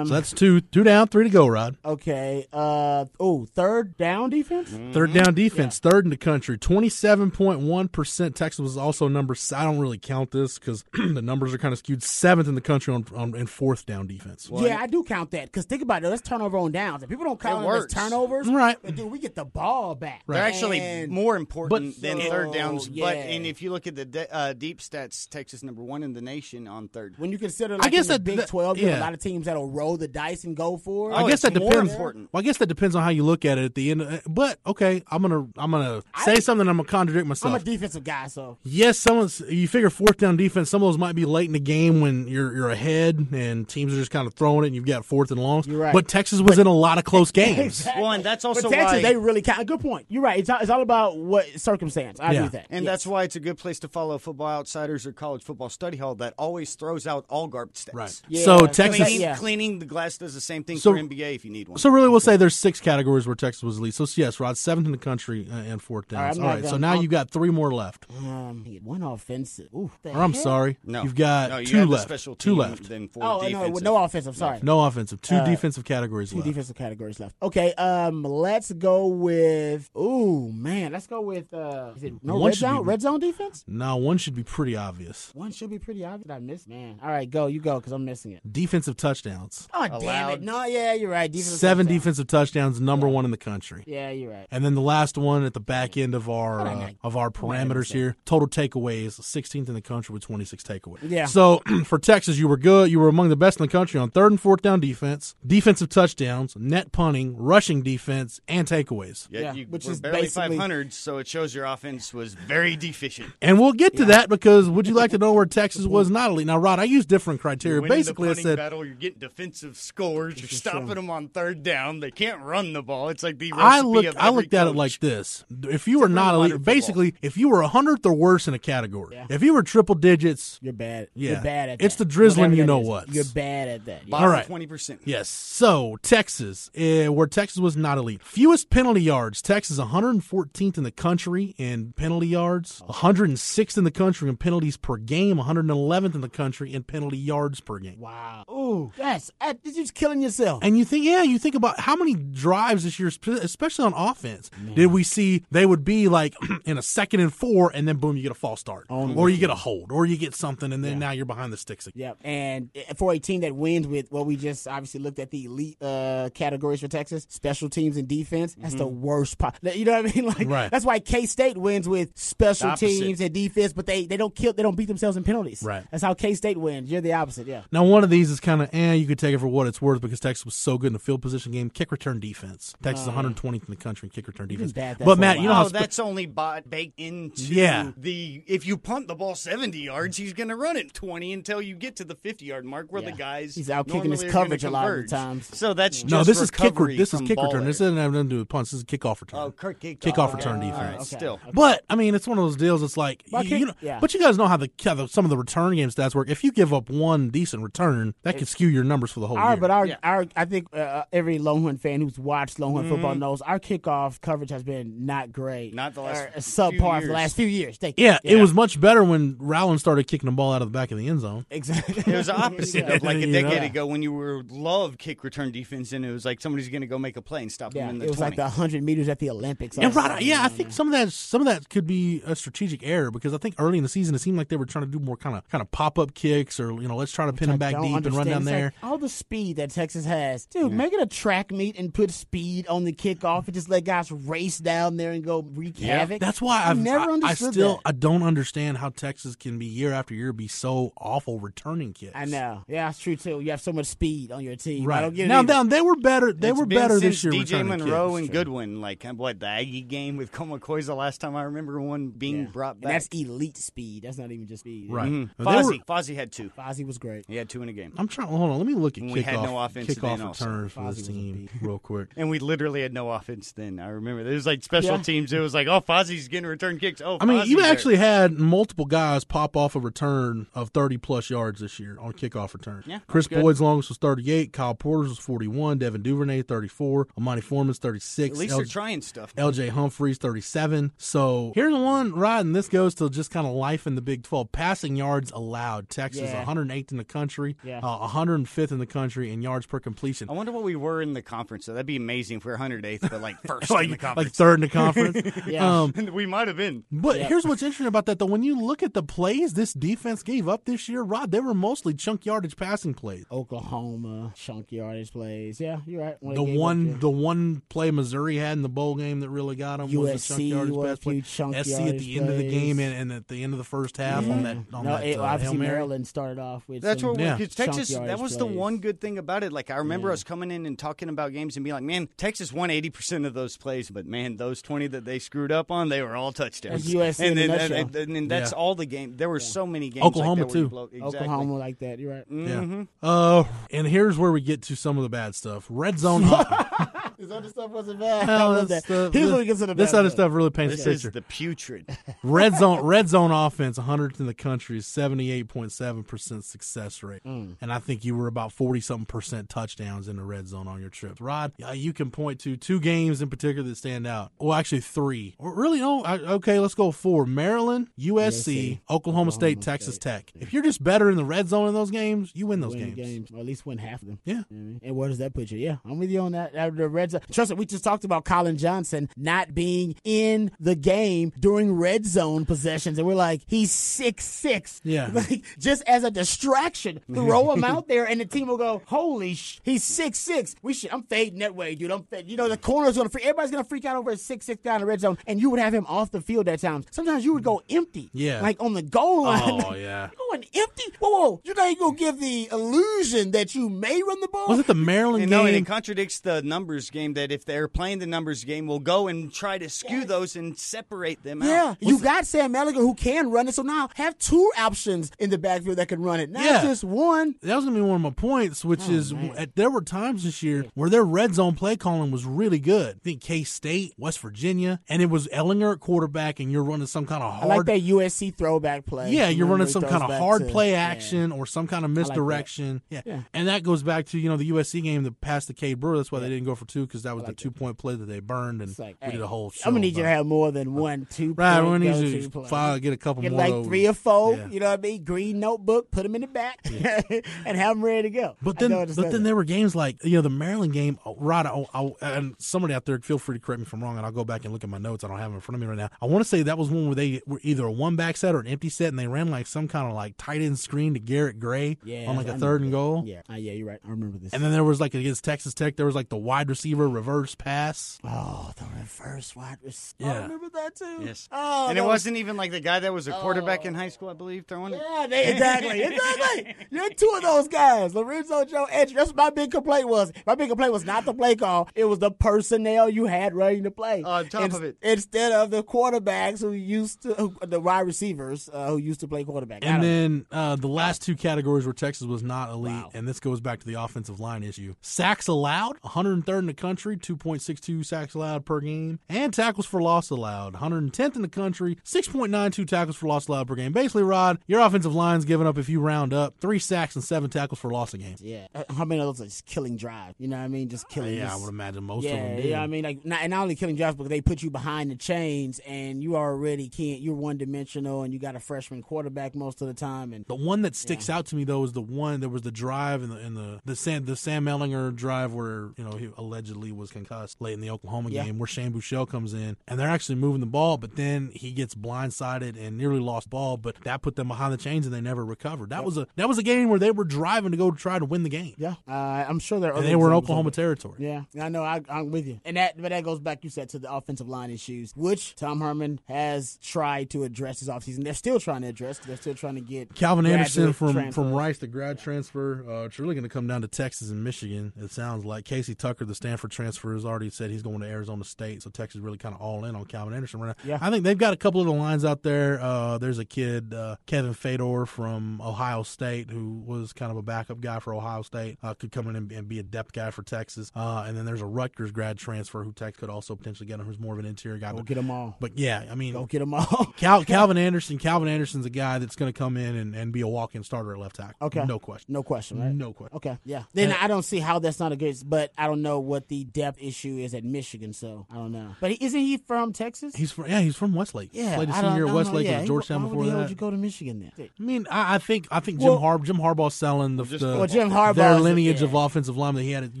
So 0.06 0.14
that's 0.14 0.32
two, 0.32 0.60
two 0.60 0.84
down, 0.84 1.08
three 1.08 1.24
to 1.24 1.30
go. 1.30 1.46
Rod. 1.46 1.76
okay. 1.84 2.46
Uh. 2.52 3.06
Oh, 3.18 3.46
third 3.46 3.96
down 3.96 4.30
defense. 4.30 4.70
Third 4.92 5.12
down 5.12 5.34
defense, 5.34 5.78
third 5.78 6.04
in 6.04 6.10
the 6.10 6.16
country, 6.16 6.58
twenty-seven 6.58 7.30
point 7.30 7.60
one 7.60 7.88
percent. 7.88 8.36
Texas 8.36 8.60
was 8.60 8.76
also 8.76 9.08
number. 9.08 9.34
I 9.54 9.64
don't 9.64 9.78
really 9.78 9.98
count 9.98 10.30
this 10.30 10.58
because 10.58 10.84
the 10.92 11.22
numbers 11.22 11.52
are 11.54 11.58
kind 11.58 11.72
of 11.72 11.78
skewed. 11.78 12.02
Seventh 12.02 12.48
in 12.48 12.54
the 12.54 12.60
country 12.60 12.94
on, 12.94 13.04
on 13.14 13.34
in 13.34 13.46
fourth 13.46 13.86
down 13.86 14.06
defense. 14.06 14.50
Yeah, 14.52 14.78
I 14.80 14.86
do 14.86 15.02
count 15.02 15.30
that 15.32 15.46
because 15.46 15.64
think 15.64 15.82
about 15.82 16.04
it. 16.04 16.08
That's 16.08 16.22
turnover 16.22 16.58
on 16.58 16.72
downs. 16.72 17.02
If 17.02 17.08
people 17.08 17.24
don't 17.24 17.40
count 17.40 17.64
It 17.64 17.68
them 17.68 17.76
as 17.76 17.86
turnovers, 17.86 18.48
Right. 18.48 18.76
Dude, 18.94 19.10
we 19.10 19.18
get 19.18 19.34
the 19.34 19.44
ball 19.44 19.94
back. 19.94 20.22
They're 20.26 20.42
actually 20.42 20.57
And- 20.62 21.12
more 21.12 21.36
important 21.36 21.94
But- 21.96 22.02
than 22.02 22.20
So, 22.20 22.28
third 22.30 22.52
downs. 22.52 22.88
But 22.88 23.16
and 23.16 23.46
if 23.46 23.62
you 23.62 23.70
look 23.70 23.86
at 23.86 23.94
the 23.96 24.04
de- 24.04 24.34
uh, 24.34 24.52
deep 24.52 24.80
stats, 24.80 25.28
Texas 25.28 25.62
number 25.62 25.82
one 25.82 26.02
in 26.02 26.12
the 26.12 26.20
nation 26.20 26.66
on 26.68 26.88
third. 26.88 27.14
When 27.18 27.32
you 27.32 27.38
consider, 27.38 27.76
like, 27.78 27.90
guess 27.92 28.06
in 28.06 28.08
the 28.08 28.12
that- 28.14 28.24
Big 28.24 28.36
that- 28.38 28.48
Twelve, 28.48 28.78
you 28.78 28.86
have 28.86 28.96
yeah. 28.98 29.00
a 29.00 29.04
lot 29.04 29.14
of 29.14 29.20
teams 29.20 29.46
that'll 29.46 29.70
roll 29.70 29.96
the 29.96 30.08
dice 30.08 30.44
and 30.44 30.56
go 30.56 30.76
for 30.76 31.10
it. 31.10 31.14
Oh, 31.14 31.16
I 31.18 31.22
guess 31.24 31.44
it's 31.44 31.54
that 31.54 31.58
more 31.58 31.70
depends. 31.72 31.92
important. 31.92 32.28
Well, 32.32 32.40
I 32.40 32.44
guess 32.44 32.58
that 32.58 32.66
depends 32.66 32.94
on 32.94 33.02
how 33.02 33.10
you 33.10 33.22
look 33.24 33.44
at 33.44 33.58
it 33.58 33.64
at 33.64 33.74
the 33.74 33.90
end. 33.90 34.02
Of, 34.02 34.22
but 34.28 34.58
okay, 34.66 35.02
I'm 35.10 35.22
gonna 35.22 35.46
I'm 35.56 35.70
gonna 35.70 36.02
say 36.24 36.32
I- 36.32 36.38
something. 36.40 36.68
I'm 36.68 36.76
gonna 36.76 36.88
contradict 36.88 37.26
myself. 37.26 37.54
I'm 37.54 37.60
a 37.60 37.64
defensive 37.64 38.04
guy, 38.04 38.26
so 38.28 38.58
yes, 38.64 38.98
someone's 38.98 39.40
you 39.48 39.68
figure 39.68 39.90
fourth 39.90 40.16
down 40.18 40.36
defense. 40.36 40.70
Some 40.70 40.82
of 40.82 40.88
those 40.88 40.98
might 40.98 41.14
be 41.14 41.24
late 41.24 41.46
in 41.46 41.52
the 41.52 41.58
game 41.60 42.00
when 42.00 42.26
you're 42.28 42.54
you're 42.54 42.70
ahead 42.70 43.26
and 43.32 43.68
teams 43.68 43.92
are 43.92 43.96
just 43.96 44.10
kind 44.10 44.26
of 44.26 44.34
throwing 44.34 44.64
it, 44.64 44.68
and 44.68 44.76
you've 44.76 44.86
got 44.86 45.04
fourth 45.04 45.30
and 45.30 45.40
longs. 45.40 45.66
You're 45.66 45.80
right. 45.80 45.92
But 45.92 46.08
Texas 46.08 46.40
was 46.40 46.58
in 46.58 46.66
a 46.66 46.72
lot 46.74 46.98
of 46.98 47.04
close 47.04 47.30
games. 47.32 47.86
Well, 47.96 48.12
and 48.12 48.24
that's 48.24 48.44
also 48.44 48.62
but 48.68 48.70
Texas, 48.76 48.92
why. 48.96 49.02
they 49.02 49.16
really 49.16 49.42
count. 49.42 49.66
Good 49.66 49.80
point. 49.80 50.06
You're 50.08 50.22
right. 50.22 50.38
It's 50.48 50.54
all, 50.54 50.60
it's 50.62 50.70
all 50.70 50.80
about 50.82 51.18
what 51.18 51.46
circumstance. 51.60 52.18
I 52.20 52.32
Yeah. 52.32 52.38
agree 52.38 52.48
that. 52.60 52.66
and 52.70 52.84
Yes. 52.84 52.90
that's 52.92 53.06
why 53.06 53.24
it's 53.24 53.36
a 53.36 53.40
good 53.40 53.58
place 53.58 53.78
to 53.80 53.88
follow 53.88 54.16
Football 54.16 54.48
Outsiders 54.48 55.04
or 55.04 55.12
College 55.12 55.42
Football 55.42 55.68
Study 55.68 55.98
Hall 55.98 56.14
that 56.16 56.32
always 56.38 56.74
throws 56.74 57.06
out 57.06 57.26
all 57.28 57.48
garbage 57.48 57.74
stats. 57.84 57.92
Right. 57.94 58.22
Yeah, 58.28 58.44
so 58.46 58.58
so 58.60 58.66
Texas. 58.66 58.96
Cleaning, 59.04 59.20
Yeah. 59.20 59.36
cleaning 59.36 59.78
the 59.78 59.84
glass 59.84 60.16
does 60.16 60.32
the 60.32 60.40
same 60.40 60.64
thing 60.64 60.78
So- 60.78 60.92
for 60.92 60.98
NBA 60.98 61.34
if 61.34 61.44
you 61.44 61.50
need 61.50 61.68
one. 61.68 61.76
So 61.78 61.90
really, 61.90 62.08
we'll 62.08 62.18
say 62.20 62.38
there's 62.38 62.56
six 62.56 62.80
categories 62.80 63.26
where 63.26 63.36
Texas 63.36 63.62
was 63.62 63.76
elite. 63.78 63.92
So 63.92 64.06
yes, 64.16 64.40
Rod, 64.40 64.56
seventh 64.56 64.86
in 64.86 64.92
the 64.92 64.96
country 64.98 65.46
uh, 65.52 65.54
and 65.56 65.82
fourth 65.82 66.08
down. 66.08 66.18
All 66.20 66.24
right, 66.24 66.28
downs. 66.28 66.38
I'm 66.38 66.44
All 66.46 66.56
not 66.62 66.70
so 66.70 66.76
now 66.78 66.92
I'll- 66.94 67.02
you 67.02 67.08
got 67.08 67.30
three 67.30 67.50
more 67.50 67.74
left. 67.74 68.06
um, 68.18 68.64
one 68.82 69.02
offensive. 69.02 69.68
Ooh, 69.74 69.90
Or 70.06 70.12
I'm 70.22 70.32
heck? 70.32 70.42
sorry, 70.42 70.78
no, 70.82 71.02
you've 71.02 71.14
got 71.14 71.50
no, 71.50 71.58
you 71.58 71.66
two 71.66 71.84
left. 71.84 72.04
special 72.04 72.34
two 72.34 72.54
left. 72.54 72.88
Then 72.88 73.08
four 73.08 73.22
Oh 73.22 73.40
no, 73.42 73.48
defensive. 73.48 73.82
no 73.84 74.02
offensive. 74.02 74.36
Sorry. 74.36 74.60
No 74.62 74.80
offensive. 74.84 75.20
Two 75.20 75.34
Uh, 75.36 75.44
defensive 75.44 75.84
categories 75.84 76.30
Two 76.30 76.36
left. 76.36 76.46
defensive 76.48 76.76
categories 76.76 77.20
left. 77.20 77.36
Okay, 77.42 77.74
um, 77.74 78.22
let's 78.22 78.72
go 78.72 79.06
with. 79.08 79.90
Ooh, 79.96 80.27
man, 80.52 80.92
let's 80.92 81.06
go 81.06 81.20
with. 81.20 81.52
Uh, 81.52 81.92
is 81.96 82.02
it 82.04 82.14
no 82.22 82.36
One 82.36 82.46
red 82.50 82.54
zone? 82.54 82.82
be- 82.82 82.88
Red 82.88 83.00
zone 83.02 83.20
defense. 83.20 83.64
No, 83.66 83.96
one 83.96 84.18
should 84.18 84.34
be 84.34 84.42
pretty 84.44 84.76
obvious. 84.76 85.30
One 85.34 85.50
should 85.52 85.70
be 85.70 85.78
pretty 85.78 86.04
obvious. 86.04 86.30
I 86.30 86.38
missed. 86.38 86.68
Man, 86.68 86.98
all 87.02 87.08
right, 87.10 87.28
go. 87.28 87.46
You 87.46 87.60
go 87.60 87.78
because 87.78 87.92
I'm 87.92 88.04
missing 88.04 88.32
it. 88.32 88.40
Defensive 88.50 88.96
touchdowns. 88.96 89.68
Oh 89.74 90.00
damn 90.00 90.30
it! 90.30 90.42
No, 90.42 90.64
yeah, 90.64 90.92
you're 90.94 91.10
right. 91.10 91.30
Defensive 91.30 91.58
Seven 91.58 91.86
touchdown. 91.86 91.98
defensive 91.98 92.26
touchdowns, 92.26 92.80
number 92.80 93.08
one 93.08 93.24
in 93.24 93.30
the 93.30 93.36
country. 93.36 93.84
Yeah, 93.86 94.10
you're 94.10 94.30
right. 94.30 94.46
And 94.50 94.64
then 94.64 94.74
the 94.74 94.80
last 94.80 95.16
one 95.18 95.44
at 95.44 95.54
the 95.54 95.60
back 95.60 95.96
end 95.96 96.14
of 96.14 96.28
our 96.28 96.60
uh, 96.66 96.90
of 97.02 97.16
our 97.16 97.30
parameters 97.30 97.92
here, 97.92 98.16
total 98.24 98.48
takeaways, 98.48 99.18
16th 99.20 99.68
in 99.68 99.74
the 99.74 99.80
country 99.80 100.12
with 100.12 100.22
26 100.22 100.62
takeaways. 100.62 100.98
Yeah. 101.02 101.26
So 101.26 101.58
for 101.84 101.98
Texas, 101.98 102.38
you 102.38 102.48
were 102.48 102.56
good. 102.56 102.90
You 102.90 103.00
were 103.00 103.08
among 103.08 103.28
the 103.28 103.36
best 103.36 103.58
in 103.60 103.66
the 103.66 103.72
country 103.72 103.98
on 104.00 104.10
third 104.10 104.32
and 104.32 104.40
fourth 104.40 104.62
down 104.62 104.80
defense, 104.80 105.34
defensive 105.46 105.88
touchdowns, 105.88 106.56
net 106.56 106.92
punting, 106.92 107.36
rushing 107.36 107.82
defense, 107.82 108.40
and 108.48 108.66
takeaways. 108.68 109.26
Yeah, 109.30 109.40
Yeah, 109.40 109.52
you 109.54 109.66
which 109.66 109.86
were 109.86 109.92
is 109.92 110.00
barely 110.18 110.26
basically- 110.28 110.56
500, 110.56 110.92
so 110.92 111.18
it 111.18 111.26
shows 111.28 111.54
your 111.54 111.66
offense 111.66 112.14
was 112.14 112.34
very 112.34 112.76
deficient. 112.76 113.30
And 113.42 113.58
we'll 113.60 113.72
get 113.72 113.96
to 113.98 114.06
that 114.06 114.28
because 114.28 114.68
would 114.68 114.86
you 114.86 114.94
like 114.94 115.10
to 115.10 115.18
to 115.18 115.26
know 115.26 115.32
where 115.32 115.46
Texas 115.46 115.86
was 115.86 116.10
not 116.18 116.30
elite. 116.30 116.46
Now, 116.46 116.58
Rod, 116.58 116.78
I 116.78 116.84
use 116.84 117.06
different 117.06 117.40
criteria. 117.40 117.80
Winning 117.80 117.96
Basically, 117.98 118.28
the 118.28 118.32
I 118.32 118.34
punting 118.34 118.44
said 118.44 118.56
battle, 118.56 118.84
you're 118.84 118.94
getting 118.94 119.18
defensive 119.18 119.76
scores. 119.76 120.40
You're 120.40 120.48
stopping 120.48 120.88
them 120.88 121.10
on 121.10 121.28
third 121.28 121.62
down. 121.62 122.00
They 122.00 122.10
can't 122.10 122.40
run 122.42 122.72
the 122.72 122.82
ball. 122.82 123.08
It's 123.08 123.22
like 123.22 123.38
the 123.38 123.52
recipe 123.52 123.64
I 123.64 123.80
look. 123.80 124.06
I 124.16 124.28
every 124.28 124.42
looked 124.42 124.54
at 124.54 124.66
it 124.66 124.74
like 124.76 124.98
this: 125.00 125.44
if 125.64 125.88
you 125.88 126.00
were 126.00 126.08
not 126.08 126.34
elite, 126.34 126.62
basically, 126.62 127.14
if 127.22 127.36
you 127.36 127.48
were 127.48 127.60
a 127.60 127.68
hundredth 127.68 128.06
or 128.06 128.14
worse 128.14 128.48
in 128.48 128.54
a 128.54 128.58
category, 128.58 129.18
if 129.28 129.42
you 129.42 129.54
were 129.54 129.62
triple 129.62 129.94
digits, 129.94 130.58
You're 130.62 130.72
bad. 130.72 131.08
Yeah. 131.14 131.32
You're 131.32 131.42
bad 131.42 131.68
at 131.70 131.78
that. 131.78 131.84
It's 131.84 131.96
the 131.96 132.04
drizzling 132.04 132.50
Whatever 132.50 132.56
you 132.56 132.66
know 132.66 132.78
what. 132.78 133.08
You're 133.08 133.24
bad 133.24 133.68
at 133.68 133.84
that. 133.86 134.08
Yeah. 134.08 134.16
All 134.16 134.28
right. 134.28 134.46
twenty 134.46 134.66
percent. 134.66 135.00
Yes. 135.04 135.28
So 135.28 135.98
Texas, 136.02 136.70
uh, 136.78 137.12
where 137.12 137.26
Texas 137.26 137.58
was 137.58 137.76
not 137.76 137.98
elite, 137.98 138.22
fewest 138.22 138.70
penalty 138.70 139.02
yards. 139.02 139.42
Texas 139.42 139.78
114th 140.08 140.78
in 140.78 140.84
the 140.84 140.90
country 140.90 141.54
in 141.58 141.92
penalty 141.92 142.28
yards, 142.28 142.82
106th 142.88 143.76
in 143.76 143.84
the 143.84 143.90
country 143.90 144.28
in 144.28 144.36
penalties 144.36 144.76
per 144.76 144.96
game, 144.96 145.38
111th 145.38 146.14
in 146.14 146.20
the 146.20 146.28
country 146.28 146.72
in 146.72 146.82
penalty 146.82 147.18
yards 147.18 147.60
per 147.60 147.78
game. 147.78 148.00
Wow. 148.00 148.44
Ooh, 148.50 148.92
that's 148.96 149.30
that, 149.40 149.58
you're 149.62 149.74
just 149.74 149.94
killing 149.94 150.22
yourself. 150.22 150.62
And 150.62 150.78
you 150.78 150.84
think, 150.84 151.04
yeah, 151.04 151.22
you 151.22 151.38
think 151.38 151.54
about 151.54 151.80
how 151.80 151.96
many 151.96 152.14
drives 152.14 152.84
this 152.84 152.98
year, 152.98 153.08
especially 153.08 153.84
on 153.84 153.92
offense, 153.94 154.50
did 154.74 154.86
we 154.86 155.02
see 155.02 155.44
they 155.50 155.66
would 155.66 155.84
be 155.84 156.08
like 156.08 156.34
in 156.64 156.78
a 156.78 156.82
second 156.82 157.20
and 157.20 157.32
four, 157.32 157.70
and 157.74 157.86
then 157.86 157.96
boom, 157.96 158.16
you 158.16 158.22
get 158.22 158.32
a 158.32 158.34
false 158.34 158.60
start, 158.60 158.86
or 158.88 159.28
you 159.28 159.36
get 159.38 159.50
a 159.50 159.54
hold, 159.54 159.92
or 159.92 160.06
you 160.06 160.16
get 160.16 160.34
something, 160.34 160.72
and 160.72 160.84
then 160.84 160.98
now 160.98 161.10
you're 161.10 161.26
behind 161.26 161.52
the 161.52 161.56
sticks 161.56 161.86
again. 161.86 161.98
Yep. 162.00 162.18
And 162.22 162.70
for 162.96 163.12
a 163.12 163.18
team 163.18 163.42
that 163.42 163.54
wins 163.54 163.86
with 163.86 164.10
what 164.10 164.26
we 164.26 164.36
just 164.36 164.66
obviously 164.66 165.00
looked 165.00 165.18
at 165.18 165.30
the 165.30 165.44
elite 165.44 165.76
uh, 165.82 166.30
categories 166.34 166.80
for 166.80 166.88
Texas, 166.88 167.26
special 167.28 167.68
teams 167.68 167.96
and 167.96 168.08
defense, 168.08 168.54
that's 168.58 168.74
the 168.74 168.86
worst 168.86 169.38
part. 169.38 169.56
You 169.62 169.84
know 169.84 169.97
what 170.02 170.12
I 170.12 170.14
mean? 170.20 170.24
Like 170.38 170.48
Right. 170.48 170.70
that's 170.70 170.84
why 170.84 170.98
K 171.00 171.26
State 171.26 171.56
wins 171.56 171.88
with 171.88 172.10
special 172.16 172.72
teams 172.76 173.20
and 173.20 173.32
defense, 173.32 173.72
but 173.72 173.86
they, 173.86 174.06
they 174.06 174.16
don't 174.16 174.34
kill 174.34 174.52
they 174.52 174.62
don't 174.62 174.76
beat 174.76 174.88
themselves 174.88 175.16
in 175.16 175.24
penalties. 175.24 175.62
Right. 175.62 175.84
That's 175.90 176.02
how 176.02 176.14
K 176.14 176.34
State 176.34 176.58
wins. 176.58 176.90
You're 176.90 177.00
the 177.00 177.12
opposite, 177.14 177.46
yeah. 177.46 177.62
Now, 177.72 177.84
one 177.84 178.04
of 178.04 178.10
these 178.10 178.30
is 178.30 178.40
kind 178.40 178.62
of, 178.62 178.68
eh, 178.72 178.92
you 178.94 179.06
could 179.06 179.18
take 179.18 179.34
it 179.34 179.38
for 179.38 179.48
what 179.48 179.66
it's 179.66 179.80
worth 179.80 180.00
because 180.00 180.20
Texas 180.20 180.44
was 180.44 180.54
so 180.54 180.76
good 180.78 180.88
in 180.88 180.92
the 180.92 180.98
field 180.98 181.22
position 181.22 181.52
game. 181.52 181.70
Kick 181.70 181.90
return 181.92 182.20
defense. 182.20 182.74
Texas 182.82 183.06
120th 183.08 183.44
in 183.54 183.60
the 183.68 183.76
country 183.76 184.06
in 184.06 184.10
kick 184.10 184.26
return 184.26 184.48
defense. 184.48 184.72
bad 184.72 184.98
But, 184.98 185.18
Matt, 185.18 185.36
you 185.38 185.44
know 185.44 185.50
while. 185.50 185.54
how 185.60 185.64
Oh, 185.64 185.68
spe- 185.68 185.72
that's 185.74 185.98
only 185.98 186.26
bought, 186.26 186.68
baked 186.68 186.98
into 187.00 187.42
Yeah. 187.54 187.92
the. 187.96 188.42
If 188.46 188.66
you 188.66 188.76
punt 188.76 189.08
the 189.08 189.14
ball 189.14 189.34
seventy 189.34 189.80
yards, 189.80 190.16
he's 190.16 190.32
going 190.32 190.48
to 190.48 190.56
run 190.56 190.76
it 190.76 190.92
twenty 190.94 191.32
until 191.32 191.60
you 191.62 191.74
get 191.74 191.96
to 191.96 192.04
the 192.04 192.14
fifty 192.14 192.44
yard 192.46 192.64
mark, 192.64 192.92
where 192.92 193.02
Yeah. 193.02 193.10
the 193.10 193.16
guys 193.16 193.54
He's 193.54 193.70
out 193.70 193.86
kicking 193.86 194.10
his 194.10 194.20
normally 194.22 194.28
are 194.28 194.32
gonna 194.32 194.44
coverage 194.44 194.64
a 194.64 194.70
lot 194.70 194.90
of 194.90 194.96
the 195.02 195.08
times. 195.08 195.56
So 195.56 195.74
that's 195.74 196.04
no, 196.04 196.18
just 196.18 196.26
this 196.28 196.40
is 196.40 196.50
kick. 196.50 196.64
recovery 196.64 196.96
This 196.96 197.14
is 197.14 197.20
kick 197.20 197.40
return. 197.40 197.64
This 197.64 197.80
error. 197.80 197.90
doesn't 197.90 197.96
have 198.02 198.12
nothing 198.12 198.28
to 198.28 198.34
do 198.34 198.38
with 198.40 198.48
punts. 198.48 198.70
This 198.70 198.78
is 198.80 198.84
kickoff 198.84 199.20
return. 199.20 199.40
Oh, 199.40 199.50
kick, 199.50 199.80
kick, 199.96 200.14
Kickoff 200.14 200.28
okay. 200.28 200.36
return 200.36 200.54
All 200.56 200.60
defense. 200.60 200.78
right, 200.78 200.94
Okay. 200.96 201.04
Still, 201.16 201.40
But 201.52 201.84
I 201.90 201.94
mean, 201.96 202.14
it's 202.14 202.26
one 202.26 202.38
of 202.38 202.44
those 202.44 202.56
deals. 202.56 202.82
It's 202.82 202.96
like 202.96 203.24
Well, 203.30 203.42
you, 203.42 203.48
kick- 203.48 203.60
you 203.60 203.66
know, 203.66 203.74
yeah. 203.80 203.98
but 204.00 204.14
you 204.14 204.20
guys 204.20 204.36
know 204.38 204.46
how 204.46 204.56
the, 204.56 204.70
how 204.84 204.94
the 204.94 205.06
some 205.08 205.24
of 205.24 205.30
the 205.30 205.36
return 205.36 205.74
game 205.76 205.88
stats 205.90 206.14
work. 206.14 206.28
If 206.28 206.44
you 206.44 206.52
give 206.52 206.72
up 206.74 206.90
one 206.90 207.28
decent 207.30 207.62
return, 207.62 208.14
that 208.22 208.38
could 208.38 208.48
skew 208.48 208.68
your 208.68 208.84
numbers 208.84 209.10
for 209.10 209.20
the 209.20 209.26
whole 209.26 209.38
Our, 209.38 209.52
year. 209.52 209.56
but 209.60 209.70
our, 209.70 209.86
Yeah. 209.86 209.96
our, 210.02 210.26
I 210.36 210.44
think 210.44 210.74
uh, 210.76 211.04
every 211.12 211.38
Longhorn 211.38 211.78
fan 211.78 212.00
who's 212.00 212.18
watched 212.18 212.58
Longhorn 212.58 212.88
football 212.88 213.10
Mm-hmm. 213.12 213.20
knows 213.20 213.40
our 213.42 213.58
kickoff 213.58 214.20
coverage 214.20 214.50
has 214.50 214.62
been 214.62 215.06
not 215.06 215.32
great. 215.32 215.74
Not 215.74 215.94
the 215.94 216.02
last 216.02 216.20
Or 216.28 216.30
few 216.40 216.40
subpar 216.42 217.00
for 217.00 217.06
the 217.06 217.12
last 217.12 217.36
few 217.36 217.46
years. 217.46 217.78
Thank 217.78 217.98
you. 217.98 218.04
yeah, 218.06 218.18
it 218.24 218.36
was 218.36 218.52
much 218.52 218.80
better 218.80 219.02
when 219.04 219.36
Rowland 219.38 219.80
started 219.80 220.06
kicking 220.06 220.26
the 220.28 220.32
ball 220.36 220.52
out 220.52 220.62
of 220.62 220.68
the 220.68 220.78
back 220.78 220.90
of 220.90 220.98
the 220.98 221.08
end 221.08 221.20
zone. 221.20 221.46
exactly. 221.50 222.02
it 222.12 222.16
was 222.16 222.26
the 222.26 222.36
opposite 222.36 222.84
of 222.88 223.02
like 223.02 223.16
a 223.16 223.20
You 223.26 223.32
decade 223.32 223.60
know? 223.60 223.66
ago 223.66 223.86
when 223.86 224.02
you 224.02 224.12
were 224.12 224.42
love 224.50 224.98
kick 224.98 225.24
return 225.24 225.50
defense, 225.52 225.92
and 225.92 226.04
it 226.04 226.12
was 226.12 226.24
like 226.24 226.40
somebody's 226.40 226.68
going 226.68 226.80
to 226.82 226.86
go 226.86 226.98
make 226.98 227.16
a 227.16 227.22
play 227.22 227.42
and 227.42 227.50
stop 227.52 227.74
Yeah, 227.74 227.86
them 227.86 227.94
in 227.94 227.98
the 228.00 228.04
it 228.06 228.08
was 228.08 228.18
20. 228.18 228.30
like 228.30 228.36
the 228.36 228.48
hundred 228.48 228.82
meters 228.82 229.08
at 229.08 229.18
the 229.20 229.30
Olympics. 229.30 229.77
And 229.84 229.96
all 229.96 230.04
of 230.04 230.10
a 230.10 230.14
right, 230.14 230.22
yeah, 230.22 230.42
I 230.42 230.48
think 230.48 230.72
some 230.72 230.88
of 230.88 230.92
that 230.92 231.12
some 231.12 231.40
of 231.40 231.46
that 231.46 231.68
could 231.68 231.86
be 231.86 232.22
a 232.26 232.34
strategic 232.36 232.82
error 232.86 233.10
because 233.10 233.32
I 233.34 233.38
think 233.38 233.54
early 233.58 233.78
in 233.78 233.82
the 233.82 233.88
season 233.88 234.14
it 234.14 234.18
seemed 234.20 234.36
like 234.38 234.48
they 234.48 234.56
were 234.56 234.66
trying 234.66 234.84
to 234.84 234.90
do 234.90 234.98
more 234.98 235.16
kind 235.16 235.36
of 235.36 235.48
kind 235.48 235.62
of 235.62 235.70
pop 235.70 235.98
up 235.98 236.14
kicks 236.14 236.58
or 236.60 236.72
you 236.72 236.88
know 236.88 236.96
let's 236.96 237.12
try 237.12 237.26
to 237.26 237.32
pin 237.32 237.48
I 237.50 237.52
them 237.52 237.58
back 237.58 237.72
don't 237.74 237.82
deep 237.82 238.06
and 238.06 238.14
run 238.14 238.26
down 238.26 238.42
It's 238.42 238.50
there. 238.50 238.64
like 238.82 238.90
all 238.90 238.98
the 238.98 239.08
speed 239.08 239.56
that 239.56 239.70
Texas 239.70 240.04
has, 240.04 240.46
dude. 240.46 240.72
Make 240.72 240.92
it 240.92 241.00
a 241.00 241.06
track 241.06 241.50
meet 241.50 241.78
and 241.78 241.92
put 241.92 242.10
speed 242.10 242.66
on 242.68 242.84
the 242.84 242.92
kickoff 242.92 243.46
and 243.46 243.54
just 243.54 243.68
let 243.68 243.84
guys 243.84 244.10
race 244.12 244.58
down 244.58 244.96
there 244.96 245.12
and 245.12 245.22
go 245.24 245.42
wreak 245.54 245.78
havoc. 245.78 246.20
That's 246.20 246.40
why 246.40 246.62
I 246.64 246.70
I've, 246.70 246.78
never 246.78 247.10
I, 247.10 247.18
I 247.30 247.34
still 247.34 247.76
that. 247.76 247.82
I 247.86 247.92
don't 247.92 248.22
understand 248.22 248.78
how 248.78 248.90
Texas 248.90 249.36
can 249.36 249.58
be 249.58 249.66
year 249.66 249.92
after 249.92 250.14
year 250.14 250.32
be 250.32 250.48
so 250.48 250.92
awful 250.98 251.38
returning 251.40 251.92
kicks. 251.92 252.12
I 252.14 252.24
know. 252.24 252.64
Yeah, 252.68 252.86
that's 252.86 252.98
true 252.98 253.16
too. 253.16 253.40
You 253.40 253.50
have 253.52 253.60
so 253.60 253.72
much 253.72 253.86
speed 253.86 254.32
on 254.32 254.42
your 254.44 254.56
team. 254.56 254.84
I 254.84 254.86
Right 254.86 255.00
don't 255.02 255.14
get 255.14 255.24
it 255.26 255.28
now, 255.28 255.38
either. 255.40 255.46
now 255.52 255.62
they 255.64 255.80
were 255.80 255.96
better. 255.96 256.32
They 256.32 256.50
It's 256.50 256.58
were 256.58 256.66
better 256.66 256.98
since 256.98 257.22
this 257.22 257.24
year. 257.24 257.32
DJ 257.44 257.66
Monroe 257.66 258.10
kicks. 258.16 258.20
and 258.20 258.30
Goodwin, 258.32 258.80
like 258.80 259.04
what 259.04 259.40
the 259.40 259.46
Aggie 259.68 259.80
game 259.82 260.16
with 260.16 260.32
Comacoy's 260.32 260.86
the 260.86 260.94
last 260.94 261.20
time 261.20 261.36
I 261.36 261.42
remember 261.42 261.80
one 261.80 262.08
being 262.08 262.44
Yeah. 262.44 262.50
brought 262.50 262.74
And 262.76 262.80
back. 262.82 262.92
that's 262.92 263.08
elite 263.08 263.56
speed. 263.58 264.02
That's 264.04 264.16
not 264.18 264.30
even 264.32 264.46
just 264.46 264.60
speed. 264.60 264.90
Right. 264.90 265.10
Mhm. 265.10 265.30
They 265.36 265.44
were- 265.44 265.50
Fozzie, 265.52 265.84
Fozzie 265.84 266.14
had 266.14 266.32
two. 266.32 266.50
Fozzie 266.56 266.86
was 266.86 266.96
great. 266.98 267.24
He 267.28 267.36
had 267.36 267.48
two 267.48 267.62
in 267.62 267.68
a 267.68 267.72
game. 267.72 267.92
I'm 267.98 268.08
trying. 268.08 268.28
Hold 268.28 268.50
on. 268.50 268.58
Let 268.58 268.66
me 268.66 268.74
look 268.74 268.96
at 268.96 269.02
When 269.04 269.10
kickoff. 269.10 269.14
we 269.14 269.22
had 269.22 269.42
no 269.42 269.58
offense 269.58 269.88
kickoff 269.88 270.00
then 270.00 270.20
also. 270.22 270.44
returns 270.46 270.72
for 270.72 270.94
this 270.94 271.06
team, 271.06 271.48
real 271.60 271.78
quick. 271.78 272.08
And 272.16 272.30
we 272.30 272.38
literally 272.38 272.80
had 272.82 272.92
no 272.94 273.10
offense 273.10 273.52
then. 273.52 273.78
I 273.78 273.88
remember 273.88 274.24
there 274.24 274.32
was 274.34 274.46
like 274.46 274.62
special 274.62 274.96
Yeah. 274.96 275.02
teams. 275.02 275.32
It 275.32 275.38
was 275.40 275.52
like, 275.54 275.68
oh, 275.68 275.80
Fozzie's 275.80 276.28
getting 276.28 276.48
return 276.48 276.78
kicks. 276.78 277.02
Oh, 277.04 277.18
I 277.20 277.26
mean, 277.26 277.36
you 277.46 277.56
Fozzie's 277.58 277.62
there. 277.62 277.72
actually 277.72 277.96
had 277.96 278.32
multiple 278.32 278.86
guys 278.86 279.24
pop 279.24 279.56
off 279.56 279.76
a 279.76 279.80
return 279.80 280.46
of 280.54 280.70
30 280.70 280.96
plus 280.96 281.28
yards 281.30 281.60
this 281.60 281.78
year 281.78 281.98
on 282.00 282.12
kickoff 282.14 282.54
return. 282.54 282.82
Yeah, 282.86 283.00
Chris. 283.06 283.28
Boyd's 283.28 283.60
longest 283.60 283.90
was 283.90 283.98
38. 283.98 284.52
Kyle 284.52 284.74
Porter's 284.74 285.10
was 285.10 285.18
41. 285.18 285.78
Devin 285.78 286.02
Duvernay 286.02 286.42
34. 286.42 287.06
Armanti 287.18 287.42
Foreman's 287.42 287.78
36. 287.78 288.30
At 288.36 288.40
least 288.40 288.52
L- 288.52 288.58
they're 288.58 288.66
trying 288.66 289.02
stuff. 289.02 289.34
LJ 289.36 289.57
Humphreys 289.66 290.18
37. 290.18 290.92
So 290.96 291.50
here's 291.56 291.74
one 291.74 292.12
right, 292.14 292.38
and 292.40 292.54
this 292.54 292.68
goes 292.68 292.94
to 292.96 293.10
just 293.10 293.32
kind 293.32 293.44
of 293.48 293.52
life 293.52 293.84
in 293.88 293.96
the 293.96 294.00
Big 294.00 294.22
12. 294.22 294.52
Passing 294.52 294.94
yards 294.94 295.32
allowed. 295.32 295.88
Texas 295.88 296.22
Yeah. 296.30 296.44
108th 296.44 296.92
in 296.92 296.98
the 296.98 297.04
country, 297.04 297.56
Yeah. 297.64 297.80
uh, 297.82 298.06
105th 298.08 298.70
in 298.70 298.78
the 298.78 298.86
country 298.86 299.32
in 299.32 299.42
yards 299.42 299.66
per 299.66 299.80
completion. 299.80 300.30
I 300.30 300.34
wonder 300.34 300.52
what 300.52 300.62
we 300.62 300.76
were 300.76 301.02
in 301.02 301.14
the 301.14 301.22
conference. 301.22 301.64
So 301.64 301.72
that'd 301.72 301.86
be 301.86 301.96
amazing 301.96 302.36
if 302.36 302.44
we 302.44 302.52
we're 302.52 302.58
108th, 302.58 303.10
but 303.10 303.20
like 303.20 303.36
first 303.46 303.70
like, 303.70 303.86
in 303.86 303.90
the 303.90 303.96
conference. 303.96 304.26
like 304.28 304.34
third 304.34 304.54
in 304.54 304.60
the 304.60 304.68
conference. 304.68 305.18
Yeah. 305.48 305.80
um, 305.82 305.92
we 306.12 306.26
might 306.26 306.46
have 306.46 306.56
been. 306.58 306.84
But 306.92 307.16
Yeah. 307.18 307.28
here's 307.28 307.44
what's 307.44 307.62
interesting 307.62 307.86
about 307.86 308.06
that, 308.06 308.18
though. 308.20 308.26
When 308.26 308.42
you 308.44 308.60
look 308.60 308.82
at 308.84 308.94
the 308.94 309.02
plays 309.02 309.54
this 309.54 309.72
defense 309.72 310.22
gave 310.22 310.46
up 310.48 310.66
this 310.66 310.88
year, 310.88 311.02
Rod, 311.02 311.30
they 311.30 311.40
were 311.40 311.54
mostly 311.54 311.94
chunk 311.94 312.26
yardage 312.26 312.56
passing 312.56 312.92
plays. 312.94 313.24
Oklahoma 313.32 314.32
chunk 314.36 314.70
yardage 314.70 315.12
plays. 315.12 315.60
Yeah, 315.60 315.78
you're 315.86 316.02
right. 316.02 316.16
When 316.20 316.34
The 316.34 316.42
they 316.44 316.46
gave 316.50 316.56
up 316.56 316.60
one, 316.60 316.98
the 317.00 317.10
one 317.10 317.62
play 317.68 317.90
Missouri 317.90 318.36
had 318.36 318.52
in 318.52 318.62
the 318.62 318.68
bowl 318.68 318.94
game 318.94 319.20
that 319.20 319.30
really 319.30 319.47
got 319.56 319.78
them 319.78 319.92
was 319.92 320.26
the 320.26 320.34
chunk 320.34 320.40
USC 320.42 320.48
yardage 320.50 320.74
was 320.74 320.86
pass 320.88 320.98
a 320.98 321.00
play. 321.00 321.12
few 321.14 321.22
chunk 321.22 321.54
SC 321.56 321.58
at 321.58 321.66
yardage 321.68 321.98
the 322.00 322.18
end 322.18 322.28
of 322.30 322.36
the 322.38 322.48
game 322.50 322.78
and, 322.80 322.94
and 322.94 323.12
at 323.12 323.28
the 323.28 323.42
end 323.44 323.52
of 323.54 323.58
the 323.58 323.64
first 323.64 323.96
half 323.96 324.28
on 324.28 324.42
that 324.44 324.56
on 324.72 324.84
no, 324.84 324.90
that 324.96 325.04
it, 325.06 325.12
uh, 325.18 325.22
Hail 325.22 325.22
obviously 325.22 325.58
Mary. 325.58 325.72
Maryland 325.72 326.06
started 326.06 326.38
off 326.38 326.68
with 326.68 326.82
That's 326.82 327.00
some 327.00 327.10
what 327.10 327.20
Yeah. 327.20 327.36
because 327.36 327.54
chunk 327.54 327.72
Texas. 327.72 327.88
That 327.90 328.04
yardage 328.06 328.20
was 328.20 328.36
the 328.36 328.46
one 328.46 328.78
good 328.78 329.00
thing 329.00 329.18
about 329.18 329.42
it. 329.44 329.52
Like 329.52 329.70
I 329.70 329.76
remember 329.76 330.10
us 330.12 330.22
coming 330.24 330.50
in 330.50 330.66
and 330.66 330.78
talking 330.78 331.08
about 331.08 331.32
games 331.32 331.56
and 331.56 331.64
being 331.64 331.74
like, 331.74 331.82
"Man, 331.84 332.08
Texas 332.16 332.52
won 332.52 332.70
eighty 332.70 332.90
percent 332.90 333.26
of 333.26 333.34
those 333.34 333.56
plays, 333.56 333.90
but 333.90 334.06
man, 334.06 334.36
those 334.36 334.62
twenty 334.62 334.86
that 334.88 335.04
they 335.04 335.18
screwed 335.18 335.52
up 335.52 335.70
on, 335.70 335.88
they 335.88 336.02
were 336.02 336.14
all 336.16 336.32
touchdowns." 336.32 336.84
That's 336.84 336.94
USC 336.94 337.26
and, 337.28 337.36
then- 337.38 337.50
and, 337.50 337.58
nutshell. 337.70 338.02
and- 338.02 338.16
and 338.16 338.30
that's 338.30 338.52
Yeah. 338.52 338.58
all 338.58 338.74
the 338.74 338.86
game. 338.86 339.16
There 339.16 339.28
were 339.28 339.40
so 339.40 339.66
many 339.66 339.90
games. 339.90 340.06
Oklahoma, 340.06 340.42
like 340.42 340.52
that 340.52 340.58
too. 340.58 340.68
blow- 340.68 340.84
exactly. 340.92 341.00
Oklahoma 341.20 341.56
like 341.58 341.78
that. 341.80 341.98
You're 341.98 342.12
right. 342.14 342.24
Yeah. 342.30 342.84
Uh, 343.02 343.44
and 343.70 343.86
here's 343.86 344.16
where 344.18 344.32
we 344.32 344.40
get 344.40 344.62
to 344.62 344.76
some 344.76 344.96
of 344.96 345.02
the 345.02 345.08
bad 345.08 345.34
stuff. 345.34 345.66
Red 345.68 345.98
zone. 345.98 346.22
This 347.18 347.30
other 347.32 347.48
stuff 347.48 347.70
wasn't 347.72 347.98
bad. 348.00 348.28
Hell, 348.28 348.50
love 348.52 348.68
that's 348.68 348.86
that. 348.86 349.12
the- 349.12 349.18
Here's 349.18 349.26
the- 349.28 349.32
what 349.34 349.38
we 349.40 349.44
get 349.46 349.58
to 349.58 349.66
the 349.66 349.74
this 349.74 349.90
bad 349.92 349.98
other 350.00 350.10
stuff. 350.10 350.26
stuff 350.28 350.32
really 350.34 350.50
paints 350.50 350.76
This 350.76 350.84
the 350.84 350.90
is 350.92 351.02
picture. 351.02 351.10
the 351.10 351.22
putrid. 351.22 351.98
red 352.22 352.54
zone 352.56 352.80
red 352.84 353.08
zone 353.08 353.30
offense 353.32 353.78
100th 353.78 354.20
in 354.20 354.26
the 354.26 354.34
country 354.34 354.78
is 354.78 354.86
78.7% 354.86 356.42
success 356.44 357.02
rate 357.02 357.22
Mm. 357.24 357.56
and 357.60 357.72
i 357.72 357.78
think 357.78 358.04
you 358.04 358.16
were 358.16 358.26
about 358.26 358.52
40 358.52 358.80
something 358.80 359.06
percent 359.06 359.48
touchdowns 359.48 360.08
in 360.08 360.16
the 360.16 360.22
red 360.22 360.46
zone 360.48 360.68
on 360.68 360.80
your 360.80 360.90
trip 360.90 361.16
rod 361.20 361.52
you 361.74 361.92
can 361.92 362.10
point 362.10 362.38
to 362.40 362.56
two 362.56 362.80
games 362.80 363.20
in 363.20 363.28
particular 363.30 363.68
that 363.68 363.74
stand 363.76 364.06
out 364.06 364.30
well 364.38 364.54
actually 364.56 364.80
three 364.80 365.34
or 365.38 365.54
really 365.54 365.80
no 365.80 366.04
okay 366.06 366.58
let's 366.60 366.74
go 366.74 366.90
four 366.92 367.26
maryland 367.26 367.88
usc, 367.98 368.08
USC, 368.08 368.80
oklahoma, 368.88 369.32
state 369.32 369.58
Oklahoma 369.58 369.62
texas 369.64 369.94
State. 369.96 370.10
tech 370.10 370.32
if 370.36 370.52
you're 370.52 370.62
just 370.62 370.82
better 370.82 371.10
in 371.10 371.16
the 371.16 371.24
red 371.24 371.48
zone 371.48 371.68
in 371.68 371.74
those 371.74 371.90
games 371.90 372.30
you 372.34 372.46
win 372.46 372.60
those 372.60 372.74
Win 372.76 372.94
games. 372.94 373.30
or 373.32 373.38
at 373.40 373.46
least 373.46 373.66
win 373.66 373.78
half 373.78 374.02
of 374.02 374.08
them. 374.08 374.18
yeah 374.24 374.34
You 374.34 374.40
know 374.40 374.46
I 374.50 374.54
mean? 374.68 374.80
And 374.84 374.96
where 374.96 375.08
does 375.08 375.18
that 375.18 375.34
put 375.34 375.50
you? 375.50 375.58
Yeah, 375.58 375.76
I'm 375.84 375.98
with 375.98 376.10
you 376.10 376.20
on 376.20 376.32
that. 376.32 376.52
The 376.52 376.88
red 376.88 377.07
zone. 377.10 377.20
Trust 377.32 377.50
me, 377.50 377.56
we 377.56 377.66
just 377.66 377.84
talked 377.84 378.04
about 378.04 378.24
Collin 378.24 378.56
Johnson 378.56 379.08
not 379.16 379.54
being 379.54 379.94
in 380.04 380.50
the 380.60 380.74
game 380.74 381.32
during 381.38 381.72
red 381.76 382.06
zone 382.06 382.44
possessions, 382.46 382.98
and 382.98 383.06
we're 383.06 383.14
like, 383.14 383.42
he's 383.46 383.70
six 383.70 384.24
six. 384.24 384.80
Yeah. 384.84 385.10
like 385.12 385.44
just 385.58 385.82
as 385.86 386.04
a 386.04 386.10
distraction, 386.10 387.00
throw 387.12 387.52
him 387.52 387.64
out 387.64 387.88
there, 387.88 388.04
and 388.06 388.20
the 388.20 388.24
team 388.26 388.48
will 388.48 388.56
go, 388.58 388.82
"Holy 388.86 389.34
sh! 389.34 389.60
He's 389.62 389.84
six 389.84 390.18
six. 390.18 390.54
We 390.62 390.74
should. 390.74 390.90
I'm 390.90 391.02
fading 391.04 391.40
that 391.40 391.54
way, 391.54 391.74
dude. 391.74 391.90
I'm 391.90 392.04
fading. 392.04 392.30
You 392.30 392.36
know, 392.36 392.48
the 392.48 392.56
corner's 392.56 392.96
gonna 392.96 393.08
freak. 393.08 393.24
Everybody's 393.24 393.50
gonna 393.50 393.64
freak 393.64 393.84
out 393.84 393.96
over 393.96 394.10
a 394.10 394.16
six 394.16 394.46
six 394.46 394.60
guy 394.62 394.74
in 394.74 394.80
the 394.80 394.86
red 394.86 395.00
zone, 395.00 395.18
and 395.26 395.40
you 395.40 395.50
would 395.50 395.60
have 395.60 395.74
him 395.74 395.86
off 395.86 396.10
the 396.10 396.20
field 396.20 396.48
at 396.48 396.60
times. 396.60 396.86
Sometimes 396.90 397.24
you 397.24 397.34
would 397.34 397.44
go 397.44 397.62
empty. 397.70 398.10
Yeah. 398.12 398.40
like 398.40 398.62
on 398.62 398.74
the 398.74 398.82
goal 398.82 399.24
line. 399.24 399.62
oh 399.64 399.74
yeah 399.74 400.10
going 400.30 400.44
empty. 400.54 400.84
Whoa, 401.00 401.10
whoa! 401.10 401.40
You're 401.44 401.54
not 401.54 401.66
even 401.70 401.78
gonna 401.78 401.96
give 401.96 402.20
the 402.20 402.48
illusion 402.50 403.30
that 403.32 403.54
you 403.54 403.68
may 403.68 404.02
run 404.02 404.20
the 404.20 404.28
ball. 404.28 404.48
Was 404.48 404.58
it 404.58 404.66
the 404.66 404.74
Maryland 404.74 405.22
And 405.22 405.30
no, 405.30 405.40
and 405.46 405.50
game? 405.54 405.62
it 405.62 405.66
contradicts 405.66 406.20
the 406.20 406.42
numbers 406.42 406.90
game 406.98 407.14
that 407.14 407.30
if 407.32 407.44
they're 407.44 407.68
playing 407.68 407.98
the 408.00 408.06
numbers 408.06 408.44
game, 408.44 408.66
we'll 408.66 408.78
go 408.80 409.08
and 409.08 409.32
try 409.32 409.56
to 409.58 409.68
skew 409.68 410.04
those 410.04 410.36
and 410.36 410.58
separate 410.58 411.22
them 411.22 411.42
Yeah, 411.42 411.70
out. 411.70 411.76
you 411.80 411.98
got 411.98 412.26
Sam 412.26 412.52
Ehlinger 412.52 412.74
who 412.74 412.94
can 412.94 413.30
run 413.30 413.48
it, 413.48 413.54
so 413.54 413.62
now 413.62 413.88
have 413.94 414.18
two 414.18 414.50
options 414.58 415.10
in 415.18 415.30
the 415.30 415.38
backfield 415.38 415.76
that 415.78 415.88
can 415.88 416.02
run 416.02 416.20
it, 416.20 416.30
not 416.30 416.44
Yeah. 416.44 416.62
just 416.62 416.84
one. 416.84 417.34
that 417.42 417.54
was 417.56 417.64
gonna 417.64 417.76
be 417.76 417.82
one 417.82 417.96
of 417.96 418.00
my 418.02 418.10
points, 418.10 418.64
which 418.64 418.82
Oh, 418.88 418.92
is 418.92 419.12
at, 419.36 419.54
there 419.56 419.70
were 419.70 419.80
times 419.82 420.24
this 420.24 420.42
year 420.42 420.66
where 420.74 420.90
their 420.90 421.04
red 421.04 421.34
zone 421.34 421.54
play 421.54 421.76
calling 421.76 422.10
was 422.10 422.24
really 422.24 422.58
good. 422.58 422.96
I 422.96 422.98
think 423.04 423.20
K 423.20 423.44
State, 423.44 423.92
West 423.98 424.18
Virginia, 424.20 424.80
and 424.88 425.00
it 425.02 425.10
was 425.10 425.28
Ehlinger 425.28 425.72
at 425.74 425.80
quarterback, 425.80 426.40
and 426.40 426.50
you're 426.50 426.64
running 426.64 426.86
some 426.86 427.06
kind 427.06 427.22
of 427.22 427.32
I 427.32 427.36
hard. 427.38 427.48
like 427.58 427.66
that 427.66 427.82
USC 427.82 428.30
throwback 428.30 428.86
play. 428.86 429.12
Yeah, 429.12 429.28
you're 429.28 429.46
Remember 429.46 429.64
running 429.64 429.72
some 429.72 429.82
kind 429.82 430.02
of 430.02 430.10
hard 430.18 430.42
to- 430.46 430.50
play 430.52 430.72
yeah. 430.72 430.78
action 430.82 431.32
or 431.32 431.46
some 431.46 431.66
kind 431.66 431.84
of 431.84 431.94
that. 431.94 432.00
misdirection. 432.00 432.82
Yeah. 432.90 433.02
Yeah. 433.04 433.20
and 433.32 433.46
that 433.48 433.62
goes 433.62 433.82
back 433.82 434.06
to 434.06 434.18
you 434.18 434.28
know 434.28 434.36
the 434.36 434.50
USC 434.50 434.80
game 434.82 435.04
that 435.04 435.20
passed 435.20 435.46
the 435.48 435.54
Cade 435.54 435.78
Brewer. 435.80 435.96
That's 435.96 436.10
why 436.10 436.18
they 436.20 436.28
didn't 436.28 436.44
go 436.46 436.54
for 436.54 436.64
two 436.66 436.86
because 436.88 437.02
that 437.02 437.14
was 437.14 437.24
like 437.24 437.36
the 437.36 437.42
two 437.42 437.50
point 437.50 437.78
play 437.78 437.94
that 437.94 438.06
they 438.06 438.20
burned, 438.20 438.62
and 438.62 438.78
like, 438.78 438.96
we 439.04 439.12
did 439.12 439.20
a 439.20 439.26
whole. 439.26 439.50
Show 439.50 439.68
I'm 439.68 439.74
gonna 439.74 439.82
need 439.82 439.96
you 439.96 440.02
to 440.02 440.08
have 440.08 440.26
more 440.26 440.50
than 440.50 440.74
one, 440.74 441.06
two. 441.10 441.34
Right, 441.34 441.60
we 441.60 441.78
need 441.78 442.32
go-to 442.32 442.48
file, 442.48 442.78
get 442.78 442.92
a 442.92 442.96
couple 442.96 443.22
Get 443.22 443.32
more. 443.32 443.48
like 443.48 443.64
three 443.64 443.86
or 443.86 443.92
four. 443.92 444.36
Yeah. 444.36 444.48
You 444.48 444.60
know 444.60 444.70
what 444.70 444.78
I 444.78 444.82
mean? 444.82 445.04
Green 445.04 445.40
notebook, 445.40 445.90
put 445.90 446.02
them 446.02 446.14
in 446.14 446.22
the 446.22 446.26
back, 446.26 446.60
and 446.64 447.56
have 447.56 447.76
them 447.76 447.84
ready 447.84 448.02
to 448.02 448.10
go. 448.10 448.36
But 448.42 448.58
then, 448.58 448.70
but 448.70 448.96
then 448.96 449.10
that. 449.10 449.18
there 449.20 449.36
were 449.36 449.44
games 449.44 449.74
like 449.74 450.02
you 450.04 450.16
know 450.16 450.22
the 450.22 450.30
Maryland 450.30 450.72
game. 450.72 450.98
oh, 451.04 451.16
Rod, 451.18 451.46
I, 451.46 451.64
I, 451.74 452.10
and 452.16 452.34
somebody 452.38 452.74
out 452.74 452.86
there, 452.86 452.98
feel 453.00 453.18
free 453.18 453.36
to 453.36 453.40
correct 453.40 453.60
me 453.60 453.62
if 453.64 453.72
I'm 453.72 453.82
wrong, 453.82 453.96
and 453.96 454.06
I'll 454.06 454.12
go 454.12 454.24
back 454.24 454.44
and 454.44 454.52
look 454.52 454.64
at 454.64 454.70
my 454.70 454.78
notes. 454.78 455.04
I 455.04 455.08
don't 455.08 455.18
have 455.18 455.30
them 455.30 455.36
in 455.36 455.40
front 455.40 455.56
of 455.56 455.60
me 455.60 455.66
right 455.66 455.78
now. 455.78 455.90
I 456.00 456.06
want 456.06 456.24
to 456.24 456.28
say 456.28 456.42
that 456.42 456.58
was 456.58 456.70
one 456.70 456.86
where 456.86 456.94
they 456.94 457.20
were 457.26 457.40
either 457.42 457.64
a 457.64 457.72
one 457.72 457.96
back 457.96 458.16
set 458.16 458.34
or 458.34 458.40
an 458.40 458.46
empty 458.46 458.68
set, 458.68 458.88
and 458.88 458.98
they 458.98 459.06
ran 459.06 459.30
like 459.30 459.46
some 459.46 459.68
kind 459.68 459.88
of 459.88 459.94
like 459.94 460.14
tight 460.18 460.40
end 460.40 460.58
screen 460.58 460.94
to 460.94 461.00
Garrett 461.00 461.38
Gray 461.38 461.78
yeah, 461.84 462.06
on 462.08 462.16
like 462.16 462.28
I 462.28 462.34
a 462.34 462.38
third 462.38 462.62
and 462.62 462.70
goal. 462.70 463.04
Yeah, 463.06 463.22
uh, 463.30 463.34
yeah, 463.34 463.52
you're 463.52 463.66
right. 463.66 463.80
I 463.84 463.90
remember 463.90 464.18
this. 464.18 464.32
And 464.32 464.42
then 464.42 464.52
there 464.52 464.64
was 464.64 464.80
like 464.80 464.94
against 464.94 465.24
Texas 465.24 465.54
Tech, 465.54 465.76
there 465.76 465.86
was 465.86 465.94
like 465.94 466.08
the 466.08 466.16
wide 466.16 466.48
receiver 466.48 466.77
reverse 466.86 467.34
pass. 467.34 467.98
oh, 468.04 468.52
the 468.56 468.64
reverse 468.78 469.34
wide 469.34 469.56
receiver. 469.64 470.10
Yeah. 470.10 470.18
I 470.18 470.22
remember 470.22 470.48
that 470.54 470.76
too. 470.76 471.02
Yes. 471.04 471.28
Oh, 471.32 471.68
and 471.68 471.76
it 471.78 471.80
was- 471.80 471.88
wasn't 471.88 472.18
even 472.18 472.36
like 472.36 472.50
the 472.52 472.60
guy 472.60 472.78
that 472.80 472.92
was 472.92 473.08
a 473.08 473.12
quarterback 473.12 473.64
in 473.64 473.74
high 473.74 473.88
school, 473.88 474.08
I 474.08 474.12
believe, 474.12 474.44
throwing 474.46 474.74
it. 474.74 474.80
Yeah, 474.88 475.06
they, 475.08 475.32
exactly, 475.32 475.82
exactly. 475.82 476.54
You're 476.70 476.90
two 476.90 477.12
of 477.16 477.22
those 477.22 477.48
guys, 477.48 477.94
Lorenzo 477.94 478.44
Joe 478.44 478.66
Edge. 478.70 478.92
That's 478.94 479.08
what 479.08 479.16
my 479.16 479.30
big 479.30 479.50
complaint 479.50 479.88
was. 479.88 480.12
My 480.26 480.34
big 480.34 480.48
complaint 480.48 480.72
was 480.72 480.84
not 480.84 481.04
the 481.04 481.14
play 481.14 481.34
call; 481.34 481.68
it 481.74 481.86
was 481.86 481.98
the 481.98 482.10
personnel 482.10 482.88
you 482.88 483.06
had 483.06 483.34
running 483.34 483.62
the 483.62 483.70
play. 483.70 484.02
On 484.02 484.28
top 484.28 484.42
Ins- 484.44 484.54
of 484.54 484.62
it. 484.62 484.76
instead 484.82 485.32
of 485.32 485.50
the 485.50 485.64
quarterbacks 485.64 486.40
who 486.40 486.52
used 486.52 487.02
to, 487.02 487.14
who, 487.14 487.34
the 487.46 487.58
wide 487.60 487.80
receivers 487.86 488.48
uh, 488.52 488.68
who 488.68 488.76
used 488.76 489.00
to 489.00 489.08
play 489.08 489.24
quarterback. 489.24 489.64
And 489.64 489.82
then 489.82 490.26
uh, 490.30 490.56
the 490.56 490.68
last 490.68 491.02
two 491.02 491.16
categories 491.16 491.64
where 491.66 491.72
Texas 491.72 492.06
was 492.06 492.22
not 492.22 492.50
elite, 492.50 492.72
Wow. 492.72 492.90
and 492.94 493.08
this 493.08 493.18
goes 493.20 493.40
back 493.40 493.60
to 493.60 493.66
the 493.66 493.74
offensive 493.74 494.20
line 494.20 494.42
issue. 494.42 494.74
Sacks 494.82 495.26
allowed, 495.26 495.80
103rd 495.82 496.38
in 496.40 496.46
the 496.46 496.54
country, 496.54 496.67
2.62 496.76 497.84
sacks 497.84 498.14
allowed 498.14 498.44
per 498.44 498.60
game, 498.60 498.98
and 499.08 499.32
tackles 499.32 499.66
for 499.66 499.80
loss 499.80 500.10
allowed, 500.10 500.54
110th 500.54 501.16
in 501.16 501.22
the 501.22 501.28
country, 501.28 501.76
6.92 501.84 502.66
tackles 502.66 502.96
for 502.96 503.06
loss 503.06 503.28
allowed 503.28 503.46
per 503.48 503.54
game. 503.54 503.72
Basically, 503.72 504.02
Rod, 504.02 504.38
your 504.46 504.60
offensive 504.60 504.94
line's 504.94 505.24
giving 505.24 505.46
up, 505.46 505.58
if 505.58 505.68
you 505.68 505.80
round 505.80 506.12
up, 506.12 506.34
three 506.40 506.58
sacks 506.58 506.94
and 506.94 507.04
seven 507.04 507.30
tackles 507.30 507.58
for 507.58 507.70
loss 507.70 507.94
a 507.94 507.98
game. 507.98 508.16
yeah, 508.20 508.46
Uh, 508.54 508.64
how 508.74 508.84
many 508.84 509.00
of 509.00 509.06
those 509.06 509.20
are 509.20 509.24
just 509.24 509.46
killing 509.46 509.76
drive? 509.76 510.14
You 510.18 510.28
know 510.28 510.36
what 510.36 510.44
I 510.44 510.48
mean? 510.48 510.68
Just 510.68 510.88
killing. 510.88 511.14
Yeah, 511.14 511.32
I 511.32 511.36
would 511.36 511.48
imagine 511.48 511.84
most 511.84 512.04
yeah, 512.04 512.14
of 512.14 512.16
them 512.22 512.36
did. 512.36 512.44
yeah. 512.46 512.62
I 512.62 512.66
mean, 512.66 512.84
like, 512.84 513.04
not, 513.04 513.20
and 513.22 513.30
not 513.30 513.42
only 513.42 513.54
killing 513.54 513.76
drives, 513.76 513.96
but 513.96 514.08
they 514.08 514.20
put 514.20 514.42
you 514.42 514.50
behind 514.50 514.90
the 514.90 514.96
chains, 514.96 515.60
and 515.66 516.02
you 516.02 516.16
already 516.16 516.68
can't. 516.68 517.00
You're 517.00 517.14
one 517.14 517.38
dimensional, 517.38 518.02
and 518.02 518.12
you 518.12 518.18
got 518.18 518.36
a 518.36 518.40
freshman 518.40 518.82
quarterback 518.82 519.34
most 519.34 519.62
of 519.62 519.68
the 519.68 519.74
time, 519.74 520.12
and 520.12 520.24
The 520.26 520.34
one 520.34 520.62
that 520.62 520.74
sticks 520.76 521.08
out 521.08 521.26
to 521.26 521.36
me 521.36 521.44
though 521.44 521.64
is 521.64 521.72
the 521.72 521.80
one 521.80 522.20
there 522.20 522.28
was 522.28 522.42
the 522.42 522.50
drive 522.50 523.02
and 523.02 523.12
the 523.12 523.16
and 523.16 523.36
the 523.36 523.60
the 523.64 523.76
Sam 523.76 524.04
the 524.04 524.16
Sam 524.16 524.44
Ehlinger 524.46 524.94
drive 524.94 525.32
where 525.32 525.70
you 525.76 525.84
know 525.84 525.92
he 525.92 526.10
allegedly 526.16 526.57
was 526.72 526.90
concussed 526.90 527.40
late 527.40 527.54
in 527.54 527.60
the 527.60 527.70
Oklahoma 527.70 528.10
Yeah. 528.10 528.24
game 528.24 528.38
where 528.38 528.46
Shane 528.46 528.72
Buechele 528.72 529.08
comes 529.08 529.32
in 529.34 529.56
and 529.66 529.78
they're 529.78 529.88
actually 529.88 530.16
moving 530.16 530.40
the 530.40 530.46
ball 530.46 530.76
but 530.76 530.96
then 530.96 531.30
he 531.34 531.52
gets 531.52 531.74
blindsided 531.74 532.56
and 532.60 532.76
nearly 532.76 533.00
lost 533.00 533.30
ball 533.30 533.56
but 533.56 533.76
that 533.84 534.02
put 534.02 534.16
them 534.16 534.28
behind 534.28 534.52
the 534.52 534.56
chains 534.56 534.86
and 534.86 534.94
they 534.94 535.00
never 535.00 535.24
recovered. 535.24 535.70
That 535.70 535.84
was 535.84 535.96
a 535.96 536.06
that 536.16 536.28
was 536.28 536.38
a 536.38 536.42
game 536.42 536.68
where 536.68 536.78
they 536.78 536.90
were 536.90 537.04
driving 537.04 537.50
to 537.52 537.56
go 537.56 537.70
try 537.70 537.98
to 537.98 538.04
win 538.04 538.22
the 538.22 538.28
game. 538.28 538.54
yeah, 538.58 538.74
uh, 538.88 538.92
I'm 539.28 539.38
sure 539.38 539.60
there 539.60 539.72
are. 539.72 539.78
And 539.78 539.86
they 539.86 539.96
were 539.96 540.08
in 540.08 540.14
Oklahoma 540.14 540.50
territory. 540.50 540.96
Yeah, 540.98 541.22
I 541.40 541.48
know. 541.48 541.62
I, 541.62 541.80
I'm 541.88 542.10
with 542.10 542.26
you. 542.26 542.40
And 542.44 542.56
that, 542.56 542.80
but 542.80 542.90
that 542.90 543.04
goes 543.04 543.18
back, 543.20 543.44
you 543.44 543.50
said, 543.50 543.68
to 543.70 543.78
the 543.78 543.92
offensive 543.92 544.28
line 544.28 544.50
issues, 544.50 544.92
which 544.96 545.34
Tom 545.36 545.60
Herman 545.60 546.00
has 546.06 546.58
tried 546.62 547.10
to 547.10 547.24
address 547.24 547.60
this 547.60 547.68
offseason. 547.68 548.04
They're 548.04 548.14
still 548.14 548.40
trying 548.40 548.62
to 548.62 548.68
address. 548.68 548.98
They're 548.98 549.16
still 549.16 549.34
trying 549.34 549.56
to 549.56 549.60
get 549.60 549.94
Calvin 549.94 550.26
Anderson 550.26 550.72
from 550.72 550.92
transfers. 550.92 551.14
from 551.14 551.32
Rice, 551.32 551.58
the 551.58 551.66
grad 551.66 551.98
transfer. 551.98 552.64
Uh, 552.68 552.84
it's 552.84 552.98
really 552.98 553.14
going 553.14 553.24
to 553.24 553.28
come 553.28 553.46
down 553.46 553.62
to 553.62 553.68
Texas 553.68 554.10
and 554.10 554.22
Michigan. 554.24 554.72
It 554.76 554.90
sounds 554.90 555.24
like 555.24 555.44
Casey 555.44 555.74
Tucker, 555.74 556.04
the 556.04 556.14
Stanford 556.14 556.37
transfer, 556.46 556.92
has 556.94 557.04
already 557.04 557.30
said 557.30 557.50
he's 557.50 557.62
going 557.62 557.80
to 557.80 557.86
Arizona 557.86 558.22
State. 558.22 558.62
So 558.62 558.70
Texas 558.70 558.96
is 558.98 559.02
really 559.02 559.18
kind 559.18 559.34
of 559.34 559.40
all 559.40 559.64
in 559.64 559.74
on 559.74 559.84
Calvin 559.86 560.14
Anderson 560.14 560.38
right 560.40 560.48
now. 560.48 560.54
Yeah. 560.64 560.78
I 560.80 560.90
think 560.90 561.02
they've 561.02 561.18
got 561.18 561.32
a 561.32 561.36
couple 561.36 561.60
of 561.60 561.66
the 561.66 561.72
lines 561.72 562.04
out 562.04 562.22
there. 562.22 562.60
Uh, 562.60 562.98
there's 562.98 563.18
a 563.18 563.24
kid, 563.24 563.74
uh, 563.74 563.96
Kevin 564.06 564.34
Feder 564.34 564.86
from 564.86 565.40
Ohio 565.40 565.82
State, 565.82 566.30
who 566.30 566.62
was 566.64 566.92
kind 566.92 567.10
of 567.10 567.16
a 567.16 567.22
backup 567.22 567.60
guy 567.60 567.80
for 567.80 567.94
Ohio 567.94 568.22
State. 568.22 568.58
Uh, 568.62 568.74
could 568.74 568.92
come 568.92 569.08
in 569.08 569.16
and, 569.16 569.32
and 569.32 569.48
be 569.48 569.58
a 569.58 569.62
depth 569.62 569.92
guy 569.92 570.10
for 570.10 570.22
Texas. 570.22 570.70
Uh, 570.76 571.04
and 571.08 571.16
then 571.16 571.24
there's 571.24 571.40
a 571.42 571.46
Rutgers 571.46 571.90
grad 571.90 572.18
transfer 572.18 572.62
who 572.62 572.72
Texas 572.72 573.00
could 573.00 573.10
also 573.10 573.34
potentially 573.34 573.66
get 573.66 573.80
him, 573.80 573.86
who's 573.86 573.98
more 573.98 574.12
of 574.12 574.18
an 574.18 574.26
interior 574.26 574.58
guy. 574.58 574.70
Go 574.72 574.76
But, 574.78 574.86
get 574.86 574.94
them 574.96 575.10
all. 575.10 575.36
but 575.40 575.56
yeah, 575.58 575.84
I 575.90 575.94
mean, 575.94 576.12
Go 576.12 576.26
get 576.26 576.40
them 576.40 576.52
all. 576.52 576.92
Cal, 576.98 577.24
Calvin 577.24 577.56
Anderson. 577.56 577.96
Calvin 577.98 578.28
Anderson's 578.28 578.66
a 578.66 578.70
guy 578.70 578.98
that's 578.98 579.16
going 579.16 579.32
to 579.32 579.36
come 579.38 579.56
in 579.56 579.74
and, 579.74 579.94
and 579.94 580.12
be 580.12 580.20
a 580.20 580.28
walk-in 580.28 580.62
starter 580.62 580.92
at 580.92 580.98
left 580.98 581.16
tackle. 581.16 581.46
Okay. 581.48 581.64
no 581.64 581.78
question. 581.78 582.12
No 582.12 582.22
question, 582.22 582.60
right? 582.60 582.72
No 582.74 582.92
question. 582.92 583.16
Okay, 583.16 583.38
yeah. 583.44 583.62
Then 583.72 583.90
And- 583.90 583.98
I 584.00 584.08
don't 584.08 584.22
see 584.24 584.38
how 584.40 584.58
that's 584.58 584.78
not 584.78 584.92
a 584.92 584.96
good, 584.96 585.16
but 585.24 585.52
I 585.56 585.66
don't 585.66 585.80
know 585.80 586.00
what 586.00 586.27
the 586.28 586.44
depth 586.44 586.78
issue 586.80 587.16
is 587.18 587.34
at 587.34 587.44
Michigan, 587.44 587.92
so 587.92 588.26
I 588.30 588.34
don't 588.36 588.52
know. 588.52 588.76
But 588.80 588.92
isn't 589.02 589.18
he 589.20 589.36
from 589.38 589.72
Texas? 589.72 590.14
He's 590.14 590.30
from 590.32 590.46
yeah, 590.46 590.60
he's 590.60 590.76
from 590.76 590.94
Westlake. 590.94 591.30
yeah, 591.32 591.54
played 591.56 591.68
his 591.68 591.76
I 591.76 591.82
don't, 591.82 591.90
senior 591.92 592.04
I 592.04 592.08
at 592.08 592.10
know. 592.12 592.16
Westlake 592.16 592.46
yeah, 592.46 592.52
and 592.52 592.60
he- 592.62 592.66
Georgetown 592.68 593.02
why 593.02 593.08
before 593.08 593.24
the 593.24 593.30
hell 593.30 593.38
that. 593.38 593.44
would 593.44 593.50
you 593.50 593.56
go 593.56 593.70
to 593.70 593.76
Michigan 593.76 594.20
then? 594.36 594.48
I 594.58 594.62
mean, 594.62 594.86
I, 594.90 595.14
I 595.16 595.18
think 595.18 595.48
I 595.50 595.60
think 595.60 595.78
Jim 595.80 595.88
Well- 595.88 595.98
Harb 595.98 596.24
Jim 596.24 596.36
Harbaugh's 596.38 596.74
selling 596.74 597.16
the, 597.16 597.24
just- 597.24 597.40
the 597.44 597.56
Well, 597.56 597.66
Jim 597.66 597.90
Harbaugh 597.90 598.14
their 598.14 598.40
lineage 598.40 598.80
yeah. 598.80 598.86
of 598.86 598.94
offensive 598.94 599.36
linemen 599.36 599.62
that 599.62 599.66
he 599.66 599.72
had 599.72 600.00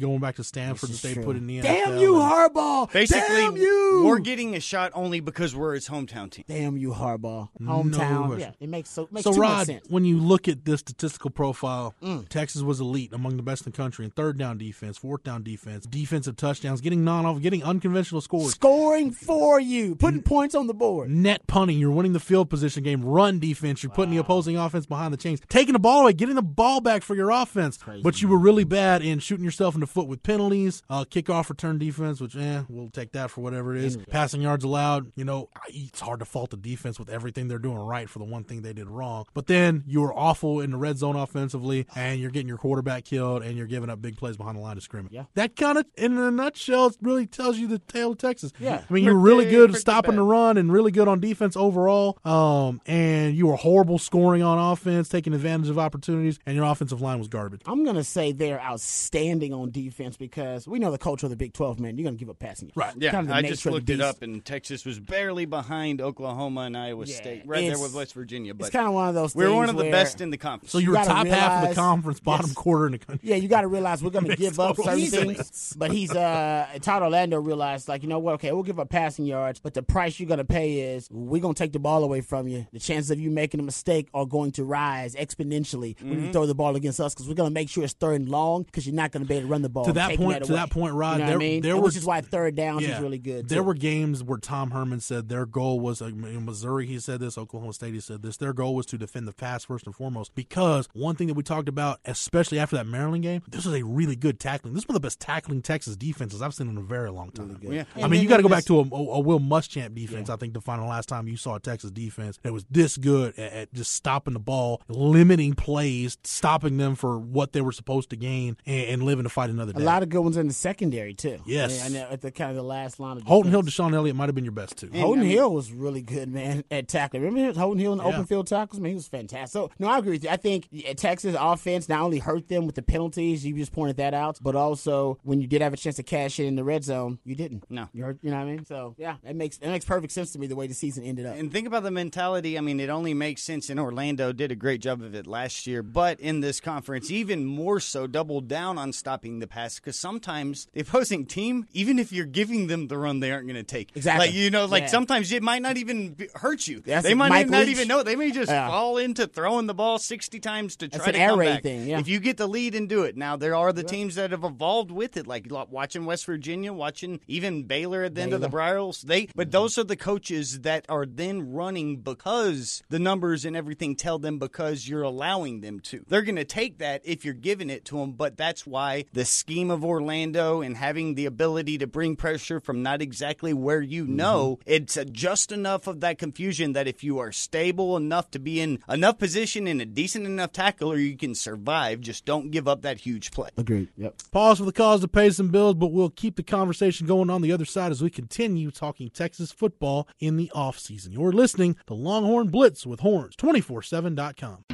going 0.00 0.20
back 0.20 0.36
to 0.36 0.44
Stanford 0.44 0.88
that 0.90 0.92
This 0.92 1.02
they 1.02 1.14
true. 1.14 1.24
put 1.24 1.36
in 1.36 1.46
the 1.46 1.58
NFL. 1.58 1.62
Damn 1.62 1.98
you, 1.98 2.12
Harbaugh! 2.14 2.92
Basically, 2.92 3.20
Damn 3.36 3.56
you! 3.56 4.02
we're 4.06 4.18
getting 4.18 4.54
a 4.54 4.60
shot 4.60 4.92
only 4.94 5.20
because 5.20 5.54
we're 5.54 5.74
his 5.74 5.88
hometown 5.88 6.30
team. 6.30 6.44
Damn 6.48 6.76
you, 6.76 6.90
Harbaugh! 6.92 7.48
Hometown. 7.62 8.26
question. 8.26 8.40
yeah, 8.40 8.50
it 8.64 8.68
makes 8.68 8.90
so 8.90 9.08
makes 9.10 9.24
So 9.24 9.32
too 9.32 9.40
much 9.40 9.48
Rod, 9.50 9.66
sense. 9.66 9.86
Mm. 9.86 9.90
when 9.90 10.04
you 10.04 10.18
look 10.18 10.48
at 10.48 10.64
this 10.64 10.80
statistical 10.80 11.30
profile, 11.30 11.94
Texas 12.28 12.62
was 12.62 12.80
elite 12.80 13.12
among 13.12 13.36
the 13.36 13.42
best 13.42 13.66
in 13.66 13.72
the 13.72 13.76
country 13.76 14.04
in 14.04 14.10
third 14.10 14.38
down 14.38 14.58
defense, 14.58 14.98
fourth 14.98 15.22
down 15.22 15.42
defense, 15.42 15.86
defense, 15.86 16.17
defensive 16.18 16.36
touchdowns, 16.36 16.80
getting 16.80 17.04
non 17.04 17.24
off, 17.24 17.40
getting 17.40 17.62
unconventional 17.62 18.20
scores. 18.20 18.50
Scoring 18.50 19.12
for 19.12 19.60
you, 19.60 19.94
putting 19.94 20.20
points 20.22 20.54
on 20.56 20.66
the 20.66 20.74
board. 20.74 21.08
net 21.10 21.46
punting, 21.46 21.78
you're 21.78 21.92
winning 21.92 22.12
the 22.12 22.18
field 22.20 22.50
position 22.50 22.82
game, 22.82 23.04
run 23.04 23.38
defense, 23.38 23.84
you're 23.84 23.92
putting 23.92 24.10
the 24.10 24.16
opposing 24.16 24.56
offense 24.56 24.84
behind 24.84 25.12
the 25.12 25.16
chains, 25.16 25.40
taking 25.48 25.74
the 25.74 25.78
ball 25.78 26.02
away, 26.02 26.12
getting 26.12 26.34
the 26.34 26.42
ball 26.42 26.80
back 26.80 27.02
for 27.02 27.14
your 27.14 27.30
offense. 27.30 27.78
But 28.02 28.20
you 28.20 28.26
were 28.26 28.38
really 28.38 28.64
bad 28.64 29.00
in 29.02 29.20
shooting 29.20 29.44
yourself 29.44 29.74
in 29.74 29.80
the 29.80 29.86
foot 29.86 30.08
with 30.08 30.22
penalties, 30.24 30.82
uh, 30.90 31.04
kickoff 31.04 31.48
return 31.48 31.78
defense, 31.78 32.20
which, 32.20 32.34
eh, 32.34 32.62
we'll 32.68 32.90
take 32.90 33.12
that 33.12 33.30
for 33.30 33.42
whatever 33.42 33.76
it 33.76 33.84
is. 33.84 33.96
Passing 34.10 34.42
yards 34.42 34.64
allowed, 34.64 35.12
you 35.14 35.24
know, 35.24 35.50
it's 35.68 36.00
hard 36.00 36.18
to 36.18 36.24
fault 36.24 36.50
the 36.50 36.56
defense 36.56 36.98
with 36.98 37.08
everything 37.08 37.46
they're 37.46 37.58
doing 37.58 37.78
right 37.78 38.08
for 38.10 38.18
the 38.18 38.24
one 38.24 38.42
thing 38.42 38.62
they 38.62 38.72
did 38.72 38.88
wrong. 38.88 39.26
But 39.34 39.46
then 39.46 39.84
you 39.86 40.00
were 40.00 40.12
awful 40.12 40.60
in 40.60 40.72
the 40.72 40.76
red 40.78 40.98
zone 40.98 41.14
offensively, 41.14 41.86
and 41.94 42.20
you're 42.20 42.30
getting 42.30 42.48
your 42.48 42.58
quarterback 42.58 43.04
killed, 43.04 43.42
and 43.42 43.56
you're 43.56 43.66
giving 43.66 43.90
up 43.90 44.02
big 44.02 44.16
plays 44.16 44.36
behind 44.36 44.56
the 44.56 44.60
line 44.60 44.76
of 44.76 44.82
scrimmage. 44.82 45.12
Yeah. 45.12 45.24
That 45.34 45.54
kind 45.56 45.78
of, 45.78 45.86
in 46.12 46.18
a 46.18 46.30
nutshell, 46.30 46.92
really 47.02 47.26
tells 47.26 47.58
you 47.58 47.66
the 47.66 47.78
tale 47.78 48.12
of 48.12 48.18
Texas. 48.18 48.52
Yeah. 48.58 48.82
I 48.88 48.92
mean, 48.92 49.04
you're 49.04 49.14
really 49.14 49.44
good 49.50 49.70
at 49.70 49.76
stopping 49.76 50.12
bad. 50.12 50.18
the 50.18 50.22
run 50.22 50.56
and 50.58 50.72
really 50.72 50.90
good 50.92 51.08
on 51.08 51.20
defense 51.20 51.56
overall. 51.56 52.18
Um, 52.24 52.80
and 52.86 53.34
you 53.34 53.46
were 53.46 53.56
horrible 53.56 53.98
scoring 53.98 54.42
on 54.42 54.58
offense, 54.72 55.08
taking 55.08 55.34
advantage 55.34 55.68
of 55.68 55.78
opportunities, 55.78 56.38
and 56.46 56.54
your 56.56 56.64
offensive 56.64 57.00
line 57.00 57.18
was 57.18 57.28
garbage. 57.28 57.60
I'm 57.66 57.84
gonna 57.84 58.04
say 58.04 58.32
they're 58.32 58.60
outstanding 58.60 59.52
on 59.52 59.70
defense 59.70 60.16
because 60.16 60.66
we 60.66 60.78
know 60.78 60.90
the 60.90 60.98
culture 60.98 61.26
of 61.26 61.30
the 61.30 61.36
Big 61.36 61.52
12. 61.52 61.80
Man, 61.80 61.96
you're 61.96 62.04
gonna 62.04 62.16
give 62.16 62.30
up 62.30 62.38
passing. 62.38 62.68
yards. 62.74 62.76
Right. 62.76 63.02
Yeah, 63.02 63.10
Kind 63.10 63.28
of 63.30 63.34
I 63.36 63.42
just 63.42 63.64
looked 63.66 63.90
it 63.90 64.00
up, 64.00 64.22
and 64.22 64.44
Texas 64.44 64.84
was 64.84 64.98
barely 65.00 65.44
behind 65.44 66.00
Oklahoma 66.00 66.62
and 66.62 66.76
Iowa 66.76 67.04
Yeah, 67.06 67.16
State, 67.16 67.42
right 67.46 67.66
there 67.66 67.78
with 67.78 67.94
West 67.94 68.14
Virginia. 68.14 68.54
But 68.54 68.66
It's 68.66 68.72
kind 68.72 68.86
of 68.86 68.94
one 68.94 69.08
of 69.08 69.14
those. 69.14 69.34
We're 69.34 69.52
one 69.52 69.68
of 69.68 69.76
the 69.76 69.90
best 69.90 70.20
in 70.20 70.30
the 70.30 70.36
conference. 70.38 70.72
So 70.72 70.78
you 70.78 70.88
were 70.90 70.94
gotta 70.96 71.08
top 71.08 71.26
half 71.26 71.62
of 71.64 71.68
the 71.70 71.74
conference, 71.74 72.20
bottom 72.20 72.46
Yes. 72.46 72.54
quarter 72.54 72.86
in 72.86 72.92
the 72.92 72.98
country. 72.98 73.28
Yeah, 73.28 73.36
you 73.36 73.48
got 73.48 73.62
to 73.62 73.68
realize 73.68 74.02
we're 74.02 74.10
going 74.10 74.24
to 74.24 74.28
Makes 74.30 74.40
give 74.40 74.60
up 74.60 74.76
certain 74.76 75.06
sense. 75.06 75.12
things. 75.36 75.74
But 75.76 75.92
he's 76.00 76.12
uh 76.14 76.66
Todd 76.80 77.02
Orlando 77.02 77.38
realized 77.40 77.88
like 77.88 78.02
you 78.02 78.08
know 78.08 78.18
what? 78.18 78.34
Okay, 78.34 78.52
we'll 78.52 78.62
give 78.62 78.78
up 78.80 78.90
passing 78.90 79.24
yards, 79.26 79.60
but 79.60 79.74
the 79.74 79.82
price 79.82 80.18
you're 80.18 80.28
going 80.28 80.38
to 80.38 80.44
pay 80.44 80.80
is 80.94 81.08
we're 81.10 81.40
going 81.42 81.54
to 81.54 81.58
take 81.62 81.72
the 81.72 81.78
ball 81.78 82.04
away 82.04 82.20
from 82.20 82.48
you. 82.48 82.66
The 82.72 82.78
chances 82.78 83.10
of 83.10 83.18
you 83.20 83.30
making 83.30 83.60
a 83.60 83.62
mistake 83.62 84.08
are 84.14 84.26
going 84.26 84.52
to 84.52 84.64
rise 84.64 85.14
exponentially 85.14 86.00
when 86.02 86.08
Mm-hmm. 86.18 86.26
you 86.26 86.32
throw 86.32 86.46
the 86.46 86.54
ball 86.54 86.74
against 86.76 87.00
us 87.00 87.14
because 87.14 87.28
we're 87.28 87.34
going 87.34 87.50
to 87.50 87.54
make 87.54 87.68
sure 87.68 87.84
it's 87.84 87.92
third 87.92 88.14
and 88.20 88.28
long 88.28 88.62
because 88.62 88.86
you're 88.86 88.94
not 88.94 89.12
going 89.12 89.22
to 89.22 89.28
be 89.28 89.34
able 89.36 89.46
to 89.46 89.50
run 89.52 89.62
the 89.62 89.68
ball. 89.68 89.84
To 89.84 89.92
that 89.92 90.16
point- 90.16 90.44
to 90.44 90.52
that 90.52 90.70
point, 90.70 90.94
Rod, 90.94 91.14
you 91.14 91.18
know 91.20 91.26
there- 91.26 91.36
I 91.36 91.38
mean? 91.38 91.62
there 91.62 91.72
And 91.72 91.80
were- 91.82 91.86
which 91.86 91.96
is 91.96 92.04
why 92.04 92.20
third 92.20 92.54
downs 92.56 92.82
is 92.84 92.98
really 93.00 93.18
good. 93.18 93.48
There 93.48 93.58
too. 93.58 93.64
were 93.64 93.74
games 93.74 94.22
where 94.22 94.38
Tom 94.38 94.70
Herman 94.70 95.00
said 95.00 95.28
their 95.28 95.46
goal 95.46 95.80
was 95.80 96.00
in 96.00 96.44
Missouri. 96.44 96.86
He 96.86 96.98
said 96.98 97.20
this. 97.20 97.36
Oklahoma 97.38 97.72
State. 97.72 97.94
He 97.94 98.00
said 98.00 98.22
this. 98.22 98.36
Their 98.36 98.52
goal 98.52 98.74
was 98.74 98.86
to 98.86 98.98
defend 98.98 99.28
the 99.28 99.32
pass 99.32 99.64
first 99.64 99.86
and 99.86 99.94
foremost. 99.94 100.34
Because 100.34 100.88
one 100.92 101.14
thing 101.16 101.26
that 101.28 101.34
we 101.34 101.42
talked 101.42 101.68
about, 101.68 102.00
especially 102.04 102.58
after 102.58 102.76
that 102.76 102.86
Maryland 102.86 103.22
game, 103.22 103.42
this 103.48 103.64
was 103.64 103.74
a 103.74 103.82
really 103.84 104.16
good 104.16 104.40
tackling. 104.40 104.74
This 104.74 104.84
was 104.84 104.88
one 104.88 104.96
of 104.96 105.02
the 105.02 105.06
best 105.06 105.20
tackling 105.20 105.62
Texas 105.62 105.87
defenses 105.96 106.42
I've 106.42 106.54
seen 106.54 106.68
in 106.68 106.76
a 106.76 106.82
very 106.82 107.10
long 107.10 107.30
time. 107.30 107.58
Yeah. 107.62 107.84
I 107.96 108.00
And 108.02 108.10
mean, 108.10 108.22
you 108.22 108.28
got 108.28 108.38
to 108.38 108.42
go 108.42 108.48
back 108.48 108.64
to 108.64 108.80
a, 108.80 108.82
a, 108.82 108.96
a 109.16 109.20
Will 109.20 109.40
Muschamp 109.40 109.94
defense. 109.94 110.28
I 110.30 110.36
think 110.36 110.54
the 110.54 110.60
final 110.60 110.88
last 110.88 111.08
time 111.08 111.28
you 111.28 111.36
saw 111.36 111.54
a 111.56 111.60
Texas 111.60 111.90
defense 111.90 112.38
that 112.42 112.52
was 112.52 112.64
this 112.70 112.96
good 112.96 113.38
at, 113.38 113.52
at 113.52 113.72
just 113.74 113.92
stopping 113.94 114.34
the 114.34 114.40
ball, 114.40 114.82
limiting 114.88 115.54
plays, 115.54 116.18
stopping 116.24 116.76
them 116.76 116.94
for 116.94 117.18
what 117.18 117.52
they 117.52 117.60
were 117.60 117.72
supposed 117.72 118.10
to 118.10 118.16
gain, 118.16 118.56
and, 118.66 118.86
and 118.88 119.02
living 119.02 119.24
to 119.24 119.28
fight 119.30 119.50
another 119.50 119.72
day. 119.72 119.80
a 119.80 119.84
lot 119.84 120.02
of 120.02 120.08
good 120.08 120.20
ones 120.20 120.36
in 120.36 120.46
the 120.48 120.54
secondary 120.54 121.14
too. 121.14 121.38
Yes. 121.46 121.84
and 121.86 121.96
at 121.96 122.20
the 122.20 122.30
kind 122.30 122.50
of 122.50 122.56
the 122.56 122.62
last 122.62 123.00
line 123.00 123.16
of 123.16 123.22
Holton 123.24 123.50
Hill, 123.50 123.62
defense. 123.62 123.76
DeShon 123.78 123.94
Elliott 123.94 124.16
might 124.16 124.26
have 124.26 124.34
been 124.34 124.44
your 124.44 124.52
best 124.52 124.76
two. 124.76 124.90
Holton 124.94 125.20
I 125.20 125.22
mean- 125.24 125.30
Hill 125.32 125.52
was 125.52 125.72
really 125.72 126.02
good, 126.02 126.28
man, 126.28 126.64
at 126.70 126.88
tackling. 126.88 127.22
Remember 127.22 127.58
Holton 127.58 127.78
Hill 127.80 127.92
in 127.92 127.98
the 127.98 128.04
Yeah. 128.04 128.10
open 128.14 128.26
field 128.26 128.46
tackles? 128.46 128.80
Man, 128.80 128.90
he 128.90 128.94
was 128.94 129.08
fantastic. 129.08 129.52
So, 129.52 129.70
no, 129.78 129.88
I 129.88 129.98
agree 129.98 130.12
with 130.12 130.24
you. 130.24 130.30
I 130.30 130.36
think 130.36 130.66
yeah, 130.70 130.92
Texas 130.92 131.34
offense 131.38 131.88
not 131.88 132.00
only 132.02 132.18
hurt 132.18 132.48
them 132.48 132.66
with 132.66 132.74
the 132.74 132.82
penalties, 132.82 133.44
you 133.44 133.54
just 133.56 133.72
pointed 133.72 133.96
that 133.98 134.14
out, 134.14 134.38
but 134.42 134.54
also 134.54 135.18
when 135.22 135.40
you 135.40 135.46
did 135.46 135.62
have 135.62 135.72
a 135.72 135.76
chance 135.82 135.96
to 135.96 136.02
cash 136.02 136.38
in 136.40 136.46
in 136.46 136.56
the 136.56 136.64
red 136.64 136.84
zone, 136.84 137.18
you 137.24 137.34
didn't. 137.34 137.64
No. 137.70 137.88
you 137.92 138.04
hurt. 138.04 138.18
You 138.22 138.30
know 138.30 138.36
what 138.38 138.42
I 138.42 138.46
mean? 138.56 138.64
So, 138.64 138.94
yeah, 138.98 139.16
that 139.24 139.36
makes 139.36 139.58
that 139.58 139.68
makes 139.70 139.84
perfect 139.84 140.12
sense 140.12 140.32
to 140.32 140.38
me 140.38 140.46
the 140.46 140.56
way 140.56 140.66
the 140.66 140.74
season 140.74 141.04
ended 141.04 141.26
up. 141.26 141.36
And 141.36 141.52
think 141.52 141.66
about 141.66 141.82
the 141.82 141.90
mentality. 141.90 142.56
I 142.58 142.60
mean, 142.60 142.80
it 142.80 142.88
only 142.90 143.14
makes 143.14 143.42
sense 143.42 143.70
in 143.70 143.78
Orlando. 143.78 144.32
Did 144.32 144.50
a 144.52 144.56
great 144.56 144.80
job 144.80 145.02
of 145.02 145.14
it 145.14 145.26
last 145.26 145.66
year, 145.66 145.82
but 145.82 146.20
in 146.20 146.40
this 146.40 146.60
conference, 146.60 147.10
even 147.10 147.44
more 147.44 147.80
so, 147.80 148.06
doubled 148.06 148.48
down 148.48 148.78
on 148.78 148.92
stopping 148.92 149.38
the 149.38 149.46
pass 149.46 149.76
because 149.78 149.98
sometimes 149.98 150.66
the 150.72 150.80
opposing 150.80 151.26
team, 151.26 151.66
even 151.72 151.98
if 151.98 152.12
you're 152.12 152.26
giving 152.26 152.66
them 152.66 152.88
the 152.88 152.98
run, 152.98 153.20
they 153.20 153.30
aren't 153.30 153.46
going 153.46 153.56
to 153.56 153.62
take. 153.62 153.94
Exactly. 153.96 154.26
Like 154.26 154.34
you 154.34 154.50
know, 154.50 154.66
like 154.66 154.84
Yeah. 154.84 154.88
sometimes 154.88 155.30
it 155.32 155.42
might 155.42 155.62
not 155.62 155.76
even 155.76 156.16
hurt 156.34 156.66
you. 156.66 156.80
That's 156.80 157.04
they 157.06 157.14
might 157.14 157.48
not 157.48 157.68
even 157.68 157.88
know. 157.88 158.02
They 158.02 158.16
may 158.16 158.30
just 158.30 158.50
Yeah. 158.50 158.68
fall 158.68 158.96
into 158.98 159.26
throwing 159.26 159.66
the 159.66 159.74
ball 159.74 159.98
sixty 159.98 160.40
times 160.40 160.76
to 160.76 160.88
try 160.88 160.98
That's 160.98 161.08
an 161.08 161.14
to 161.14 161.20
air 161.20 161.28
come 161.30 161.38
raid 161.40 161.46
back. 161.54 161.62
thing, 161.62 161.86
yeah. 161.86 161.98
If 162.00 162.08
you 162.08 162.20
get 162.20 162.36
the 162.36 162.46
lead 162.48 162.74
and 162.74 162.88
do 162.88 163.02
it, 163.04 163.16
now 163.16 163.36
there 163.36 163.54
are 163.54 163.72
the 163.72 163.82
teams 163.82 164.14
that 164.16 164.30
have 164.30 164.44
evolved 164.44 164.90
with 164.90 165.16
it, 165.16 165.26
like 165.26 165.46
watching 165.70 166.04
West 166.04 166.26
Virginia, 166.26 166.72
watching 166.72 167.20
even 167.26 167.64
Baylor 167.64 168.04
at 168.04 168.14
the 168.14 168.22
end 168.22 168.32
of 168.32 168.40
the 168.40 168.48
Briles. 168.48 169.02
They, 169.02 169.28
but 169.34 169.50
those 169.50 169.78
are 169.78 169.84
the 169.84 169.96
coaches 169.96 170.60
that 170.60 170.86
are 170.88 171.06
then 171.06 171.52
running 171.52 171.98
because 171.98 172.82
the 172.88 172.98
numbers 172.98 173.44
and 173.44 173.56
everything 173.56 173.96
tell 173.96 174.18
them 174.18 174.38
because 174.38 174.88
you're 174.88 175.02
allowing 175.02 175.60
them 175.60 175.80
to. 175.80 176.04
They're 176.08 176.22
going 176.22 176.36
to 176.36 176.44
take 176.44 176.78
that 176.78 177.02
if 177.04 177.24
you're 177.24 177.34
giving 177.34 177.70
it 177.70 177.84
to 177.86 177.98
them, 177.98 178.12
but 178.12 178.36
that's 178.36 178.66
why 178.66 179.06
the 179.12 179.24
scheme 179.24 179.70
of 179.70 179.84
Orlando 179.84 180.60
and 180.60 180.76
having 180.76 181.14
the 181.14 181.26
ability 181.26 181.78
to 181.78 181.86
bring 181.86 182.16
pressure 182.16 182.60
from 182.60 182.82
not 182.82 183.02
exactly 183.02 183.52
where 183.52 183.80
you 183.80 184.06
know, 184.06 184.58
it's 184.66 184.96
uh, 184.96 185.04
just 185.10 185.52
enough 185.52 185.86
of 185.86 186.00
that 186.00 186.18
confusion 186.18 186.72
that 186.72 186.88
if 186.88 187.02
you 187.02 187.18
are 187.18 187.32
stable 187.32 187.96
enough 187.96 188.30
to 188.32 188.38
be 188.38 188.60
in 188.60 188.78
enough 188.88 189.18
position 189.18 189.66
and 189.66 189.80
a 189.80 189.86
decent 189.86 190.26
enough 190.26 190.52
tackler, 190.52 190.96
you 190.96 191.16
can 191.16 191.34
survive. 191.34 192.00
Just 192.00 192.24
don't 192.24 192.50
give 192.50 192.68
up 192.68 192.82
that 192.82 192.98
huge 192.98 193.30
play. 193.30 193.50
Agreed. 193.56 193.88
Yep. 193.96 194.22
Pause 194.30 194.58
for 194.58 194.64
the 194.64 194.72
cause 194.72 195.00
to 195.00 195.08
pay 195.08 195.30
some 195.30 195.47
bills, 195.50 195.74
but 195.74 195.92
we'll 195.92 196.10
keep 196.10 196.36
the 196.36 196.42
conversation 196.42 197.06
going 197.06 197.30
on 197.30 197.42
the 197.42 197.52
other 197.52 197.64
side 197.64 197.90
as 197.90 198.02
we 198.02 198.10
continue 198.10 198.70
talking 198.70 199.10
Texas 199.10 199.52
football 199.52 200.08
in 200.18 200.36
the 200.36 200.50
offseason. 200.54 201.12
You're 201.12 201.32
listening 201.32 201.76
to 201.86 201.94
Longhorn 201.94 202.48
Blitz 202.48 202.86
with 202.86 203.00
Horns, 203.00 203.36
247.com. 203.36 204.64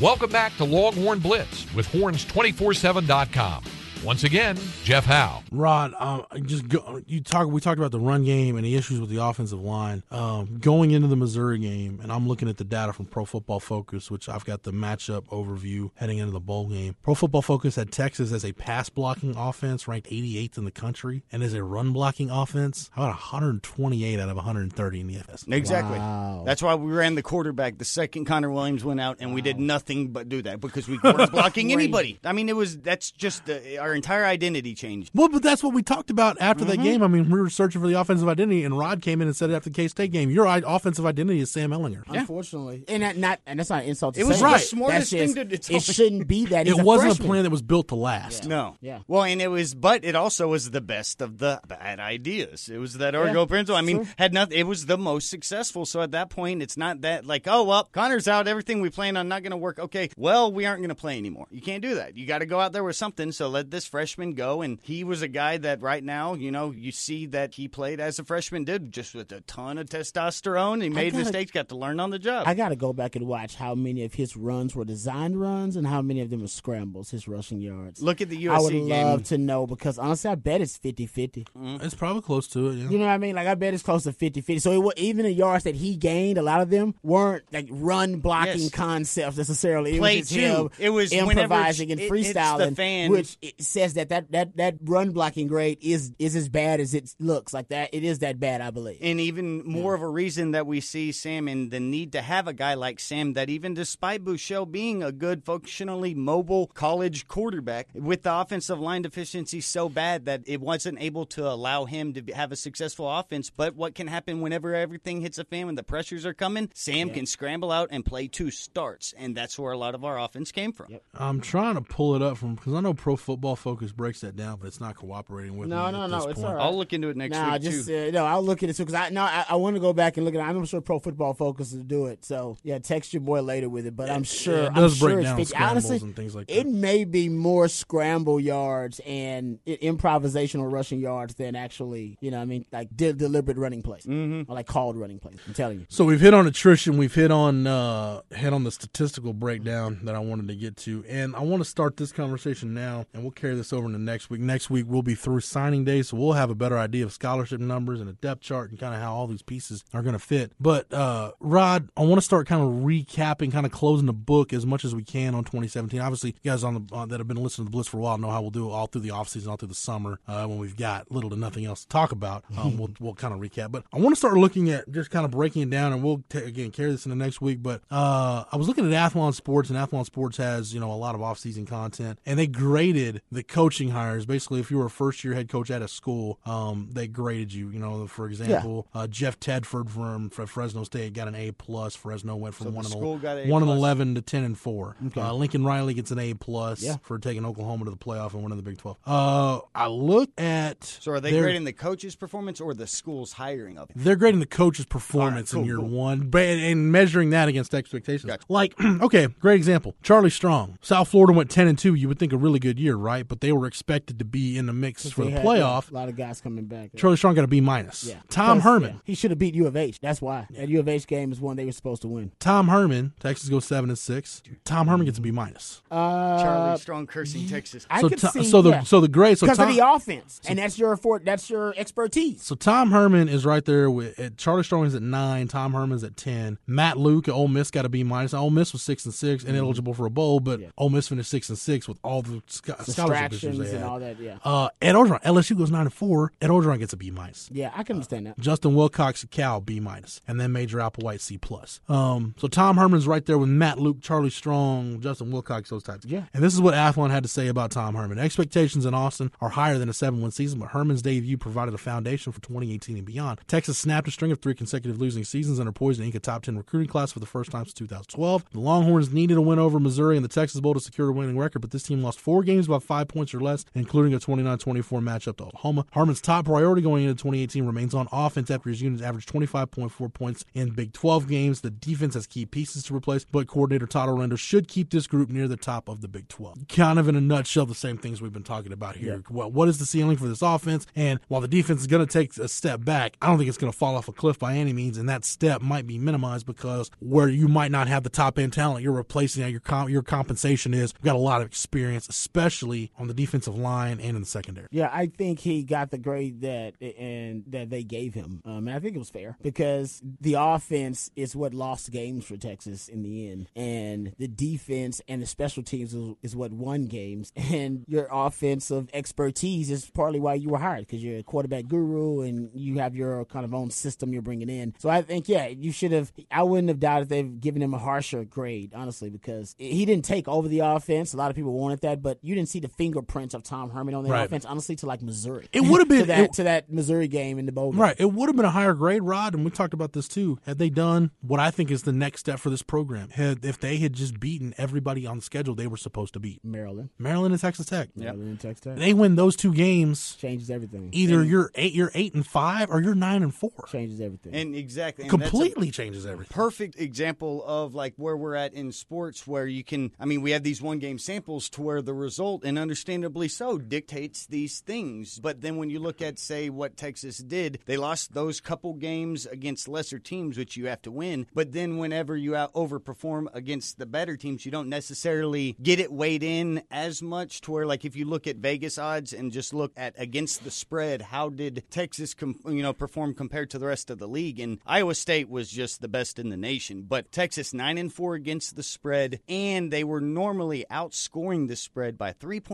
Welcome 0.00 0.30
back 0.30 0.56
to 0.56 0.64
Longhorn 0.64 1.20
Blitz 1.20 1.72
with 1.74 1.86
horns247.com. 1.88 3.64
Once 4.04 4.22
again, 4.22 4.58
Jeff 4.82 5.06
Howe. 5.06 5.42
Rod, 5.50 5.94
um, 5.98 6.26
just 6.44 6.68
go, 6.68 7.00
you 7.06 7.22
talk. 7.22 7.48
We 7.48 7.58
talked 7.62 7.78
about 7.78 7.90
the 7.90 7.98
run 7.98 8.22
game 8.22 8.56
and 8.56 8.64
the 8.64 8.76
issues 8.76 9.00
with 9.00 9.08
the 9.08 9.24
offensive 9.24 9.62
line 9.62 10.02
um, 10.10 10.58
going 10.58 10.90
into 10.90 11.08
the 11.08 11.16
Missouri 11.16 11.58
game, 11.58 12.00
and 12.02 12.12
I'm 12.12 12.28
looking 12.28 12.46
at 12.50 12.58
the 12.58 12.64
data 12.64 12.92
from 12.92 13.06
Pro 13.06 13.24
Football 13.24 13.60
Focus, 13.60 14.10
which 14.10 14.28
I've 14.28 14.44
got 14.44 14.64
the 14.64 14.72
matchup 14.72 15.22
overview 15.28 15.90
heading 15.94 16.18
into 16.18 16.32
the 16.32 16.40
bowl 16.40 16.66
game. 16.68 16.96
Pro 17.02 17.14
Football 17.14 17.40
Focus 17.40 17.76
had 17.76 17.90
Texas 17.92 18.30
as 18.30 18.44
a 18.44 18.52
pass 18.52 18.90
blocking 18.90 19.34
offense, 19.36 19.88
ranked 19.88 20.10
88th 20.10 20.58
in 20.58 20.66
the 20.66 20.70
country, 20.70 21.22
and 21.32 21.42
as 21.42 21.54
a 21.54 21.64
run 21.64 21.94
blocking 21.94 22.28
offense, 22.28 22.90
how 22.92 23.04
about 23.04 23.14
128 23.14 24.20
out 24.20 24.28
of 24.28 24.36
130 24.36 25.00
in 25.00 25.06
the 25.06 25.14
FBS? 25.14 25.50
Exactly. 25.50 25.98
Wow. 25.98 26.42
That's 26.44 26.62
why 26.62 26.74
we 26.74 26.92
ran 26.92 27.14
the 27.14 27.22
quarterback 27.22 27.78
the 27.78 27.86
second 27.86 28.26
Connor 28.26 28.50
Williams 28.50 28.84
went 28.84 29.00
out, 29.00 29.16
and 29.20 29.32
we 29.32 29.40
did 29.40 29.58
nothing 29.58 30.08
but 30.08 30.28
do 30.28 30.42
that 30.42 30.60
because 30.60 30.86
we 30.86 30.98
weren't 31.02 31.30
blocking 31.32 31.72
anybody. 31.72 32.20
I 32.22 32.32
mean, 32.32 32.50
it 32.50 32.56
was 32.56 32.78
that's 32.78 33.10
just 33.10 33.46
the, 33.46 33.78
our 33.78 33.93
entire 33.94 34.24
identity 34.24 34.74
changed. 34.74 35.10
Well, 35.14 35.28
but 35.28 35.42
that's 35.42 35.62
what 35.62 35.74
we 35.74 35.82
talked 35.82 36.10
about 36.10 36.36
after 36.40 36.64
that 36.64 36.74
mm-hmm. 36.74 36.82
game. 36.82 37.02
I 37.02 37.08
mean, 37.08 37.30
we 37.30 37.40
were 37.40 37.50
searching 37.50 37.80
for 37.80 37.88
the 37.88 37.98
offensive 38.00 38.28
identity, 38.28 38.64
and 38.64 38.78
Rod 38.78 39.02
came 39.02 39.20
in 39.20 39.28
and 39.28 39.36
said 39.36 39.50
it 39.50 39.54
after 39.54 39.70
the 39.70 39.74
K 39.74 39.88
State 39.88 40.12
game. 40.12 40.30
Your 40.30 40.46
i- 40.46 40.62
offensive 40.66 41.06
identity 41.06 41.40
is 41.40 41.50
Sam 41.50 41.70
Ehlinger. 41.70 42.02
Unfortunately, 42.08 42.84
and 42.88 43.02
that 43.02 43.16
not 43.16 43.40
and 43.46 43.58
that's 43.58 43.70
not 43.70 43.82
an 43.82 43.88
insult. 43.88 44.14
To 44.14 44.20
It 44.20 44.26
was 44.26 44.38
say. 44.38 44.44
the 44.44 44.50
That's 44.50 44.70
smartest 44.70 45.10
just- 45.12 45.34
thing 45.34 45.48
to- 45.48 45.54
it's 45.54 45.68
It 45.68 45.74
only- 45.74 45.80
shouldn't 45.82 46.28
be 46.28 46.46
that. 46.46 46.66
It 46.74 46.76
wasn't 46.82 47.12
a 47.12 47.14
freshman. 47.14 47.28
plan 47.28 47.42
that 47.44 47.50
was 47.50 47.62
built 47.62 47.88
to 47.88 47.94
last. 47.94 48.46
No. 48.46 48.76
Yeah. 48.80 49.00
Well, 49.06 49.22
and 49.22 49.40
it 49.40 49.48
was, 49.48 49.74
but 49.74 50.04
it 50.04 50.14
also 50.16 50.48
was 50.48 50.70
the 50.70 50.80
best 50.80 51.20
of 51.20 51.38
the 51.38 51.60
bad 51.68 52.00
ideas. 52.00 52.68
It 52.68 52.78
was 52.78 52.94
that 52.94 53.14
Orgo 53.14 53.46
principle. 53.48 53.76
I 53.76 53.82
mean, 53.82 54.04
sure. 54.04 54.14
had 54.18 54.32
nothing. 54.32 54.58
It 54.58 54.66
was 54.66 54.86
the 54.86 54.98
most 54.98 55.28
successful. 55.30 55.86
So 55.86 56.00
at 56.00 56.12
that 56.12 56.30
point, 56.30 56.62
it's 56.62 56.76
not 56.76 57.02
that 57.02 57.26
like, 57.26 57.46
oh 57.46 57.64
well, 57.64 57.84
Connor's 57.92 58.26
out. 58.28 58.48
Everything 58.48 58.80
we 58.80 58.90
plan 58.90 59.16
on 59.16 59.28
not 59.28 59.42
going 59.42 59.50
to 59.52 59.56
work. 59.56 59.78
Okay, 59.78 60.10
well, 60.16 60.52
we 60.52 60.66
aren't 60.66 60.80
going 60.80 60.88
to 60.88 60.94
play 60.94 61.18
anymore. 61.18 61.46
You 61.50 61.60
can't 61.60 61.82
do 61.82 61.96
that. 61.96 62.16
You 62.16 62.26
got 62.26 62.38
to 62.38 62.46
go 62.46 62.58
out 62.60 62.72
there 62.72 62.84
with 62.84 62.96
something. 62.96 63.30
So 63.32 63.48
let 63.48 63.70
this 63.70 63.83
freshman 63.86 64.34
go. 64.34 64.62
And 64.62 64.78
he 64.82 65.04
was 65.04 65.22
a 65.22 65.28
guy 65.28 65.58
that 65.58 65.80
right 65.82 66.02
now, 66.02 66.34
you 66.34 66.50
know, 66.50 66.70
you 66.70 66.92
see 66.92 67.26
that 67.26 67.54
he 67.54 67.68
played 67.68 68.00
as 68.00 68.18
a 68.18 68.24
freshman 68.24 68.64
did, 68.64 68.92
just 68.92 69.14
with 69.14 69.30
a 69.32 69.40
ton 69.42 69.78
of 69.78 69.88
testosterone. 69.88 70.82
He 70.82 70.88
made 70.88 71.12
gotta- 71.12 71.24
mistakes, 71.24 71.50
got 71.50 71.68
to 71.68 71.76
learn 71.76 72.00
on 72.00 72.10
the 72.10 72.18
job. 72.18 72.46
I 72.46 72.54
got 72.54 72.70
to 72.70 72.76
go 72.76 72.92
back 72.92 73.16
and 73.16 73.26
watch 73.26 73.54
how 73.54 73.74
many 73.74 74.04
of 74.04 74.14
his 74.14 74.36
runs 74.36 74.74
were 74.74 74.84
designed 74.84 75.40
runs 75.40 75.76
and 75.76 75.86
how 75.86 76.02
many 76.02 76.20
of 76.20 76.30
them 76.30 76.40
were 76.40 76.48
scrambles, 76.48 77.10
his 77.10 77.26
rushing 77.28 77.60
yards. 77.60 78.02
Look 78.02 78.20
at 78.20 78.28
the 78.28 78.46
USC 78.46 78.50
I 78.50 78.60
would 78.60 78.72
USC 78.72 78.88
love 78.88 79.24
to 79.24 79.38
know 79.38 79.66
because 79.66 79.98
honestly, 79.98 80.30
I 80.30 80.34
bet 80.34 80.60
it's 80.60 80.76
50 80.76 81.06
50. 81.06 81.44
Mm-hmm. 81.56 81.84
It's 81.84 81.94
probably 81.94 82.22
close 82.22 82.48
to 82.48 82.68
it. 82.68 82.74
Yeah. 82.74 82.88
You 82.90 82.98
know 82.98 83.06
what 83.06 83.12
I 83.12 83.18
mean? 83.18 83.34
Like, 83.34 83.46
I 83.46 83.54
bet 83.54 83.74
it's 83.74 83.82
close 83.82 84.04
to 84.04 84.12
50 84.12 84.40
50. 84.40 84.58
So, 84.60 84.72
it, 84.72 84.78
wa- 84.78 84.92
even 84.96 85.24
the 85.24 85.32
yards 85.32 85.64
that 85.64 85.74
he 85.74 85.96
gained, 85.96 86.38
a 86.38 86.42
lot 86.42 86.60
of 86.60 86.70
them 86.70 86.94
weren't 87.02 87.44
like 87.52 87.68
run 87.70 88.16
blocking 88.20 88.54
Yes. 88.62 88.70
concepts 88.70 89.36
necessarily. 89.36 89.96
It 89.96 90.00
was 90.00 90.10
just 90.28 90.30
two. 90.30 90.40
him 90.40 90.70
It 90.78 90.90
was 90.90 91.10
whenever 91.10 91.30
improvising 91.32 91.90
and 91.92 92.00
it 92.00 92.10
hits 92.12 92.32
the 92.32 92.38
freestyling, 92.38 92.76
fan. 92.76 93.10
which 93.10 93.36
it 93.42 93.62
says 93.64 93.94
that, 93.94 94.08
that 94.10 94.30
that 94.32 94.56
that 94.56 94.76
run 94.82 95.10
blocking 95.10 95.48
grade 95.48 95.78
is 95.80 96.12
is 96.18 96.36
as 96.36 96.48
bad 96.48 96.80
as 96.80 96.94
it 96.94 97.14
looks. 97.18 97.52
Like 97.52 97.68
that, 97.68 97.90
it 97.92 98.04
is 98.04 98.20
that 98.20 98.38
bad, 98.40 98.60
I 98.60 98.70
believe. 98.70 98.98
And 99.00 99.20
even 99.20 99.64
more 99.66 99.94
of 99.94 100.02
a 100.02 100.08
reason 100.08 100.52
that 100.52 100.66
we 100.66 100.80
see 100.80 101.12
Sam 101.12 101.48
and 101.48 101.70
the 101.70 101.80
need 101.80 102.12
to 102.12 102.22
have 102.22 102.48
a 102.48 102.52
guy 102.52 102.74
like 102.74 103.00
Sam 103.00 103.34
that 103.34 103.50
even 103.50 103.74
despite 103.74 104.24
Buechele 104.24 104.70
being 104.70 105.02
a 105.02 105.12
good 105.12 105.44
functionally 105.44 106.14
mobile 106.14 106.66
college 106.66 107.28
quarterback 107.28 107.88
with 107.94 108.22
the 108.22 108.34
offensive 108.34 108.80
line 108.80 109.02
deficiency 109.02 109.60
so 109.60 109.88
bad 109.88 110.26
that 110.26 110.42
it 110.46 110.60
wasn't 110.60 111.00
able 111.00 111.26
to 111.26 111.46
allow 111.46 111.84
him 111.84 112.12
to 112.14 112.22
have 112.34 112.52
a 112.52 112.56
successful 112.56 113.10
offense. 113.10 113.50
But 113.50 113.76
what 113.76 113.94
can 113.94 114.06
happen 114.06 114.40
whenever 114.40 114.74
everything 114.74 115.20
hits 115.20 115.38
a 115.38 115.44
fan 115.44 115.66
when 115.66 115.74
the 115.74 115.82
pressures 115.82 116.26
are 116.26 116.34
coming? 116.34 116.70
Sam 116.74 117.10
can 117.10 117.26
scramble 117.26 117.70
out 117.70 117.88
and 117.90 118.04
play 118.04 118.28
two 118.28 118.50
starts. 118.50 119.14
And 119.16 119.36
that's 119.36 119.58
where 119.58 119.72
a 119.72 119.78
lot 119.78 119.94
of 119.94 120.04
our 120.04 120.18
offense 120.18 120.52
came 120.52 120.72
from. 120.72 120.98
I'm 121.14 121.40
trying 121.40 121.74
to 121.74 121.80
pull 121.80 122.14
it 122.14 122.22
up 122.22 122.38
from 122.38 122.54
because 122.56 122.74
I 122.74 122.80
know 122.80 122.94
Pro 122.94 123.16
Football 123.16 123.53
Focus 123.56 123.92
breaks 123.92 124.20
that 124.20 124.36
down, 124.36 124.58
but 124.60 124.66
it's 124.66 124.80
not 124.80 124.96
cooperating 124.96 125.56
with 125.56 125.68
No, 125.68 125.86
me. 125.86 125.92
no, 125.92 126.04
at 126.04 126.10
no, 126.10 126.16
this 126.18 126.26
it's 126.26 126.34
point. 126.40 126.46
all 126.48 126.54
right. 126.54 126.62
I'll 126.64 126.76
look 126.76 126.92
into 126.92 127.08
it 127.08 127.16
next 127.16 127.36
Nah, 127.36 127.52
week 127.54 127.62
just 127.62 127.88
too. 127.88 128.08
uh, 128.08 128.10
no. 128.12 128.24
I'll 128.26 128.42
look 128.42 128.62
at 128.62 128.68
it 128.68 128.74
too 128.74 128.84
because 128.84 128.94
I 128.94 129.08
no, 129.10 129.22
I, 129.22 129.44
I 129.50 129.56
want 129.56 129.76
to 129.76 129.80
go 129.80 129.92
back 129.92 130.16
and 130.16 130.24
look 130.24 130.34
at 130.34 130.40
it. 130.40 130.42
I'm 130.42 130.64
sure 130.64 130.80
Pro 130.80 130.98
Football 130.98 131.34
Focus 131.34 131.70
to 131.70 131.78
do 131.78 132.06
it. 132.06 132.24
So 132.24 132.56
yeah, 132.62 132.78
text 132.78 133.12
your 133.12 133.20
boy 133.20 133.42
later 133.42 133.68
with 133.68 133.86
it. 133.86 133.96
But 133.96 134.10
I'm 134.10 134.24
sure 134.24 134.64
it 134.64 134.68
I'm 134.68 134.74
does 134.74 134.96
sure 134.96 135.08
break 135.10 135.26
it's 135.26 135.28
down 135.28 135.44
scrambles 135.44 135.84
Honestly, 135.90 136.06
and 136.08 136.16
things 136.16 136.34
like 136.34 136.50
it 136.50 136.66
may 136.66 137.04
be 137.04 137.28
more 137.28 137.68
scramble 137.68 138.40
yards 138.40 139.00
and 139.06 139.58
improvisational 139.66 140.70
rushing 140.70 141.00
yards 141.00 141.34
than 141.34 141.56
actually, 141.56 142.18
you 142.20 142.30
know, 142.30 142.40
I 142.40 142.44
mean, 142.44 142.64
like 142.72 142.94
de- 142.96 143.12
deliberate 143.12 143.56
running 143.56 143.82
plays 143.82 144.04
mm-hmm. 144.04 144.50
or 144.50 144.54
like 144.54 144.66
called 144.66 144.96
running 144.96 145.18
plays. 145.18 145.38
I'm 145.46 145.54
telling 145.54 145.80
you. 145.80 145.86
So 145.88 146.04
we've 146.04 146.20
hit 146.20 146.34
on 146.34 146.46
attrition, 146.46 146.96
we've 146.96 147.14
hit 147.14 147.30
on 147.30 147.66
uh, 147.66 148.22
hit 148.30 148.52
on 148.52 148.64
the 148.64 148.70
statistical 148.70 149.32
breakdown 149.32 150.00
that 150.04 150.14
I 150.14 150.18
wanted 150.18 150.48
to 150.48 150.54
get 150.56 150.76
to, 150.78 151.04
and 151.08 151.34
I 151.36 151.40
want 151.40 151.62
to 151.62 151.68
start 151.68 151.96
this 151.96 152.12
conversation 152.12 152.74
now, 152.74 153.06
and 153.12 153.22
we'll 153.22 153.32
carry 153.44 153.56
this 153.56 153.74
over 153.74 153.84
into 153.84 153.98
next 153.98 154.30
week. 154.30 154.40
Next 154.40 154.70
week 154.70 154.86
we'll 154.88 155.02
be 155.02 155.14
through 155.14 155.40
signing 155.40 155.84
day, 155.84 156.00
so 156.00 156.16
we'll 156.16 156.32
have 156.32 156.48
a 156.48 156.54
better 156.54 156.78
idea 156.78 157.04
of 157.04 157.12
scholarship 157.12 157.60
numbers 157.60 158.00
and 158.00 158.08
a 158.08 158.14
depth 158.14 158.40
chart 158.40 158.70
and 158.70 158.80
kind 158.80 158.94
of 158.94 159.02
how 159.02 159.12
all 159.14 159.26
these 159.26 159.42
pieces 159.42 159.84
are 159.92 160.00
going 160.00 160.14
to 160.14 160.18
fit. 160.18 160.52
But 160.58 160.90
uh, 160.94 161.32
Rod, 161.40 161.90
I 161.94 162.04
want 162.04 162.14
to 162.14 162.24
start 162.24 162.46
kind 162.46 162.62
of 162.62 162.84
recapping, 162.84 163.52
kind 163.52 163.66
of 163.66 163.72
closing 163.72 164.06
the 164.06 164.14
book 164.14 164.54
as 164.54 164.64
much 164.64 164.82
as 164.82 164.94
we 164.94 165.04
can 165.04 165.34
on 165.34 165.44
2017. 165.44 166.00
Obviously, 166.00 166.34
you 166.42 166.50
guys 166.50 166.64
on 166.64 166.86
the 166.86 166.94
uh, 166.94 167.04
that 167.04 167.20
have 167.20 167.28
been 167.28 167.36
listening 167.36 167.66
to 167.66 167.70
the 167.70 167.74
Blitz 167.74 167.88
for 167.88 167.98
a 167.98 168.00
while 168.00 168.16
know 168.16 168.30
how 168.30 168.40
we'll 168.40 168.50
do 168.50 168.70
it 168.70 168.72
all 168.72 168.86
through 168.86 169.02
the 169.02 169.10
offseason, 169.10 169.48
all 169.48 169.56
through 169.58 169.68
the 169.68 169.74
summer 169.74 170.18
uh, 170.26 170.46
when 170.46 170.56
we've 170.56 170.76
got 170.76 171.10
little 171.12 171.28
to 171.28 171.36
nothing 171.36 171.66
else 171.66 171.82
to 171.82 171.88
talk 171.88 172.12
about. 172.12 172.44
Um, 172.54 172.78
we'll 172.78 172.90
we'll 173.00 173.14
kind 173.14 173.34
of 173.34 173.40
recap. 173.40 173.72
But 173.72 173.82
I 173.92 173.98
want 173.98 174.14
to 174.14 174.16
start 174.16 174.34
looking 174.34 174.70
at 174.70 174.88
just 174.90 175.10
kind 175.10 175.24
of 175.24 175.32
breaking 175.32 175.62
it 175.62 175.70
down, 175.70 175.92
and 175.92 176.04
we'll 176.04 176.22
t- 176.28 176.38
again 176.38 176.70
carry 176.70 176.92
this 176.92 177.04
into 177.04 177.16
next 177.16 177.40
week. 177.40 177.64
But 177.64 177.82
uh, 177.90 178.44
I 178.50 178.56
was 178.56 178.68
looking 178.68 178.90
at 178.90 179.12
Athlon 179.12 179.34
Sports, 179.34 179.70
and 179.70 179.78
Athlon 179.78 180.06
Sports 180.06 180.36
has 180.36 180.72
you 180.72 180.78
know 180.78 180.92
a 180.92 180.94
lot 180.94 181.16
of 181.16 181.20
offseason 181.20 181.66
content, 181.66 182.20
and 182.24 182.38
they 182.38 182.46
graded 182.46 183.22
the 183.34 183.42
coaching 183.42 183.90
hires. 183.90 184.26
Basically, 184.26 184.60
if 184.60 184.70
you 184.70 184.78
were 184.78 184.86
a 184.86 184.90
first 184.90 185.24
year 185.24 185.34
head 185.34 185.48
coach 185.48 185.70
at 185.70 185.82
a 185.82 185.88
school, 185.88 186.38
um, 186.46 186.88
they 186.92 187.06
graded 187.06 187.52
you. 187.52 187.68
You 187.70 187.78
know, 187.78 188.06
for 188.06 188.26
example, 188.26 188.86
uh, 188.94 189.06
Jeff 189.06 189.38
Tedford 189.40 189.88
from, 189.90 190.30
from 190.30 190.46
Fresno 190.46 190.84
State 190.84 191.12
got 191.12 191.28
an 191.28 191.34
A 191.34 191.52
plus. 191.52 191.94
Fresno 191.96 192.36
went 192.36 192.54
from 192.54 192.66
So 192.66 192.70
one 192.72 192.84
and 192.84 192.92
school 192.92 193.18
got 193.18 193.38
A 193.38 193.48
one 193.48 193.62
and 193.62 193.70
eleven 193.70 194.14
to 194.14 194.22
ten 194.22 194.44
and 194.44 194.58
four. 194.58 194.96
Okay. 195.08 195.20
Uh, 195.20 195.32
Lincoln 195.34 195.64
Riley 195.64 195.94
gets 195.94 196.10
an 196.10 196.18
A 196.18 196.34
plus 196.34 196.82
Yeah. 196.82 196.96
for 197.02 197.18
taking 197.18 197.44
Oklahoma 197.44 197.84
to 197.86 197.90
the 197.90 197.96
playoff 197.96 198.32
and 198.34 198.42
winning 198.42 198.56
the 198.56 198.62
Big 198.62 198.78
Twelve. 198.78 198.96
Uh, 199.06 199.60
I 199.74 199.88
look 199.88 200.30
at 200.38 200.84
So 200.84 201.12
are 201.12 201.20
they 201.20 201.30
their- 201.32 201.42
grading 201.42 201.64
the 201.64 201.72
coach's 201.72 202.16
performance 202.16 202.60
or 202.60 202.74
the 202.74 202.86
school's 202.86 203.32
hiring 203.32 203.78
of 203.78 203.90
him? 203.90 203.96
they're 204.02 204.16
grading 204.16 204.40
the 204.40 204.46
coach's 204.46 204.86
performance 204.86 205.52
right, 205.52 205.60
in 205.60 205.66
year 205.66 205.76
cool. 205.76 205.88
one, 205.88 206.28
but 206.30 206.42
and 206.44 206.90
measuring 206.92 207.30
that 207.30 207.48
against 207.48 207.74
expectations. 207.74 208.24
Gotcha. 208.30 208.44
Like, 208.48 208.74
okay, 208.84 209.26
great 209.40 209.56
example. 209.56 209.94
Charlie 210.02 210.30
Strong, 210.30 210.78
South 210.80 211.08
Florida 211.08 211.32
went 211.32 211.50
ten 211.50 211.66
and 211.66 211.78
two. 211.78 211.94
You 211.94 212.08
would 212.08 212.18
think 212.18 212.32
a 212.32 212.36
really 212.36 212.58
good 212.58 212.78
year, 212.78 212.96
right? 212.96 213.23
But 213.28 213.40
they 213.40 213.52
were 213.52 213.66
expected 213.66 214.18
to 214.18 214.24
be 214.24 214.56
in 214.58 214.66
the 214.66 214.72
mix 214.72 215.08
for 215.10 215.24
the 215.24 215.30
had, 215.32 215.44
playoff. 215.44 215.90
yeah, 215.90 215.92
a 215.92 215.98
lot 215.98 216.08
of 216.08 216.16
guys 216.16 216.40
coming 216.40 216.64
back. 216.66 216.90
Charlie 216.96 217.16
Strong 217.16 217.34
got 217.34 217.44
a 217.44 217.48
B 217.48 217.60
minus. 217.60 218.04
Yeah. 218.04 218.16
Tom 218.28 218.58
Because, 218.58 218.64
Herman. 218.72 218.90
yeah, 218.94 219.00
he 219.04 219.14
should 219.14 219.30
have 219.30 219.38
beat 219.38 219.54
U 219.54 219.66
of 219.66 219.76
H. 219.76 220.00
That's 220.00 220.20
why. 220.22 220.46
That 220.50 220.68
U 220.68 220.80
of 220.80 220.88
H 220.88 221.06
game 221.06 221.32
is 221.32 221.40
one 221.40 221.56
they 221.56 221.64
were 221.64 221.72
supposed 221.72 222.02
to 222.02 222.08
win. 222.08 222.32
Tom 222.40 222.68
Herman, 222.68 223.12
Texas 223.20 223.48
goes 223.48 223.64
seven 223.64 223.90
and 223.90 223.98
six. 223.98 224.42
Tom 224.64 224.86
Herman 224.88 225.06
gets 225.06 225.18
a 225.18 225.20
B 225.20 225.30
minus. 225.30 225.82
Uh, 225.90 226.42
Charlie 226.42 226.78
Strong 226.78 227.06
cursing 227.06 227.46
Texas. 227.48 227.86
I 227.90 228.00
So, 228.00 228.08
could 228.08 228.18
to- 228.18 228.28
see, 228.28 228.44
so 228.44 228.62
the 228.62 228.70
yeah. 228.70 228.82
so 228.82 229.00
the 229.00 229.08
grade 229.08 229.38
so 229.38 229.46
because 229.46 229.58
Tom, 229.58 229.68
of 229.70 229.76
the 229.76 229.86
offense, 229.86 230.40
and 230.48 230.58
that's 230.58 230.78
your 230.78 230.96
for, 230.96 231.18
that's 231.18 231.48
your 231.50 231.74
expertise. 231.76 232.42
So 232.42 232.54
Tom 232.54 232.90
Herman 232.90 233.28
is 233.28 233.44
right 233.46 233.64
there 233.64 233.90
with 233.90 234.18
at 234.18 234.36
Charlie 234.36 234.64
Strong 234.64 234.86
is 234.86 234.94
at 234.94 235.02
nine. 235.02 235.48
Tom 235.48 235.72
Herman's 235.72 236.04
at 236.04 236.16
ten. 236.16 236.58
Matt 236.66 236.96
Luke 236.98 237.28
at 237.28 237.34
Ole 237.34 237.48
Miss 237.48 237.70
got 237.70 237.84
a 237.84 237.88
B 237.88 238.02
minus. 238.02 238.34
Ole 238.34 238.50
Miss 238.50 238.72
was 238.72 238.82
six 238.82 239.04
and 239.04 239.14
six, 239.14 239.44
ineligible 239.44 239.94
for 239.94 240.06
a 240.06 240.10
bowl, 240.10 240.40
but. 240.40 240.60
Yeah. 240.60 240.68
Ole 240.78 240.90
Miss 240.90 241.08
finished 241.08 241.30
six 241.30 241.48
and 241.48 241.58
six 241.58 241.86
with 241.88 241.98
all 242.02 242.22
the 242.22 242.42
scho- 242.46 242.74
scholarship 242.82 243.13
issues 243.14 243.40
Distractions 243.40 243.72
and 243.72 243.84
all 243.84 244.00
that. 244.00 244.18
Yeah, 244.20 244.38
Uh, 244.44 244.68
Ed 244.82 244.94
Orgeron, 244.94 245.22
LSU 245.22 245.56
goes 245.56 245.70
nine 245.70 245.82
and 245.82 245.92
four. 245.92 246.32
Ed 246.40 246.50
Orgeron 246.50 246.78
gets 246.78 246.92
a 246.92 246.96
B 246.96 247.10
minus. 247.10 247.48
yeah, 247.52 247.70
I 247.74 247.82
can 247.82 247.96
understand 247.96 248.26
that. 248.26 248.38
Justin 248.38 248.74
Wilcox 248.74 249.24
Cal 249.30 249.60
B 249.60 249.80
minus, 249.80 250.20
and 250.28 250.40
then 250.40 250.52
Major 250.52 250.78
Applewhite 250.78 251.20
C 251.20 251.38
plus. 251.38 251.80
Um, 251.88 252.34
so 252.38 252.48
Tom 252.48 252.76
Herman's 252.76 253.06
right 253.06 253.24
there 253.24 253.38
with 253.38 253.48
Matt 253.48 253.78
Luke, 253.78 254.00
Charlie 254.00 254.30
Strong, 254.30 255.00
Justin 255.00 255.30
Wilcox, 255.30 255.70
those 255.70 255.82
types. 255.82 256.04
Yeah. 256.04 256.24
And 256.34 256.42
this 256.42 256.54
is 256.54 256.60
what 256.60 256.74
Athlon 256.74 257.10
had 257.10 257.22
to 257.22 257.28
say 257.28 257.48
about 257.48 257.70
Tom 257.70 257.94
Herman. 257.94 258.18
Expectations 258.18 258.84
in 258.86 258.94
Austin 258.94 259.30
are 259.40 259.50
higher 259.50 259.78
than 259.78 259.88
a 259.88 259.92
seven-win 259.92 260.30
season, 260.30 260.58
but 260.58 260.70
Herman's 260.70 261.02
debut 261.02 261.36
provided 261.36 261.74
a 261.74 261.78
foundation 261.78 262.32
for 262.32 262.40
2018 262.40 262.96
and 262.96 263.06
beyond. 263.06 263.40
Texas 263.46 263.78
snapped 263.78 264.08
a 264.08 264.10
string 264.10 264.32
of 264.32 264.40
three 264.40 264.54
consecutive 264.54 265.00
losing 265.00 265.24
seasons 265.24 265.58
and 265.58 265.68
are 265.68 265.72
poised 265.72 266.00
to 266.00 266.04
ink 266.06 266.14
a 266.14 266.20
top 266.20 266.42
10 266.42 266.56
recruiting 266.56 266.88
class 266.88 267.12
for 267.12 267.20
the 267.20 267.26
first 267.26 267.50
time 267.50 267.64
since 267.64 267.74
2012. 267.74 268.44
The 268.52 268.60
Longhorns 268.60 269.12
needed 269.12 269.36
a 269.36 269.40
win 269.42 269.58
over 269.58 269.78
Missouri 269.80 270.16
and 270.16 270.24
the 270.24 270.28
Texas 270.28 270.60
Bowl 270.60 270.74
to 270.74 270.80
secure 270.80 271.08
a 271.08 271.12
winning 271.12 271.38
record, 271.38 271.60
but 271.60 271.70
this 271.70 271.82
team 271.84 272.02
lost 272.02 272.20
four 272.20 272.42
games 272.42 272.66
by 272.66 272.78
five 272.78 273.03
points 273.08 273.34
or 273.34 273.40
less, 273.40 273.64
including 273.74 274.14
a 274.14 274.18
29-24 274.18 274.84
matchup 275.02 275.36
to 275.36 275.44
Oklahoma. 275.44 275.86
Herman's 275.92 276.20
top 276.20 276.46
priority 276.46 276.82
going 276.82 277.04
into 277.04 277.14
2018 277.14 277.66
remains 277.66 277.94
on 277.94 278.08
offense 278.12 278.50
after 278.50 278.70
his 278.70 278.82
units 278.82 279.02
averaged 279.02 279.30
25.4 279.32 280.12
points 280.12 280.44
in 280.54 280.70
Big 280.70 280.92
12 280.92 281.28
games. 281.28 281.60
The 281.60 281.70
defense 281.70 282.14
has 282.14 282.26
key 282.26 282.46
pieces 282.46 282.84
to 282.84 282.96
replace, 282.96 283.24
but 283.24 283.46
coordinator 283.46 283.86
Todd 283.86 284.08
Orlando 284.08 284.36
should 284.36 284.68
keep 284.68 284.90
this 284.90 285.06
group 285.06 285.30
near 285.30 285.48
the 285.48 285.56
top 285.56 285.88
of 285.88 286.00
the 286.00 286.08
Big 286.08 286.28
12. 286.28 286.68
Kind 286.68 286.98
of 286.98 287.08
in 287.08 287.16
a 287.16 287.20
nutshell, 287.20 287.66
the 287.66 287.74
same 287.74 287.98
things 287.98 288.20
we've 288.20 288.32
been 288.32 288.42
talking 288.42 288.72
about 288.72 288.96
here. 288.96 289.22
What, 289.28 289.52
what 289.52 289.68
is 289.68 289.78
the 289.78 289.86
ceiling 289.86 290.16
for 290.16 290.28
this 290.28 290.42
offense? 290.42 290.86
And 290.94 291.20
while 291.28 291.40
the 291.40 291.48
defense 291.48 291.80
is 291.80 291.86
going 291.86 292.06
to 292.06 292.12
take 292.12 292.36
a 292.36 292.48
step 292.48 292.84
back, 292.84 293.16
I 293.20 293.26
don't 293.26 293.38
think 293.38 293.48
it's 293.48 293.58
going 293.58 293.72
to 293.72 293.78
fall 293.78 293.96
off 293.96 294.08
a 294.08 294.12
cliff 294.12 294.38
by 294.38 294.54
any 294.54 294.72
means, 294.72 294.98
and 294.98 295.08
that 295.08 295.24
step 295.24 295.62
might 295.62 295.86
be 295.86 295.98
minimized 295.98 296.46
because 296.46 296.90
where 297.00 297.28
you 297.28 297.48
might 297.48 297.70
not 297.70 297.88
have 297.88 298.02
the 298.02 298.10
top 298.10 298.38
end 298.38 298.52
talent, 298.52 298.82
you're 298.82 298.92
replacing 298.92 299.42
that. 299.42 299.50
Your 299.50 299.60
com- 299.60 299.88
your 299.88 300.02
compensation 300.02 300.74
is 300.74 300.94
we've 300.94 301.04
got 301.04 301.16
a 301.16 301.18
lot 301.18 301.40
of 301.40 301.46
experience, 301.46 302.08
especially 302.08 302.90
on 302.98 303.08
the 303.08 303.14
defensive 303.14 303.56
line 303.56 304.00
and 304.00 304.16
in 304.16 304.20
the 304.20 304.26
secondary. 304.26 304.68
Yeah, 304.70 304.90
I 304.92 305.06
think 305.06 305.40
he 305.40 305.62
got 305.62 305.90
the 305.90 305.98
grade 305.98 306.40
that 306.42 306.74
and 306.80 307.44
that 307.48 307.70
they 307.70 307.82
gave 307.82 308.14
him. 308.14 308.42
Um, 308.44 308.68
and 308.68 308.70
I 308.70 308.78
think 308.78 308.96
it 308.96 308.98
was 308.98 309.10
fair 309.10 309.36
because 309.42 310.02
the 310.20 310.34
offense 310.34 311.10
is 311.16 311.34
what 311.34 311.54
lost 311.54 311.90
games 311.90 312.24
for 312.24 312.36
Texas 312.36 312.88
in 312.88 313.02
the 313.02 313.30
end, 313.30 313.48
and 313.56 314.12
the 314.18 314.28
defense 314.28 315.00
and 315.08 315.22
the 315.22 315.26
special 315.26 315.62
teams 315.62 315.94
is, 315.94 316.14
is 316.22 316.36
what 316.36 316.52
won 316.52 316.86
games. 316.86 317.32
And 317.54 317.84
your 317.86 318.08
offensive 318.10 318.88
expertise 318.92 319.70
is 319.70 319.88
partly 319.88 320.18
why 320.18 320.34
you 320.34 320.48
were 320.48 320.58
hired 320.58 320.86
because 320.86 321.04
you're 321.04 321.18
a 321.18 321.22
quarterback 321.22 321.68
guru 321.68 322.22
and 322.22 322.50
you 322.52 322.78
have 322.78 322.96
your 322.96 323.24
kind 323.26 323.44
of 323.44 323.54
own 323.54 323.70
system 323.70 324.12
you're 324.12 324.22
bringing 324.22 324.48
in. 324.48 324.74
So 324.78 324.88
I 324.88 325.02
think 325.02 325.28
yeah, 325.28 325.46
you 325.46 325.70
should 325.70 325.92
have. 325.92 326.12
I 326.32 326.42
wouldn't 326.42 326.68
have 326.68 326.80
doubted 326.80 327.10
they've 327.10 327.40
given 327.40 327.62
him 327.62 327.74
a 327.74 327.78
harsher 327.78 328.24
grade, 328.24 328.72
honestly, 328.74 329.10
because 329.10 329.54
he 329.58 329.84
didn't 329.84 330.04
take 330.04 330.26
over 330.26 330.48
the 330.48 330.60
offense. 330.60 331.14
A 331.14 331.16
lot 331.16 331.30
of 331.30 331.36
people 331.36 331.52
wanted 331.52 331.80
that, 331.82 332.02
but 332.02 332.18
you 332.22 332.34
didn't 332.34 332.48
see 332.48 332.60
the 332.60 332.68
fingerprints 332.84 333.34
of 333.34 333.42
Tom 333.42 333.70
Herman 333.70 333.94
on 333.94 334.04
the 334.04 334.10
Right. 334.10 334.26
offense, 334.26 334.44
honestly, 334.44 334.76
to 334.76 334.86
like 334.86 335.02
Missouri. 335.02 335.48
It 335.52 335.62
would 335.62 335.80
have 335.80 335.88
been- 335.88 336.00
to 336.00 336.06
that 336.06 336.20
it- 336.20 336.32
to 336.34 336.42
that 336.44 336.70
Missouri 336.72 337.08
game 337.08 337.38
in 337.38 337.46
the 337.46 337.52
bowl. 337.52 337.72
game. 337.72 337.80
Right. 337.80 337.96
It 337.98 338.12
would 338.12 338.28
have 338.28 338.36
been 338.36 338.44
a 338.44 338.50
higher 338.50 338.74
grade, 338.74 339.02
Rod, 339.02 339.34
and 339.34 339.44
we 339.44 339.50
talked 339.50 339.72
about 339.74 339.92
this 339.92 340.06
too. 340.08 340.38
Had 340.44 340.58
they 340.58 340.68
done 340.70 341.10
what 341.22 341.40
I 341.40 341.50
think 341.50 341.70
is 341.70 341.82
the 341.84 341.92
next 341.92 342.20
step 342.20 342.38
for 342.38 342.50
this 342.50 342.62
program, 342.62 343.08
had 343.10 343.44
if 343.44 343.58
they 343.58 343.78
had 343.78 343.92
just 343.94 344.20
beaten 344.20 344.54
everybody 344.58 345.06
on 345.06 345.16
the 345.18 345.22
schedule 345.22 345.54
they 345.54 345.66
were 345.66 345.76
supposed 345.76 346.12
to 346.14 346.20
beat, 346.20 346.44
Maryland, 346.44 346.90
Maryland 346.98 347.32
and 347.32 347.40
Texas 347.40 347.66
Tech, 347.66 347.88
Maryland, 347.96 348.28
and 348.28 348.40
Texas 348.40 348.60
Tech. 348.64 348.76
they 348.76 348.92
win 348.92 349.16
those 349.16 349.36
two 349.36 349.52
games. 349.54 350.16
changes 350.16 350.50
everything. 350.50 350.90
Either 350.92 351.24
you're 351.24 351.50
eight, 351.54 351.72
you're 351.72 351.90
eight 351.94 352.14
and 352.14 352.26
five, 352.26 352.70
or 352.70 352.80
you're 352.82 352.94
nine 352.94 353.22
and 353.22 353.34
four. 353.34 353.50
changes 353.70 354.00
everything. 354.00 354.34
And 354.34 354.54
exactly. 354.54 355.04
and 355.04 355.10
Completely 355.10 355.70
changes 355.70 356.04
everything. 356.06 356.34
perfect 356.34 356.78
example 356.78 357.42
of 357.46 357.74
like 357.74 357.94
where 357.96 358.16
we're 358.16 358.34
at 358.34 358.52
in 358.52 358.72
sports 358.72 359.26
where 359.26 359.46
you 359.46 359.64
can 359.64 359.92
I 359.98 360.04
mean 360.04 360.20
we 360.22 360.32
have 360.32 360.42
these 360.42 360.60
one 360.60 360.78
game 360.78 360.98
samples 360.98 361.48
to 361.50 361.62
where 361.62 361.80
the 361.82 361.94
result 361.94 362.44
and 362.44 362.58
understandably 362.64 363.28
so 363.28 363.58
dictates 363.58 364.24
these 364.24 364.60
things. 364.60 365.18
But 365.18 365.42
then 365.42 365.58
when 365.58 365.68
you 365.68 365.80
look 365.80 366.00
at 366.00 366.18
say 366.18 366.48
what 366.48 366.78
Texas 366.78 367.18
did 367.18 367.58
they 367.66 367.76
lost 367.76 368.14
those 368.14 368.40
couple 368.40 368.72
games 368.72 369.26
against 369.26 369.68
lesser 369.68 369.98
teams 369.98 370.38
which 370.38 370.56
you 370.56 370.66
have 370.68 370.80
to 370.80 370.90
win. 370.90 371.26
But 371.34 371.52
then 371.52 371.76
whenever 371.76 372.16
you 372.16 372.34
out 372.34 372.54
overperform 372.54 373.26
against 373.34 373.78
the 373.78 373.84
better 373.84 374.16
teams 374.16 374.46
you 374.46 374.50
don't 374.50 374.70
necessarily 374.70 375.58
get 375.62 375.78
it 375.78 375.92
weighed 375.92 376.22
in 376.22 376.62
as 376.70 377.02
much 377.02 377.42
to 377.42 377.52
where 377.52 377.66
like 377.66 377.84
if 377.84 377.96
you 377.96 378.06
look 378.06 378.26
at 378.26 378.36
Vegas 378.36 378.78
odds 378.78 379.12
and 379.12 379.30
just 379.30 379.52
look 379.52 379.74
at 379.76 379.94
against 379.98 380.42
the 380.42 380.50
spread 380.50 381.02
how 381.02 381.28
did 381.28 381.64
Texas 381.70 382.14
com- 382.14 382.40
you 382.46 382.62
know 382.62 382.72
perform 382.72 383.12
compared 383.12 383.50
to 383.50 383.58
the 383.58 383.66
rest 383.66 383.90
of 383.90 383.98
the 383.98 384.08
league? 384.08 384.40
And 384.40 384.58
Iowa 384.66 384.94
State 384.94 385.28
was 385.28 385.50
just 385.50 385.82
the 385.82 385.88
best 385.88 386.18
in 386.18 386.30
the 386.30 386.38
nation. 386.38 386.86
But 386.88 387.12
Texas 387.12 387.52
9 387.52 387.76
and 387.76 387.92
4 387.92 388.14
against 388.14 388.56
the 388.56 388.62
spread 388.62 389.20
and 389.28 389.70
they 389.70 389.84
were 389.84 390.00
normally 390.00 390.64
outscoring 390.70 391.48
the 391.48 391.56
spread 391.56 391.98
by 391.98 392.12
three 392.12 392.40
points 392.40 392.53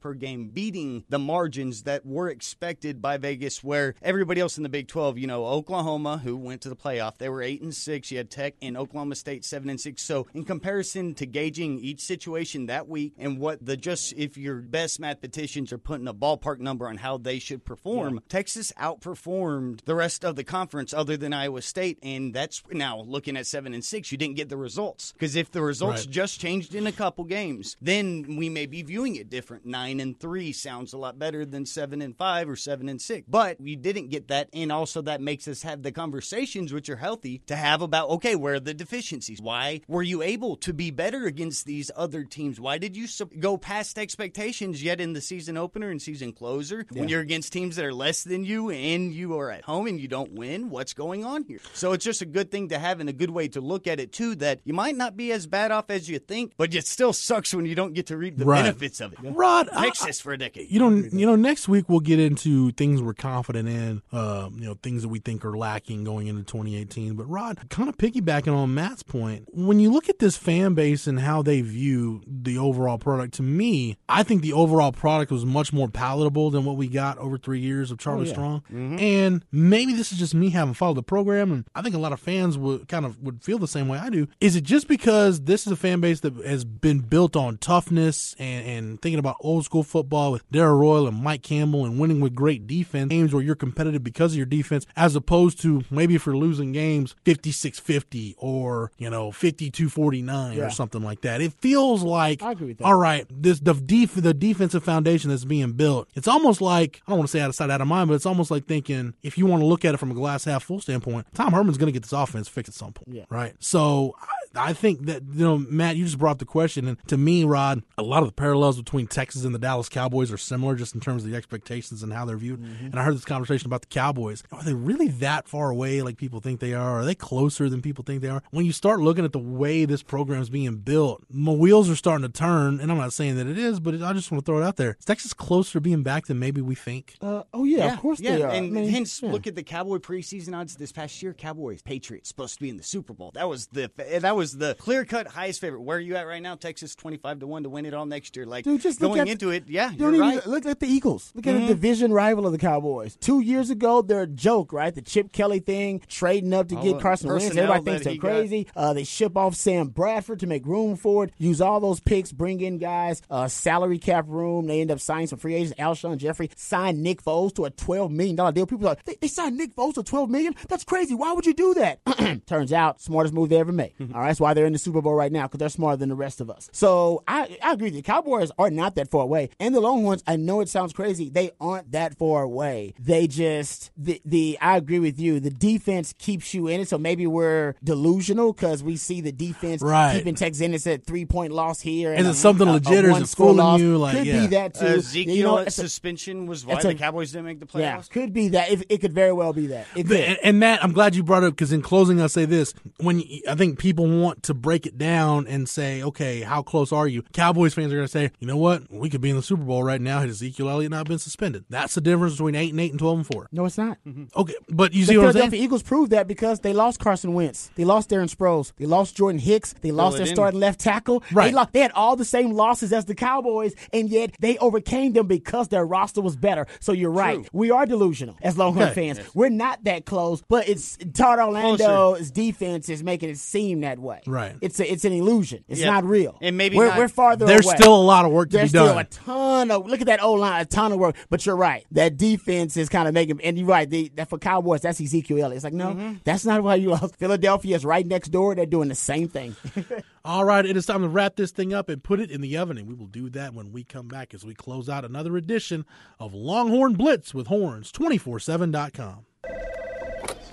per 0.00 0.14
game 0.14 0.48
beating 0.48 1.04
the 1.08 1.18
margins 1.18 1.82
that 1.84 2.04
were 2.04 2.28
expected 2.28 3.00
by 3.00 3.16
Vegas 3.16 3.62
where 3.62 3.94
everybody 4.02 4.40
else 4.40 4.56
in 4.56 4.62
the 4.62 4.68
Big 4.68 4.88
12 4.88 5.18
you 5.18 5.26
know 5.26 5.46
Oklahoma 5.46 6.18
who 6.18 6.36
went 6.36 6.60
to 6.62 6.68
the 6.68 6.76
playoff 6.76 7.18
they 7.18 7.28
were 7.28 7.42
8 7.42 7.62
and 7.62 7.74
6 7.74 8.10
you 8.10 8.18
had 8.18 8.30
Tech 8.30 8.54
and 8.62 8.76
Oklahoma 8.76 9.14
State 9.14 9.44
7 9.44 9.68
and 9.70 9.80
6 9.80 10.02
so 10.02 10.26
in 10.34 10.44
comparison 10.44 11.14
to 11.14 11.26
gauging 11.26 11.78
each 11.78 12.00
situation 12.00 12.66
that 12.66 12.88
week 12.88 13.14
and 13.18 13.38
what 13.38 13.64
the 13.64 13.76
just 13.76 14.12
if 14.14 14.36
your 14.36 14.56
best 14.56 15.00
mathematicians 15.00 15.72
are 15.72 15.78
putting 15.78 16.08
a 16.08 16.14
ballpark 16.14 16.58
number 16.58 16.88
on 16.88 16.98
how 16.98 17.16
they 17.18 17.38
should 17.38 17.64
perform 17.64 18.20
Texas 18.28 18.72
outperformed 18.80 19.84
the 19.84 19.94
rest 19.94 20.24
of 20.24 20.36
the 20.36 20.44
conference 20.44 20.92
other 20.92 21.16
than 21.16 21.32
Iowa 21.32 21.62
State. 21.62 21.98
And 22.02 22.34
that's 22.34 22.62
now 22.72 23.00
looking 23.00 23.36
at 23.36 23.46
7 23.46 23.72
and 23.74 23.84
6 23.84 24.12
you 24.12 24.18
didn't 24.18 24.36
get 24.36 24.48
the 24.48 24.56
results. 24.56 25.12
Because 25.12 25.36
if 25.36 25.50
the 25.50 25.62
results 25.62 25.86
Right. 26.06 26.10
just 26.10 26.40
changed 26.40 26.74
in 26.74 26.86
a 26.86 26.92
couple 26.92 27.24
games 27.24 27.76
then 27.80 28.36
we 28.36 28.48
may 28.48 28.66
be 28.66 28.82
viewing 28.82 29.05
it 29.14 29.30
different. 29.30 29.64
9 29.64 30.00
and 30.00 30.18
3 30.18 30.50
sounds 30.52 30.92
a 30.92 30.98
lot 30.98 31.18
better 31.18 31.44
than 31.46 31.64
7 31.64 32.02
and 32.02 32.16
5 32.16 32.48
or 32.48 32.56
7 32.56 32.88
and 32.88 33.00
6 33.00 33.26
but 33.28 33.60
we 33.60 33.76
didn't 33.76 34.08
get 34.08 34.26
that 34.28 34.48
and 34.52 34.72
also 34.72 35.00
that 35.02 35.20
makes 35.20 35.46
us 35.46 35.62
have 35.62 35.82
the 35.84 35.92
conversations 35.92 36.72
which 36.72 36.88
are 36.88 36.96
healthy 36.96 37.38
to 37.46 37.54
have 37.54 37.82
about 37.82 38.08
okay 38.08 38.34
where 38.34 38.54
are 38.54 38.60
the 38.60 38.74
deficiencies? 38.74 39.40
Why 39.40 39.82
were 39.86 40.02
you 40.02 40.22
able 40.22 40.56
to 40.56 40.72
be 40.72 40.90
better 40.90 41.26
against 41.26 41.66
these 41.66 41.90
other 41.94 42.24
teams? 42.24 42.58
Why 42.58 42.78
did 42.78 42.96
you 42.96 43.06
go 43.38 43.56
past 43.56 43.98
expectations 43.98 44.82
yet 44.82 45.00
in 45.00 45.12
the 45.12 45.20
season 45.20 45.56
opener 45.56 45.90
and 45.90 46.00
season 46.02 46.32
closer 46.32 46.86
when 46.90 47.08
you're 47.08 47.20
against 47.20 47.52
teams 47.52 47.76
that 47.76 47.84
are 47.84 47.94
less 47.94 48.24
than 48.24 48.44
you 48.44 48.70
and 48.70 49.12
you 49.12 49.38
are 49.38 49.50
at 49.50 49.64
home 49.64 49.86
and 49.86 50.00
you 50.00 50.08
don't 50.08 50.32
win? 50.32 50.70
What's 50.70 50.94
going 50.94 51.24
on 51.24 51.44
here? 51.44 51.60
So 51.74 51.92
it's 51.92 52.04
just 52.04 52.22
a 52.22 52.26
good 52.26 52.50
thing 52.50 52.68
to 52.70 52.78
have 52.78 52.98
and 53.00 53.08
a 53.08 53.12
good 53.12 53.30
way 53.30 53.48
to 53.48 53.60
look 53.60 53.86
at 53.86 54.00
it 54.00 54.12
too 54.12 54.34
that 54.36 54.60
you 54.64 54.72
might 54.74 54.96
not 54.96 55.16
be 55.16 55.30
as 55.32 55.46
bad 55.46 55.70
off 55.70 55.90
as 55.90 56.08
you 56.08 56.18
think 56.18 56.52
but 56.56 56.74
it 56.74 56.86
still 56.86 57.12
sucks 57.12 57.52
when 57.54 57.66
you 57.66 57.74
don't 57.74 57.92
get 57.94 58.06
to 58.06 58.16
reap 58.16 58.36
the 58.36 58.46
Right. 58.46 58.62
benefits 58.62 58.95
minutes 59.00 59.18
of 59.18 59.24
it. 59.24 59.30
Rod, 59.36 59.68
I- 59.72 59.86
Texas 59.86 60.20
for 60.20 60.32
a 60.32 60.38
decade. 60.38 60.70
You 60.70 60.80
know, 60.80 60.90
you 60.90 61.26
know. 61.26 61.36
Next 61.36 61.68
week 61.68 61.88
we'll 61.88 62.00
get 62.00 62.18
into 62.18 62.72
things 62.72 63.02
we're 63.02 63.14
confident 63.14 63.68
in. 63.68 64.02
Uh, 64.12 64.50
you 64.54 64.64
know, 64.64 64.74
things 64.82 65.02
that 65.02 65.08
we 65.08 65.18
think 65.18 65.44
are 65.44 65.56
lacking 65.56 66.04
going 66.04 66.26
into 66.26 66.42
2018. 66.42 67.14
But 67.14 67.24
Rod, 67.26 67.68
kind 67.70 67.88
of 67.88 67.96
piggybacking 67.96 68.54
on 68.54 68.74
Matt's 68.74 69.02
point, 69.02 69.48
when 69.52 69.80
you 69.80 69.90
look 69.90 70.08
at 70.08 70.18
this 70.18 70.36
fan 70.36 70.74
base 70.74 71.06
and 71.06 71.20
how 71.20 71.42
they 71.42 71.60
view 71.60 72.22
the 72.26 72.58
overall 72.58 72.98
product, 72.98 73.34
to 73.34 73.42
me, 73.42 73.96
I 74.08 74.22
think 74.22 74.42
the 74.42 74.52
overall 74.52 74.92
product 74.92 75.30
was 75.30 75.44
much 75.44 75.72
more 75.72 75.88
palatable 75.88 76.50
than 76.50 76.64
what 76.64 76.76
we 76.76 76.88
got 76.88 77.18
over 77.18 77.38
three 77.38 77.60
years 77.60 77.90
of 77.90 77.98
Charlie 77.98 78.26
yeah. 78.26 78.32
Strong. 78.32 78.62
And 78.70 79.44
maybe 79.52 79.92
this 79.92 80.12
is 80.12 80.18
just 80.18 80.34
me 80.34 80.50
having 80.50 80.74
followed 80.74 80.96
the 80.96 81.02
program, 81.02 81.52
and 81.52 81.64
I 81.74 81.82
think 81.82 81.94
a 81.94 81.98
lot 81.98 82.12
of 82.12 82.20
fans 82.20 82.58
would 82.58 82.88
kind 82.88 83.04
of 83.04 83.20
would 83.22 83.42
feel 83.42 83.58
the 83.58 83.68
same 83.68 83.88
way 83.88 83.98
I 83.98 84.10
do. 84.10 84.28
Is 84.40 84.56
it 84.56 84.64
just 84.64 84.88
because 84.88 85.42
this 85.42 85.66
is 85.66 85.72
a 85.72 85.76
fan 85.76 86.00
base 86.00 86.20
that 86.20 86.34
has 86.44 86.64
been 86.64 87.00
built 87.00 87.36
on 87.36 87.58
toughness 87.58 88.34
and, 88.38 88.66
and 88.66 88.85
thinking 89.02 89.18
about 89.18 89.36
old 89.40 89.64
school 89.64 89.82
football 89.82 90.32
with 90.32 90.48
Darrell 90.50 90.76
Royal 90.78 91.06
and 91.08 91.22
Mike 91.22 91.42
Campbell 91.42 91.84
and 91.84 91.98
winning 91.98 92.20
with 92.20 92.34
great 92.34 92.66
defense, 92.66 93.08
games 93.10 93.32
where 93.34 93.42
you're 93.42 93.54
competitive 93.54 94.02
because 94.04 94.32
of 94.32 94.36
your 94.36 94.46
defense, 94.46 94.86
as 94.96 95.16
opposed 95.16 95.60
to 95.62 95.82
maybe 95.90 96.14
if 96.14 96.26
you're 96.26 96.36
losing 96.36 96.72
games 96.72 97.14
56 97.24 97.78
50 97.80 98.34
or, 98.38 98.90
you 98.98 99.10
know, 99.10 99.30
52 99.32 99.88
49 99.88 100.56
Yeah. 100.56 100.66
or 100.66 100.70
something 100.70 101.02
like 101.02 101.22
that? 101.22 101.40
It 101.40 101.52
feels 101.54 102.02
like, 102.02 102.42
I 102.42 102.52
agree 102.52 102.68
with 102.68 102.78
that. 102.78 102.84
all 102.84 102.96
right, 102.96 103.26
this 103.30 103.60
the, 103.60 103.74
def, 103.74 104.14
the 104.14 104.34
defensive 104.34 104.84
foundation 104.84 105.30
that's 105.30 105.44
being 105.44 105.72
built, 105.72 106.08
it's 106.14 106.28
almost 106.28 106.60
like, 106.60 107.02
I 107.06 107.10
don't 107.10 107.18
want 107.18 107.28
to 107.28 107.32
say 107.32 107.40
out 107.40 107.48
of 107.48 107.54
sight, 107.54 107.70
out 107.70 107.80
of 107.80 107.88
mind, 107.88 108.08
but 108.08 108.14
it's 108.14 108.26
almost 108.26 108.50
like 108.50 108.66
thinking, 108.66 109.14
if 109.22 109.36
you 109.38 109.46
want 109.46 109.62
to 109.62 109.66
look 109.66 109.84
at 109.84 109.94
it 109.94 109.98
from 109.98 110.10
a 110.10 110.14
glass 110.14 110.44
half 110.44 110.64
full 110.64 110.80
standpoint, 110.80 111.26
Tom 111.34 111.52
Herman's 111.52 111.78
going 111.78 111.86
to 111.88 111.92
get 111.92 112.02
this 112.02 112.12
offense 112.12 112.48
fixed 112.48 112.68
at 112.70 112.74
some 112.74 112.92
point. 112.92 113.08
Yeah. 113.16 113.24
Right. 113.30 113.54
So 113.58 114.14
I, 114.56 114.68
I 114.70 114.72
think 114.72 115.06
that, 115.06 115.22
you 115.32 115.44
know, 115.44 115.58
Matt, 115.58 115.96
you 115.96 116.04
just 116.04 116.18
brought 116.18 116.32
up 116.32 116.38
the 116.38 116.44
question. 116.44 116.88
And 116.88 116.98
to 117.08 117.16
me, 117.16 117.44
Rod, 117.44 117.82
a 117.98 118.02
lot 118.02 118.22
of 118.22 118.28
the 118.28 118.34
parallels 118.34 118.76
between 118.76 119.06
Texas 119.06 119.44
and 119.44 119.54
the 119.54 119.58
Dallas 119.58 119.88
Cowboys 119.88 120.32
are 120.32 120.38
similar 120.38 120.74
just 120.74 120.94
in 120.94 121.00
terms 121.00 121.24
of 121.24 121.30
the 121.30 121.36
expectations 121.36 122.02
and 122.02 122.12
how 122.12 122.24
they're 122.24 122.36
viewed. 122.36 122.60
Mm-hmm. 122.60 122.86
And 122.86 122.96
I 122.96 123.04
heard 123.04 123.14
this 123.14 123.24
conversation 123.24 123.66
about 123.66 123.82
the 123.82 123.88
Cowboys. 123.88 124.42
Are 124.52 124.62
they 124.62 124.74
really 124.74 125.08
that 125.08 125.48
far 125.48 125.70
away 125.70 126.02
like 126.02 126.16
people 126.16 126.40
think 126.40 126.60
they 126.60 126.74
are? 126.74 127.00
Are 127.00 127.04
they 127.04 127.14
closer 127.14 127.68
than 127.68 127.82
people 127.82 128.04
think 128.04 128.22
they 128.22 128.28
are? 128.28 128.42
When 128.50 128.66
you 128.66 128.72
start 128.72 129.00
looking 129.00 129.24
at 129.24 129.32
the 129.32 129.38
way 129.38 129.84
this 129.84 130.02
program 130.02 130.40
is 130.40 130.50
being 130.50 130.76
built, 130.76 131.24
my 131.30 131.52
wheels 131.52 131.88
are 131.90 131.96
starting 131.96 132.26
to 132.26 132.32
turn. 132.32 132.80
And 132.80 132.90
I'm 132.90 132.98
not 132.98 133.12
saying 133.12 133.36
that 133.36 133.46
it 133.46 133.58
is, 133.58 133.80
but 133.80 134.02
I 134.02 134.12
just 134.12 134.30
want 134.30 134.44
to 134.44 134.50
throw 134.50 134.60
it 134.60 134.64
out 134.64 134.76
there. 134.76 134.96
Is 134.98 135.04
Texas 135.04 135.32
closer 135.32 135.74
to 135.74 135.80
being 135.80 136.02
back 136.02 136.26
than 136.26 136.38
maybe 136.38 136.60
we 136.60 136.74
think? 136.74 137.14
Uh, 137.20 137.42
oh 137.52 137.64
yeah, 137.64 137.92
of 137.92 138.00
course 138.00 138.20
yeah. 138.20 138.36
they 138.36 138.42
are. 138.42 138.50
And 138.50 138.66
I 138.66 138.80
mean, 138.80 138.88
hence, 138.88 139.22
yeah. 139.22 139.30
look 139.30 139.46
at 139.46 139.54
the 139.54 139.62
Cowboy 139.62 139.98
preseason 139.98 140.54
odds 140.54 140.76
this 140.76 140.92
past 140.92 141.22
year. 141.22 141.34
Cowboys, 141.34 141.82
Patriots, 141.82 142.28
supposed 142.28 142.54
to 142.54 142.60
be 142.60 142.68
in 142.68 142.76
the 142.76 142.82
Super 142.82 143.12
Bowl. 143.12 143.30
That 143.34 143.48
was 143.48 143.66
the 143.68 143.90
that 143.96 144.36
was 144.36 144.45
the 144.52 144.74
clear 144.78 145.04
cut 145.04 145.26
highest 145.26 145.60
favorite. 145.60 145.80
Where 145.82 145.96
are 145.96 146.00
you 146.00 146.16
at 146.16 146.26
right 146.26 146.42
now? 146.42 146.54
Texas 146.56 146.94
twenty 146.94 147.16
five 147.16 147.40
to 147.40 147.46
one 147.46 147.62
to 147.62 147.68
win 147.68 147.86
it 147.86 147.94
all 147.94 148.06
next 148.06 148.36
year. 148.36 148.46
Like 148.46 148.64
Dude, 148.64 148.80
just 148.80 149.00
going 149.00 149.20
at- 149.20 149.28
into 149.28 149.50
it, 149.50 149.64
yeah, 149.68 149.88
Don't 149.88 150.14
you're 150.14 150.14
even 150.24 150.38
right. 150.38 150.46
look 150.46 150.66
at 150.66 150.80
the 150.80 150.86
Eagles. 150.86 151.32
Look 151.34 151.46
at 151.46 151.54
Mm-hmm. 151.54 151.66
the 151.68 151.74
division 151.74 152.12
rival 152.12 152.46
of 152.46 152.52
the 152.52 152.58
Cowboys. 152.58 153.16
Two 153.16 153.40
years 153.40 153.70
ago, 153.70 154.02
they're 154.02 154.22
a 154.22 154.26
joke, 154.26 154.72
right? 154.72 154.94
The 154.94 155.02
Chip 155.02 155.32
Kelly 155.32 155.60
thing, 155.60 156.00
trading 156.08 156.52
up 156.52 156.68
to 156.68 156.76
All 156.76 156.82
get 156.82 157.00
Carson 157.00 157.30
Wentz. 157.30 157.46
Everybody 157.46 157.84
thinks 157.84 158.04
they're 158.04 158.16
crazy. 158.16 158.66
Uh, 158.76 158.92
they 158.92 159.04
ship 159.04 159.36
off 159.36 159.54
Sam 159.54 159.88
Bradford 159.88 160.40
to 160.40 160.46
make 160.46 160.66
room 160.66 160.96
for 160.96 161.24
it. 161.24 161.32
Use 161.38 161.60
all 161.60 161.80
those 161.80 162.00
picks, 162.00 162.32
bring 162.32 162.60
in 162.60 162.78
guys. 162.78 163.22
Uh, 163.30 163.48
salary 163.48 163.98
cap 163.98 164.24
room. 164.28 164.66
They 164.66 164.80
end 164.80 164.90
up 164.90 165.00
signing 165.00 165.26
some 165.28 165.38
free 165.38 165.54
agents. 165.54 165.78
Alshon 165.78 166.16
Jeffery 166.18 166.50
signed 166.56 167.02
Nick 167.02 167.22
Foles 167.22 167.54
to 167.54 167.64
a 167.64 167.70
twelve 167.70 168.10
million 168.10 168.36
dollar 168.36 168.52
deal. 168.52 168.66
People 168.66 168.86
are 168.86 168.90
like, 168.90 169.04
they, 169.04 169.16
they 169.20 169.28
signed 169.28 169.56
Nick 169.56 169.74
Foles 169.74 169.94
to 169.94 170.02
twelve 170.02 170.28
million. 170.30 170.54
That's 170.68 170.84
crazy. 170.84 171.14
Why 171.14 171.32
would 171.32 171.46
you 171.46 171.54
do 171.54 171.74
that? 171.74 172.00
Turns 172.46 172.72
out, 172.72 173.00
smartest 173.00 173.34
move 173.34 173.48
they 173.48 173.56
ever 173.58 173.72
made. 173.72 173.92
all 174.14 174.20
right, 174.20 174.35
that's 174.36 174.40
why 174.42 174.52
they're 174.52 174.66
in 174.66 174.72
the 174.74 174.78
Super 174.78 175.00
Bowl 175.00 175.14
right 175.14 175.32
now 175.32 175.46
because 175.46 175.58
they're 175.58 175.68
smarter 175.70 175.96
than 175.96 176.10
the 176.10 176.14
rest 176.14 176.40
of 176.42 176.50
us. 176.50 176.68
So 176.72 177.22
I, 177.26 177.56
I 177.62 177.72
agree. 177.72 177.88
The 177.90 178.02
Cowboys 178.02 178.50
are 178.58 178.68
not 178.70 178.94
that 178.96 179.10
far 179.10 179.22
away, 179.22 179.48
and 179.58 179.74
the 179.74 179.80
Longhorns. 179.80 180.22
I 180.26 180.36
know 180.36 180.60
it 180.60 180.68
sounds 180.68 180.92
crazy. 180.92 181.30
They 181.30 181.52
aren't 181.60 181.92
that 181.92 182.18
far 182.18 182.42
away. 182.42 182.92
They 182.98 183.26
just 183.26 183.90
the 183.96 184.20
the. 184.24 184.58
I 184.60 184.76
agree 184.76 184.98
with 184.98 185.18
you. 185.18 185.40
The 185.40 185.50
defense 185.50 186.14
keeps 186.18 186.52
you 186.52 186.68
in 186.68 186.80
it. 186.82 186.88
So 186.88 186.98
maybe 186.98 187.26
we're 187.26 187.74
delusional 187.82 188.52
because 188.52 188.82
we 188.82 188.96
see 188.96 189.20
the 189.22 189.32
defense 189.32 189.80
Right. 189.82 190.16
keeping 190.18 190.34
Texas 190.34 190.60
in. 190.60 190.74
It's 190.74 190.86
a 190.86 190.98
three 190.98 191.24
point 191.24 191.52
loss 191.52 191.80
here. 191.80 192.12
Is 192.12 192.18
and 192.18 192.26
it 192.26 192.30
a- 192.30 192.34
something 192.34 192.68
a- 192.68 192.72
a 192.72 192.74
legit 192.74 193.04
or 193.04 193.10
is 193.10 193.16
it 193.16 193.20
one-score 193.20 193.46
fooling 193.48 193.56
loss. 193.58 193.80
you? 193.80 193.96
Like, 193.98 194.16
could 194.18 194.26
yeah. 194.26 194.40
be 194.40 194.46
that 194.48 194.74
too. 194.74 194.84
Uh, 194.86 194.88
Ezekiel 194.96 195.34
You 195.34 195.42
know, 195.44 195.58
at 195.58 195.68
it's 195.68 195.78
a- 195.78 195.82
suspension 195.82 196.46
was 196.46 196.66
why 196.66 196.82
the 196.82 196.88
a- 196.90 196.94
Cowboys 196.94 197.32
didn't 197.32 197.46
make 197.46 197.60
the 197.60 197.66
playoffs. 197.66 197.80
yeah, 197.80 198.02
could 198.10 198.32
be 198.32 198.48
that. 198.48 198.70
If 198.70 198.82
it 198.88 199.00
could 199.00 199.12
very 199.12 199.32
well 199.32 199.52
be 199.52 199.68
that. 199.68 199.86
But- 199.94 200.10
and, 200.12 200.38
and 200.42 200.58
Matt, 200.60 200.82
I'm 200.84 200.92
glad 200.92 201.14
you 201.14 201.22
brought 201.22 201.42
it 201.42 201.46
up 201.46 201.52
because 201.54 201.72
in 201.72 201.80
closing, 201.82 202.20
I'll 202.20 202.28
say 202.28 202.44
this: 202.44 202.74
when 202.98 203.20
you, 203.20 203.42
I 203.48 203.54
think 203.54 203.78
people 203.78 204.06
want 204.06 204.25
to 204.42 204.54
break 204.54 204.86
it 204.86 204.98
down 204.98 205.46
and 205.46 205.68
say, 205.68 206.02
okay, 206.02 206.40
how 206.42 206.62
close 206.62 206.92
are 206.92 207.06
you? 207.08 207.22
Cowboys 207.32 207.74
fans 207.74 207.92
are 207.92 207.96
going 207.96 208.06
to 208.06 208.12
say, 208.12 208.30
you 208.38 208.46
know 208.46 208.56
what, 208.56 208.90
we 208.90 209.08
could 209.10 209.20
be 209.20 209.30
in 209.30 209.36
the 209.36 209.42
Super 209.42 209.62
Bowl 209.62 209.82
right 209.82 210.00
now 210.00 210.20
had 210.20 210.28
Ezekiel 210.28 210.68
Elliott 210.68 210.90
not 210.90 211.06
been 211.06 211.18
suspended. 211.18 211.64
That's 211.70 211.94
the 211.94 212.00
difference 212.00 212.34
between 212.34 212.54
eight 212.54 212.70
and 212.70 212.80
eight 212.80 212.90
and 212.90 212.98
twelve 212.98 213.18
and 213.18 213.26
four. 213.26 213.48
no, 213.52 213.64
it's 213.64 213.78
not. 213.78 213.98
Okay, 214.36 214.54
but 214.68 214.92
you 214.92 215.04
The 215.04 215.12
see 215.12 215.16
what 215.18 215.26
I'm 215.26 215.32
Philadelphia 215.32 215.50
saying? 215.58 215.62
Eagles 215.64 215.82
proved 215.82 216.12
that 216.12 216.26
because 216.28 216.60
they 216.60 216.72
lost 216.72 217.00
Carson 217.00 217.34
Wentz, 217.34 217.70
they 217.76 217.84
lost 217.84 218.10
Darren 218.10 218.34
Sproles, 218.34 218.72
they 218.76 218.86
lost 218.86 219.16
Jordan 219.16 219.38
Hicks, 219.38 219.74
they 219.80 219.92
lost 219.92 220.16
it 220.16 220.18
their 220.18 220.28
in. 220.28 220.34
starting 220.34 220.60
left 220.60 220.80
tackle. 220.80 221.22
Right. 221.32 221.46
They, 221.48 221.52
lost, 221.52 221.72
they 221.72 221.80
had 221.80 221.92
all 221.92 222.16
the 222.16 222.24
same 222.24 222.50
losses 222.52 222.92
as 222.92 223.04
the 223.04 223.14
Cowboys, 223.14 223.74
and 223.92 224.08
yet 224.08 224.34
they 224.40 224.58
overcame 224.58 225.12
them 225.12 225.26
because 225.26 225.68
their 225.68 225.84
roster 225.84 226.20
was 226.20 226.36
better. 226.36 226.66
So 226.80 226.92
you're 226.92 227.10
right. 227.10 227.36
True. 227.36 227.46
We 227.52 227.70
are 227.70 227.86
delusional 227.86 228.36
as 228.42 228.56
Longhorn 228.58 228.86
Okay. 228.90 229.14
fans. 229.14 229.20
We're 229.34 229.48
not 229.48 229.84
that 229.84 230.04
close, 230.06 230.42
but 230.48 230.68
it's 230.68 230.96
Todd 231.14 231.38
Orlando's 231.38 232.30
defense 232.30 232.88
is 232.88 233.02
making 233.02 233.30
it 233.30 233.38
seem 233.38 233.80
that 233.80 233.98
way. 233.98 234.05
Right. 234.26 234.54
It's 234.60 234.80
a, 234.80 234.90
it's 234.92 235.04
an 235.04 235.12
illusion. 235.12 235.64
It's 235.68 235.80
Yeah. 235.80 235.90
not 235.90 236.04
real. 236.04 236.38
And 236.40 236.56
maybe 236.56 236.76
we're, 236.76 236.88
not- 236.88 236.98
we're 236.98 237.08
farther 237.08 237.46
There's 237.46 237.66
away. 237.66 237.76
still 237.76 237.94
a 237.94 238.02
lot 238.02 238.24
of 238.24 238.32
work 238.32 238.50
to 238.50 238.56
There's 238.56 238.72
be 238.72 238.78
still 238.78 238.86
done. 238.86 238.98
a 238.98 239.04
ton 239.04 239.70
of 239.70 239.86
look 239.86 240.00
at 240.00 240.06
that 240.06 240.22
O 240.22 240.32
line, 240.34 240.60
a 240.60 240.64
ton 240.64 240.92
of 240.92 240.98
work. 240.98 241.16
But 241.30 241.44
you're 241.46 241.56
right. 241.56 241.84
That 241.92 242.16
defense 242.16 242.76
is 242.76 242.88
kind 242.88 243.08
of 243.08 243.14
making. 243.14 243.40
And 243.42 243.58
you're 243.58 243.66
right. 243.66 243.88
The, 243.88 244.10
that 244.16 244.28
for 244.28 244.38
Cowboys, 244.38 244.82
that's 244.82 245.00
Ezekiel 245.00 245.38
Elliott. 245.38 245.56
It's 245.56 245.64
like 245.64 245.72
no, 245.74 245.88
Mm-hmm. 245.88 246.14
that's 246.24 246.44
not 246.44 246.62
why 246.62 246.76
you 246.76 246.90
lost. 246.90 247.16
Philadelphia 247.16 247.76
is 247.76 247.84
right 247.84 248.06
next 248.06 248.28
door. 248.28 248.54
They're 248.54 248.66
doing 248.66 248.88
the 248.88 248.94
same 248.94 249.28
thing. 249.28 249.56
All 250.24 250.44
right, 250.44 250.66
it 250.66 250.76
is 250.76 250.86
time 250.86 251.02
to 251.02 251.08
wrap 251.08 251.36
this 251.36 251.52
thing 251.52 251.72
up 251.72 251.88
and 251.88 252.02
put 252.02 252.18
it 252.18 252.32
in 252.32 252.40
the 252.40 252.56
oven, 252.56 252.78
and 252.78 252.88
we 252.88 252.94
will 252.94 253.06
do 253.06 253.30
that 253.30 253.54
when 253.54 253.70
we 253.70 253.84
come 253.84 254.08
back 254.08 254.34
as 254.34 254.44
we 254.44 254.54
close 254.54 254.88
out 254.88 255.04
another 255.04 255.36
edition 255.36 255.84
of 256.18 256.34
Longhorn 256.34 256.94
Blitz 256.94 257.32
with 257.32 257.46
Horns, 257.46 257.92
247.com. 257.92 259.24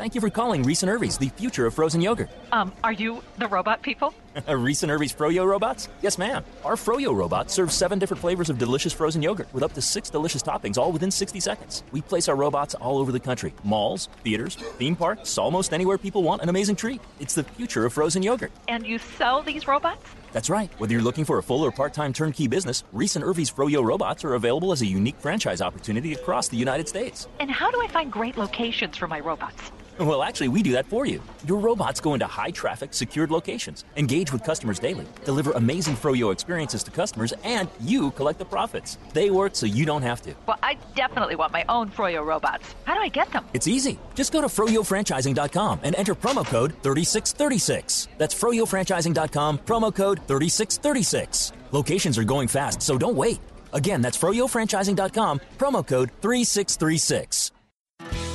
Thank 0.03 0.15
you 0.15 0.19
for 0.19 0.29
calling 0.29 0.63
Reis 0.63 0.83
and 0.83 0.89
Irvy's, 0.89 1.17
the 1.17 1.29
future 1.29 1.65
of 1.65 1.75
frozen 1.75 2.01
yogurt. 2.01 2.29
Um, 2.51 2.73
are 2.83 2.91
you 2.91 3.23
the 3.37 3.47
robot 3.47 3.81
people? 3.81 4.13
Reis 4.47 4.83
and 4.83 4.91
Irvy's 4.91 5.13
Froyo 5.13 5.45
robots? 5.45 5.89
Yes, 6.01 6.17
ma'am. 6.17 6.43
Our 6.63 6.75
Froyo 6.75 7.15
robot 7.15 7.51
serves 7.51 7.75
seven 7.75 7.99
different 7.99 8.21
flavors 8.21 8.49
of 8.49 8.57
delicious 8.57 8.93
frozen 8.93 9.21
yogurt 9.21 9.47
with 9.53 9.63
up 9.63 9.73
to 9.73 9.81
six 9.81 10.09
delicious 10.09 10.41
toppings, 10.41 10.77
all 10.77 10.91
within 10.91 11.11
60 11.11 11.39
seconds. 11.39 11.83
We 11.91 12.01
place 12.01 12.27
our 12.27 12.35
robots 12.35 12.75
all 12.75 12.97
over 12.97 13.11
the 13.11 13.19
country 13.19 13.53
malls, 13.63 14.09
theaters, 14.23 14.55
theme 14.55 14.95
parks, 14.95 15.37
almost 15.37 15.73
anywhere 15.73 15.97
people 15.97 16.23
want 16.23 16.41
an 16.41 16.49
amazing 16.49 16.75
treat. 16.75 17.01
It's 17.19 17.35
the 17.35 17.43
future 17.43 17.85
of 17.85 17.93
frozen 17.93 18.23
yogurt. 18.23 18.51
And 18.67 18.85
you 18.85 18.97
sell 18.99 19.41
these 19.41 19.67
robots? 19.67 20.03
That's 20.31 20.49
right. 20.49 20.71
Whether 20.79 20.93
you're 20.93 21.03
looking 21.03 21.25
for 21.25 21.37
a 21.37 21.43
full 21.43 21.63
or 21.63 21.71
part 21.71 21.93
time 21.93 22.11
turnkey 22.11 22.47
business, 22.47 22.83
Reis 22.91 23.15
and 23.15 23.23
Irvy's 23.23 23.51
Froyo 23.51 23.83
robots 23.83 24.25
are 24.25 24.33
available 24.33 24.71
as 24.71 24.81
a 24.81 24.85
unique 24.85 25.19
franchise 25.19 25.61
opportunity 25.61 26.13
across 26.13 26.47
the 26.47 26.57
United 26.57 26.87
States. 26.87 27.27
And 27.39 27.51
how 27.51 27.69
do 27.69 27.79
I 27.81 27.87
find 27.87 28.11
great 28.11 28.37
locations 28.37 28.97
for 28.97 29.07
my 29.07 29.19
robots? 29.19 29.71
Well, 29.99 30.23
actually, 30.23 30.47
we 30.47 30.63
do 30.63 30.71
that 30.71 30.87
for 30.87 31.05
you. 31.05 31.21
Your 31.47 31.59
robots 31.59 32.01
go 32.01 32.15
into 32.15 32.25
high 32.25 32.49
traffic, 32.49 32.95
secured 32.95 33.29
locations, 33.29 33.85
engage 33.95 34.22
with 34.31 34.43
customers 34.43 34.79
daily, 34.79 35.05
deliver 35.25 35.51
amazing 35.51 35.95
Froyo 35.95 36.31
experiences 36.31 36.83
to 36.83 36.91
customers, 36.91 37.33
and 37.43 37.67
you 37.81 38.11
collect 38.11 38.39
the 38.39 38.45
profits. 38.45 38.97
They 39.13 39.29
work 39.31 39.55
so 39.55 39.65
you 39.65 39.85
don't 39.85 40.03
have 40.03 40.21
to. 40.21 40.35
Well, 40.47 40.59
I 40.63 40.77
definitely 40.95 41.35
want 41.35 41.51
my 41.51 41.65
own 41.67 41.89
Froyo 41.89 42.25
robots. 42.25 42.63
How 42.85 42.93
do 42.93 43.01
I 43.01 43.09
get 43.09 43.31
them? 43.31 43.45
It's 43.53 43.67
easy. 43.67 43.99
Just 44.15 44.31
go 44.31 44.39
to 44.41 44.47
froyofranchising.com 44.47 45.79
and 45.83 45.95
enter 45.95 46.15
promo 46.15 46.45
code 46.45 46.71
3636. 46.83 48.07
That's 48.17 48.35
froyofranchising.com, 48.35 49.57
promo 49.59 49.93
code 49.93 50.19
3636. 50.27 51.51
Locations 51.71 52.17
are 52.17 52.23
going 52.23 52.47
fast, 52.47 52.81
so 52.83 52.97
don't 52.97 53.15
wait. 53.15 53.39
Again, 53.73 54.01
that's 54.01 54.17
froyofranchising.com, 54.17 55.41
promo 55.57 55.85
code 55.85 56.11
3636. 56.21 57.51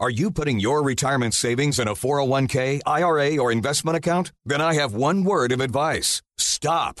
Are 0.00 0.10
you 0.10 0.32
putting 0.32 0.58
your 0.58 0.82
retirement 0.82 1.34
savings 1.34 1.78
in 1.78 1.86
a 1.86 1.94
401k, 1.94 2.80
IRA, 2.84 3.38
or 3.38 3.52
investment 3.52 3.96
account? 3.96 4.32
Then 4.44 4.60
I 4.60 4.74
have 4.74 4.92
one 4.92 5.22
word 5.22 5.52
of 5.52 5.60
advice 5.60 6.20
stop. 6.36 7.00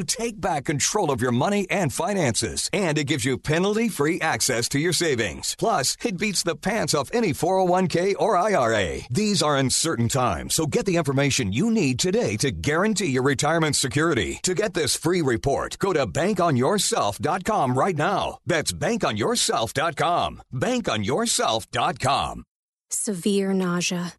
take 0.03 0.39
back 0.39 0.65
control 0.65 1.11
of 1.11 1.21
your 1.21 1.31
money 1.31 1.65
and 1.69 1.93
finances, 1.93 2.69
and 2.73 2.97
it 2.97 3.05
gives 3.05 3.25
you 3.25 3.37
penalty 3.37 3.89
free 3.89 4.19
access 4.21 4.69
to 4.69 4.79
your 4.79 4.93
savings. 4.93 5.55
Plus, 5.57 5.97
it 6.03 6.17
beats 6.17 6.43
the 6.43 6.55
pants 6.55 6.93
off 6.93 7.09
any 7.13 7.33
401k 7.33 8.15
or 8.19 8.37
IRA. 8.37 8.99
These 9.09 9.41
are 9.41 9.57
uncertain 9.57 10.07
times, 10.07 10.55
so 10.55 10.65
get 10.65 10.85
the 10.85 10.97
information 10.97 11.53
you 11.53 11.71
need 11.71 11.99
today 11.99 12.37
to 12.37 12.51
guarantee 12.51 13.07
your 13.07 13.23
retirement 13.23 13.75
security. 13.75 14.39
To 14.43 14.53
get 14.53 14.73
this 14.73 14.95
free 14.95 15.21
report, 15.21 15.77
go 15.79 15.93
to 15.93 16.07
bankonyourself.com 16.07 17.77
right 17.77 17.97
now. 17.97 18.39
That's 18.45 18.71
bankonyourself.com. 18.71 20.41
Bankonyourself.com. 20.53 22.43
Severe 22.89 23.53
nausea. 23.53 24.13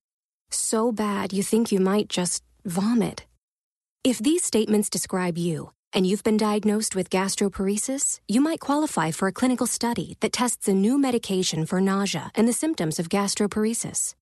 So 0.51 0.93
bad 0.93 1.33
you 1.33 1.43
think 1.43 1.73
you 1.73 1.81
might 1.81 2.09
just 2.09 2.43
vomit. 2.65 3.25
If 4.05 4.19
these 4.19 4.43
statements 4.43 4.91
describe 4.91 5.39
you, 5.39 5.71
and 5.93 6.05
you've 6.05 6.25
been 6.25 6.37
diagnosed 6.37 6.97
with 6.97 7.09
gastroparesis, 7.09 8.19
you 8.27 8.41
might 8.41 8.59
qualify 8.59 9.13
for 9.13 9.29
a 9.29 9.33
clinical 9.33 9.69
study 9.69 10.17
that 10.21 10.33
tests 10.33 10.67
a 10.67 10.73
new 10.73 10.99
medication 10.99 11.65
for 11.67 11.81
nausea 11.81 12.33
and 12.35 12.49
the 12.49 12.53
symptoms 12.53 12.99
of 12.99 13.09
gastroparesis. 13.09 14.17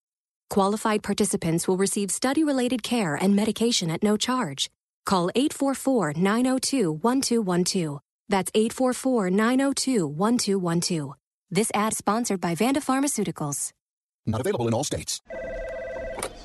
Qualified 0.50 1.02
participants 1.02 1.66
will 1.66 1.78
receive 1.78 2.10
study 2.10 2.44
related 2.44 2.82
care 2.82 3.14
and 3.14 3.34
medication 3.34 3.90
at 3.90 4.02
no 4.02 4.18
charge. 4.18 4.68
Call 5.06 5.30
844 5.34 6.12
902 6.14 6.92
1212. 6.92 8.00
That's 8.28 8.50
844 8.54 9.30
902 9.30 10.06
1212. 10.06 11.14
This 11.50 11.70
ad 11.72 11.94
sponsored 11.94 12.40
by 12.40 12.54
Vanda 12.54 12.80
Pharmaceuticals. 12.80 13.72
Not 14.26 14.42
available 14.42 14.68
in 14.68 14.74
all 14.74 14.84
states. 14.84 15.22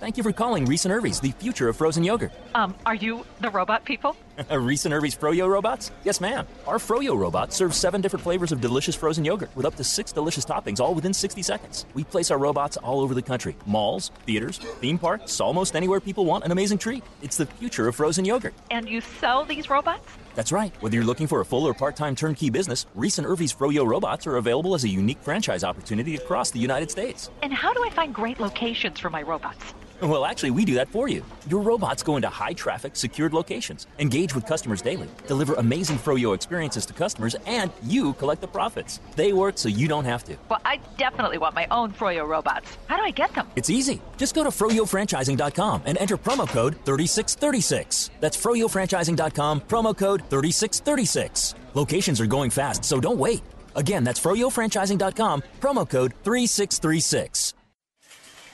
Thank 0.05 0.17
you 0.17 0.23
for 0.23 0.31
calling 0.31 0.65
Reis 0.65 0.85
and 0.85 0.93
Irvy's, 0.93 1.19
the 1.19 1.31
future 1.31 1.67
of 1.67 1.77
frozen 1.77 2.03
yogurt. 2.03 2.31
Um, 2.53 2.75
are 2.85 2.93
you 2.93 3.25
the 3.41 3.49
robot 3.49 3.85
people? 3.85 4.15
Reis 4.51 4.85
and 4.85 4.93
Irvy's 4.93 5.15
Froyo 5.15 5.49
robots? 5.49 5.91
Yes, 6.03 6.19
ma'am. 6.19 6.45
Our 6.67 6.77
Froyo 6.77 7.17
robots 7.17 7.55
serve 7.55 7.73
seven 7.73 8.01
different 8.01 8.23
flavors 8.23 8.51
of 8.51 8.61
delicious 8.61 8.95
frozen 8.95 9.23
yogurt 9.23 9.49
with 9.55 9.65
up 9.65 9.75
to 9.75 9.83
six 9.83 10.11
delicious 10.11 10.45
toppings, 10.45 10.79
all 10.79 10.93
within 10.93 11.13
60 11.13 11.41
seconds. 11.41 11.85
We 11.93 12.03
place 12.03 12.31
our 12.31 12.37
robots 12.37 12.77
all 12.77 13.01
over 13.01 13.13
the 13.13 13.21
country 13.21 13.55
malls, 13.65 14.11
theaters, 14.25 14.57
theme 14.57 14.97
parks, 14.97 15.39
almost 15.39 15.75
anywhere 15.75 15.99
people 15.99 16.25
want 16.25 16.43
an 16.43 16.51
amazing 16.51 16.77
treat. 16.77 17.03
It's 17.21 17.37
the 17.37 17.45
future 17.45 17.87
of 17.87 17.95
frozen 17.95 18.25
yogurt. 18.25 18.53
And 18.71 18.89
you 18.89 19.01
sell 19.01 19.45
these 19.45 19.69
robots? 19.69 20.07
That's 20.35 20.51
right. 20.51 20.73
Whether 20.81 20.95
you're 20.95 21.05
looking 21.05 21.27
for 21.27 21.39
a 21.39 21.45
full 21.45 21.65
or 21.65 21.73
part 21.73 21.95
time 21.95 22.15
turnkey 22.15 22.49
business, 22.49 22.85
Reis 22.93 23.17
and 23.17 23.27
Irvy's 23.27 23.53
Froyo 23.53 23.87
robots 23.87 24.27
are 24.27 24.35
available 24.35 24.75
as 24.75 24.83
a 24.83 24.89
unique 24.89 25.21
franchise 25.21 25.63
opportunity 25.63 26.15
across 26.15 26.51
the 26.51 26.59
United 26.59 26.91
States. 26.91 27.29
And 27.41 27.53
how 27.53 27.73
do 27.73 27.83
I 27.83 27.89
find 27.89 28.13
great 28.13 28.39
locations 28.39 28.99
for 28.99 29.09
my 29.09 29.21
robots? 29.21 29.73
Well, 30.01 30.25
actually, 30.25 30.51
we 30.51 30.65
do 30.65 30.73
that 30.75 30.89
for 30.89 31.07
you. 31.07 31.23
Your 31.49 31.61
robots 31.61 32.03
go 32.03 32.17
into 32.17 32.27
high 32.27 32.51
traffic, 32.51 32.97
secured 32.97 33.33
locations, 33.33 33.87
engage 33.97 34.24
with 34.33 34.45
customers 34.45 34.81
daily, 34.81 35.07
deliver 35.27 35.53
amazing 35.55 35.97
Froyo 35.97 36.33
experiences 36.33 36.85
to 36.85 36.93
customers, 36.93 37.35
and 37.45 37.69
you 37.83 38.13
collect 38.13 38.41
the 38.41 38.47
profits. 38.47 38.99
They 39.15 39.33
work 39.33 39.57
so 39.57 39.69
you 39.69 39.87
don't 39.87 40.05
have 40.05 40.23
to. 40.23 40.37
Well, 40.49 40.61
I 40.65 40.79
definitely 40.97 41.37
want 41.37 41.53
my 41.53 41.67
own 41.69 41.91
Froyo 41.91 42.27
robots. 42.27 42.77
How 42.87 42.97
do 42.97 43.03
I 43.03 43.11
get 43.11 43.35
them? 43.35 43.47
It's 43.55 43.69
easy. 43.69 44.01
Just 44.17 44.33
go 44.33 44.43
to 44.43 44.49
froyofranchising.com 44.49 45.83
and 45.85 45.97
enter 45.97 46.17
promo 46.17 46.47
code 46.47 46.75
3636. 46.85 48.09
That's 48.21 48.37
froyofranchising.com, 48.37 49.61
promo 49.61 49.97
code 49.97 50.21
3636. 50.29 51.55
Locations 51.73 52.21
are 52.21 52.25
going 52.25 52.49
fast, 52.49 52.85
so 52.85 52.99
don't 52.99 53.19
wait. 53.19 53.43
Again, 53.75 54.03
that's 54.03 54.19
froyofranchising.com, 54.19 55.43
promo 55.59 55.87
code 55.89 56.13
3636. 56.23 57.53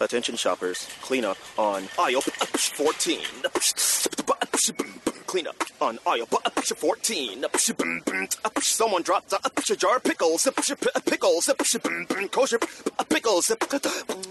Attention 0.01 0.35
shoppers, 0.35 0.87
clean 1.01 1.23
up 1.23 1.37
on 1.59 1.83
aisle 1.99 2.21
14. 2.21 3.19
Clean 5.31 5.47
up 5.47 5.63
on 5.79 5.97
aisle 6.05 6.25
14. 6.25 7.45
Someone 8.59 9.01
dropped 9.01 9.31
a 9.31 9.75
jar 9.77 9.95
of 9.95 10.03
pickles. 10.03 10.45
Pickles. 11.05 11.49
Kosher 12.31 12.59
pickles. 13.07 13.47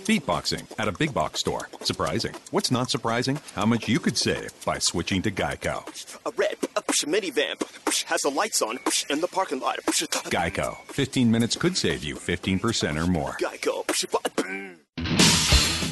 Beatboxing 0.04 0.66
at 0.78 0.88
a 0.88 0.92
big 0.92 1.14
box 1.14 1.40
store. 1.40 1.70
Surprising. 1.84 2.34
What's 2.50 2.70
not 2.70 2.90
surprising? 2.90 3.38
How 3.54 3.64
much 3.64 3.88
you 3.88 3.98
could 3.98 4.18
save 4.18 4.52
by 4.66 4.78
switching 4.78 5.22
to 5.22 5.30
Geico. 5.30 5.86
A 6.26 6.32
red 6.32 6.58
minivan 7.06 7.56
has 8.04 8.20
the 8.20 8.30
lights 8.30 8.60
on 8.60 8.78
in 9.08 9.22
the 9.22 9.28
parking 9.28 9.60
lot. 9.60 9.78
Geico. 9.78 10.76
15 10.88 11.30
minutes 11.30 11.56
could 11.56 11.78
save 11.78 12.04
you 12.04 12.16
15% 12.16 13.02
or 13.02 13.06
more. 13.06 13.38
Geico. 13.40 13.86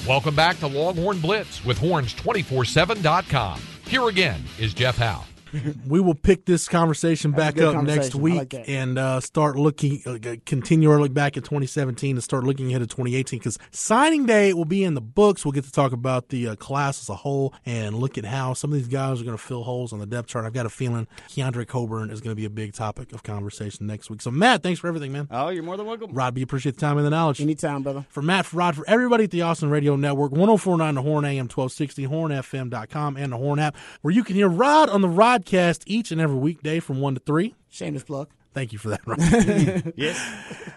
Welcome 0.07 0.35
back 0.35 0.59
to 0.59 0.67
Longhorn 0.67 1.21
Blitz 1.21 1.65
with 1.65 1.79
horns247.com. 1.79 3.63
Here 3.89 4.07
again 4.07 4.45
is 4.59 4.75
Jeff 4.75 4.99
Howe. 4.99 5.25
we 5.87 6.01
will 6.01 6.15
pick 6.15 6.45
this 6.45 6.69
conversation 6.69 7.33
That's 7.33 7.57
back 7.57 7.63
up 7.63 7.83
next 7.85 8.13
conversation. 8.13 8.21
I 8.21 8.23
week 8.23 8.53
like 8.55 8.69
and 8.69 8.99
uh, 8.99 9.21
start 9.21 9.57
looking, 9.57 10.03
uh, 10.07 10.37
continue 10.47 10.91
our 10.91 11.01
look 11.01 11.15
back 11.15 11.37
at 11.37 11.45
2017 11.45 12.17
and 12.17 12.25
start 12.25 12.45
looking 12.45 12.69
ahead 12.69 12.81
to 12.81 12.87
2018 12.87 13.39
because 13.39 13.59
signing 13.71 14.27
day 14.27 14.53
will 14.53 14.65
be 14.65 14.85
in 14.85 14.95
the 14.95 15.01
books. 15.01 15.45
We'll 15.45 15.53
get 15.53 15.65
to 15.65 15.73
talk 15.73 15.93
about 15.93 16.29
the 16.29 16.49
uh, 16.49 16.57
class 16.57 17.01
as 17.01 17.09
a 17.09 17.17
whole 17.17 17.55
and 17.65 17.97
look 17.97 18.19
at 18.19 18.25
how 18.25 18.55
some 18.55 18.73
of 18.73 18.79
these 18.79 18.89
guys 18.89 19.21
are 19.21 19.25
going 19.25 19.37
to 19.37 19.43
fill 19.43 19.65
holes 19.65 19.93
on 19.93 19.99
the 19.99 20.07
depth 20.07 20.29
chart. 20.29 20.45
I've 20.45 20.53
got 20.53 20.67
a 20.67 20.71
feeling 20.71 21.07
Keondre 21.29 21.67
Coburn 21.67 22.11
is 22.11 22.21
going 22.21 22.33
to 22.33 22.41
be 22.41 22.45
a 22.45 22.51
big 22.51 22.73
topic 22.73 23.13
of 23.13 23.23
conversation 23.23 23.87
next 23.87 24.11
week. 24.11 24.23
So, 24.23 24.31
Matt, 24.31 24.63
thanks 24.63 24.81
for 24.81 24.89
everything, 24.89 25.13
man. 25.13 25.29
Oh, 25.31 25.49
you're 25.49 25.63
more 25.63 25.77
than 25.77 25.87
welcome. 25.87 26.13
Rod, 26.13 26.35
we 26.35 26.43
appreciate 26.43 26.75
the 26.75 26.81
time 26.81 26.97
and 26.97 27.07
the 27.07 27.11
knowledge. 27.11 27.41
Anytime, 27.41 27.83
brother. 27.83 28.07
For 28.09 28.23
Matt, 28.23 28.47
for 28.47 28.57
Rod, 28.57 28.77
for 28.77 28.85
everybody 28.89 29.25
at 29.25 29.31
the 29.31 29.43
Austin 29.43 29.71
Radio 29.71 29.97
Network, 29.97 30.33
1049 30.33 30.95
The 30.95 31.03
Horn 31.03 31.25
AM 31.25 31.49
1260, 31.49 32.07
hornfm.com, 32.07 33.17
and 33.17 33.33
the 33.33 33.37
Horn 33.37 33.59
app, 33.59 33.77
where 34.03 34.13
you 34.13 34.25
can 34.25 34.37
hear 34.37 34.49
Rod 34.49 34.89
on 34.89 35.03
the 35.03 35.09
Rodcast 35.39 35.83
each 35.87 36.11
and 36.11 36.21
every 36.21 36.37
weekday 36.37 36.81
from 36.81 37.01
1 37.01 37.15
to 37.15 37.21
3. 37.21 37.55
Shameless 37.69 38.05
plug. 38.05 38.29
Thank 38.55 38.73
you 38.73 38.79
for 38.79 38.89
that, 38.89 39.01
Rod. 39.07 39.93
yes. 39.97 40.19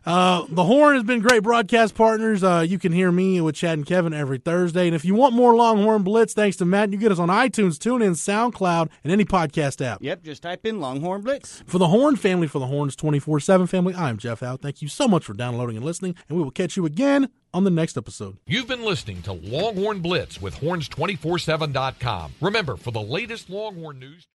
Uh, 0.06 0.46
the 0.50 0.64
Horn 0.64 0.94
has 0.96 1.04
been 1.04 1.20
great 1.20 1.42
broadcast 1.42 1.96
partners. 1.96 2.44
Uh, 2.44 2.64
you 2.68 2.78
can 2.78 2.92
hear 2.92 3.12
me 3.12 3.42
with 3.42 3.56
Chad 3.56 3.78
and 3.78 3.88
Kevin 3.88 4.14
every 4.14 4.38
Thursday. 4.38 4.86
And 4.86 4.96
if 4.96 5.04
you 5.04 5.16
want 5.16 5.34
more 5.34 5.56
Longhorn 5.56 6.04
Blitz, 6.04 6.34
thanks 6.34 6.58
to 6.58 6.66
Matt, 6.66 6.92
you 6.92 7.00
get 7.00 7.12
us 7.12 7.18
on 7.18 7.30
iTunes, 7.30 7.78
TuneIn, 7.78 8.12
SoundCloud, 8.12 8.90
and 9.04 9.12
any 9.12 9.26
podcast 9.26 9.84
app. 9.84 10.00
Yep, 10.02 10.22
just 10.22 10.44
type 10.44 10.66
in 10.66 10.80
Longhorn 10.80 11.22
Blitz. 11.22 11.64
For 11.66 11.80
the 11.80 11.88
Horn 11.88 12.18
family, 12.18 12.48
for 12.48 12.60
the 12.60 12.68
Horns 12.68 12.96
24 12.96 13.40
7 13.40 13.66
family, 13.66 13.96
I'm 13.96 14.18
Jeff 14.18 14.42
Howe. 14.42 14.58
Thank 14.58 14.84
you 14.84 14.88
so 14.88 15.08
much 15.08 15.26
for 15.26 15.34
downloading 15.34 15.78
and 15.78 15.86
listening, 15.86 16.16
and 16.30 16.38
we 16.38 16.44
will 16.44 16.52
catch 16.52 16.78
you 16.78 16.86
again 16.86 17.30
on 17.54 17.64
the 17.64 17.72
next 17.72 17.98
episode. 17.98 18.38
You've 18.46 18.68
been 18.68 18.84
listening 18.84 19.22
to 19.24 19.34
Longhorn 19.34 20.02
Blitz 20.02 20.42
with 20.42 20.56
horns247.com. 20.56 22.34
Remember, 22.42 22.78
for 22.78 22.92
the 22.92 23.02
latest 23.02 23.50
Longhorn 23.50 24.00
news, 24.00 24.28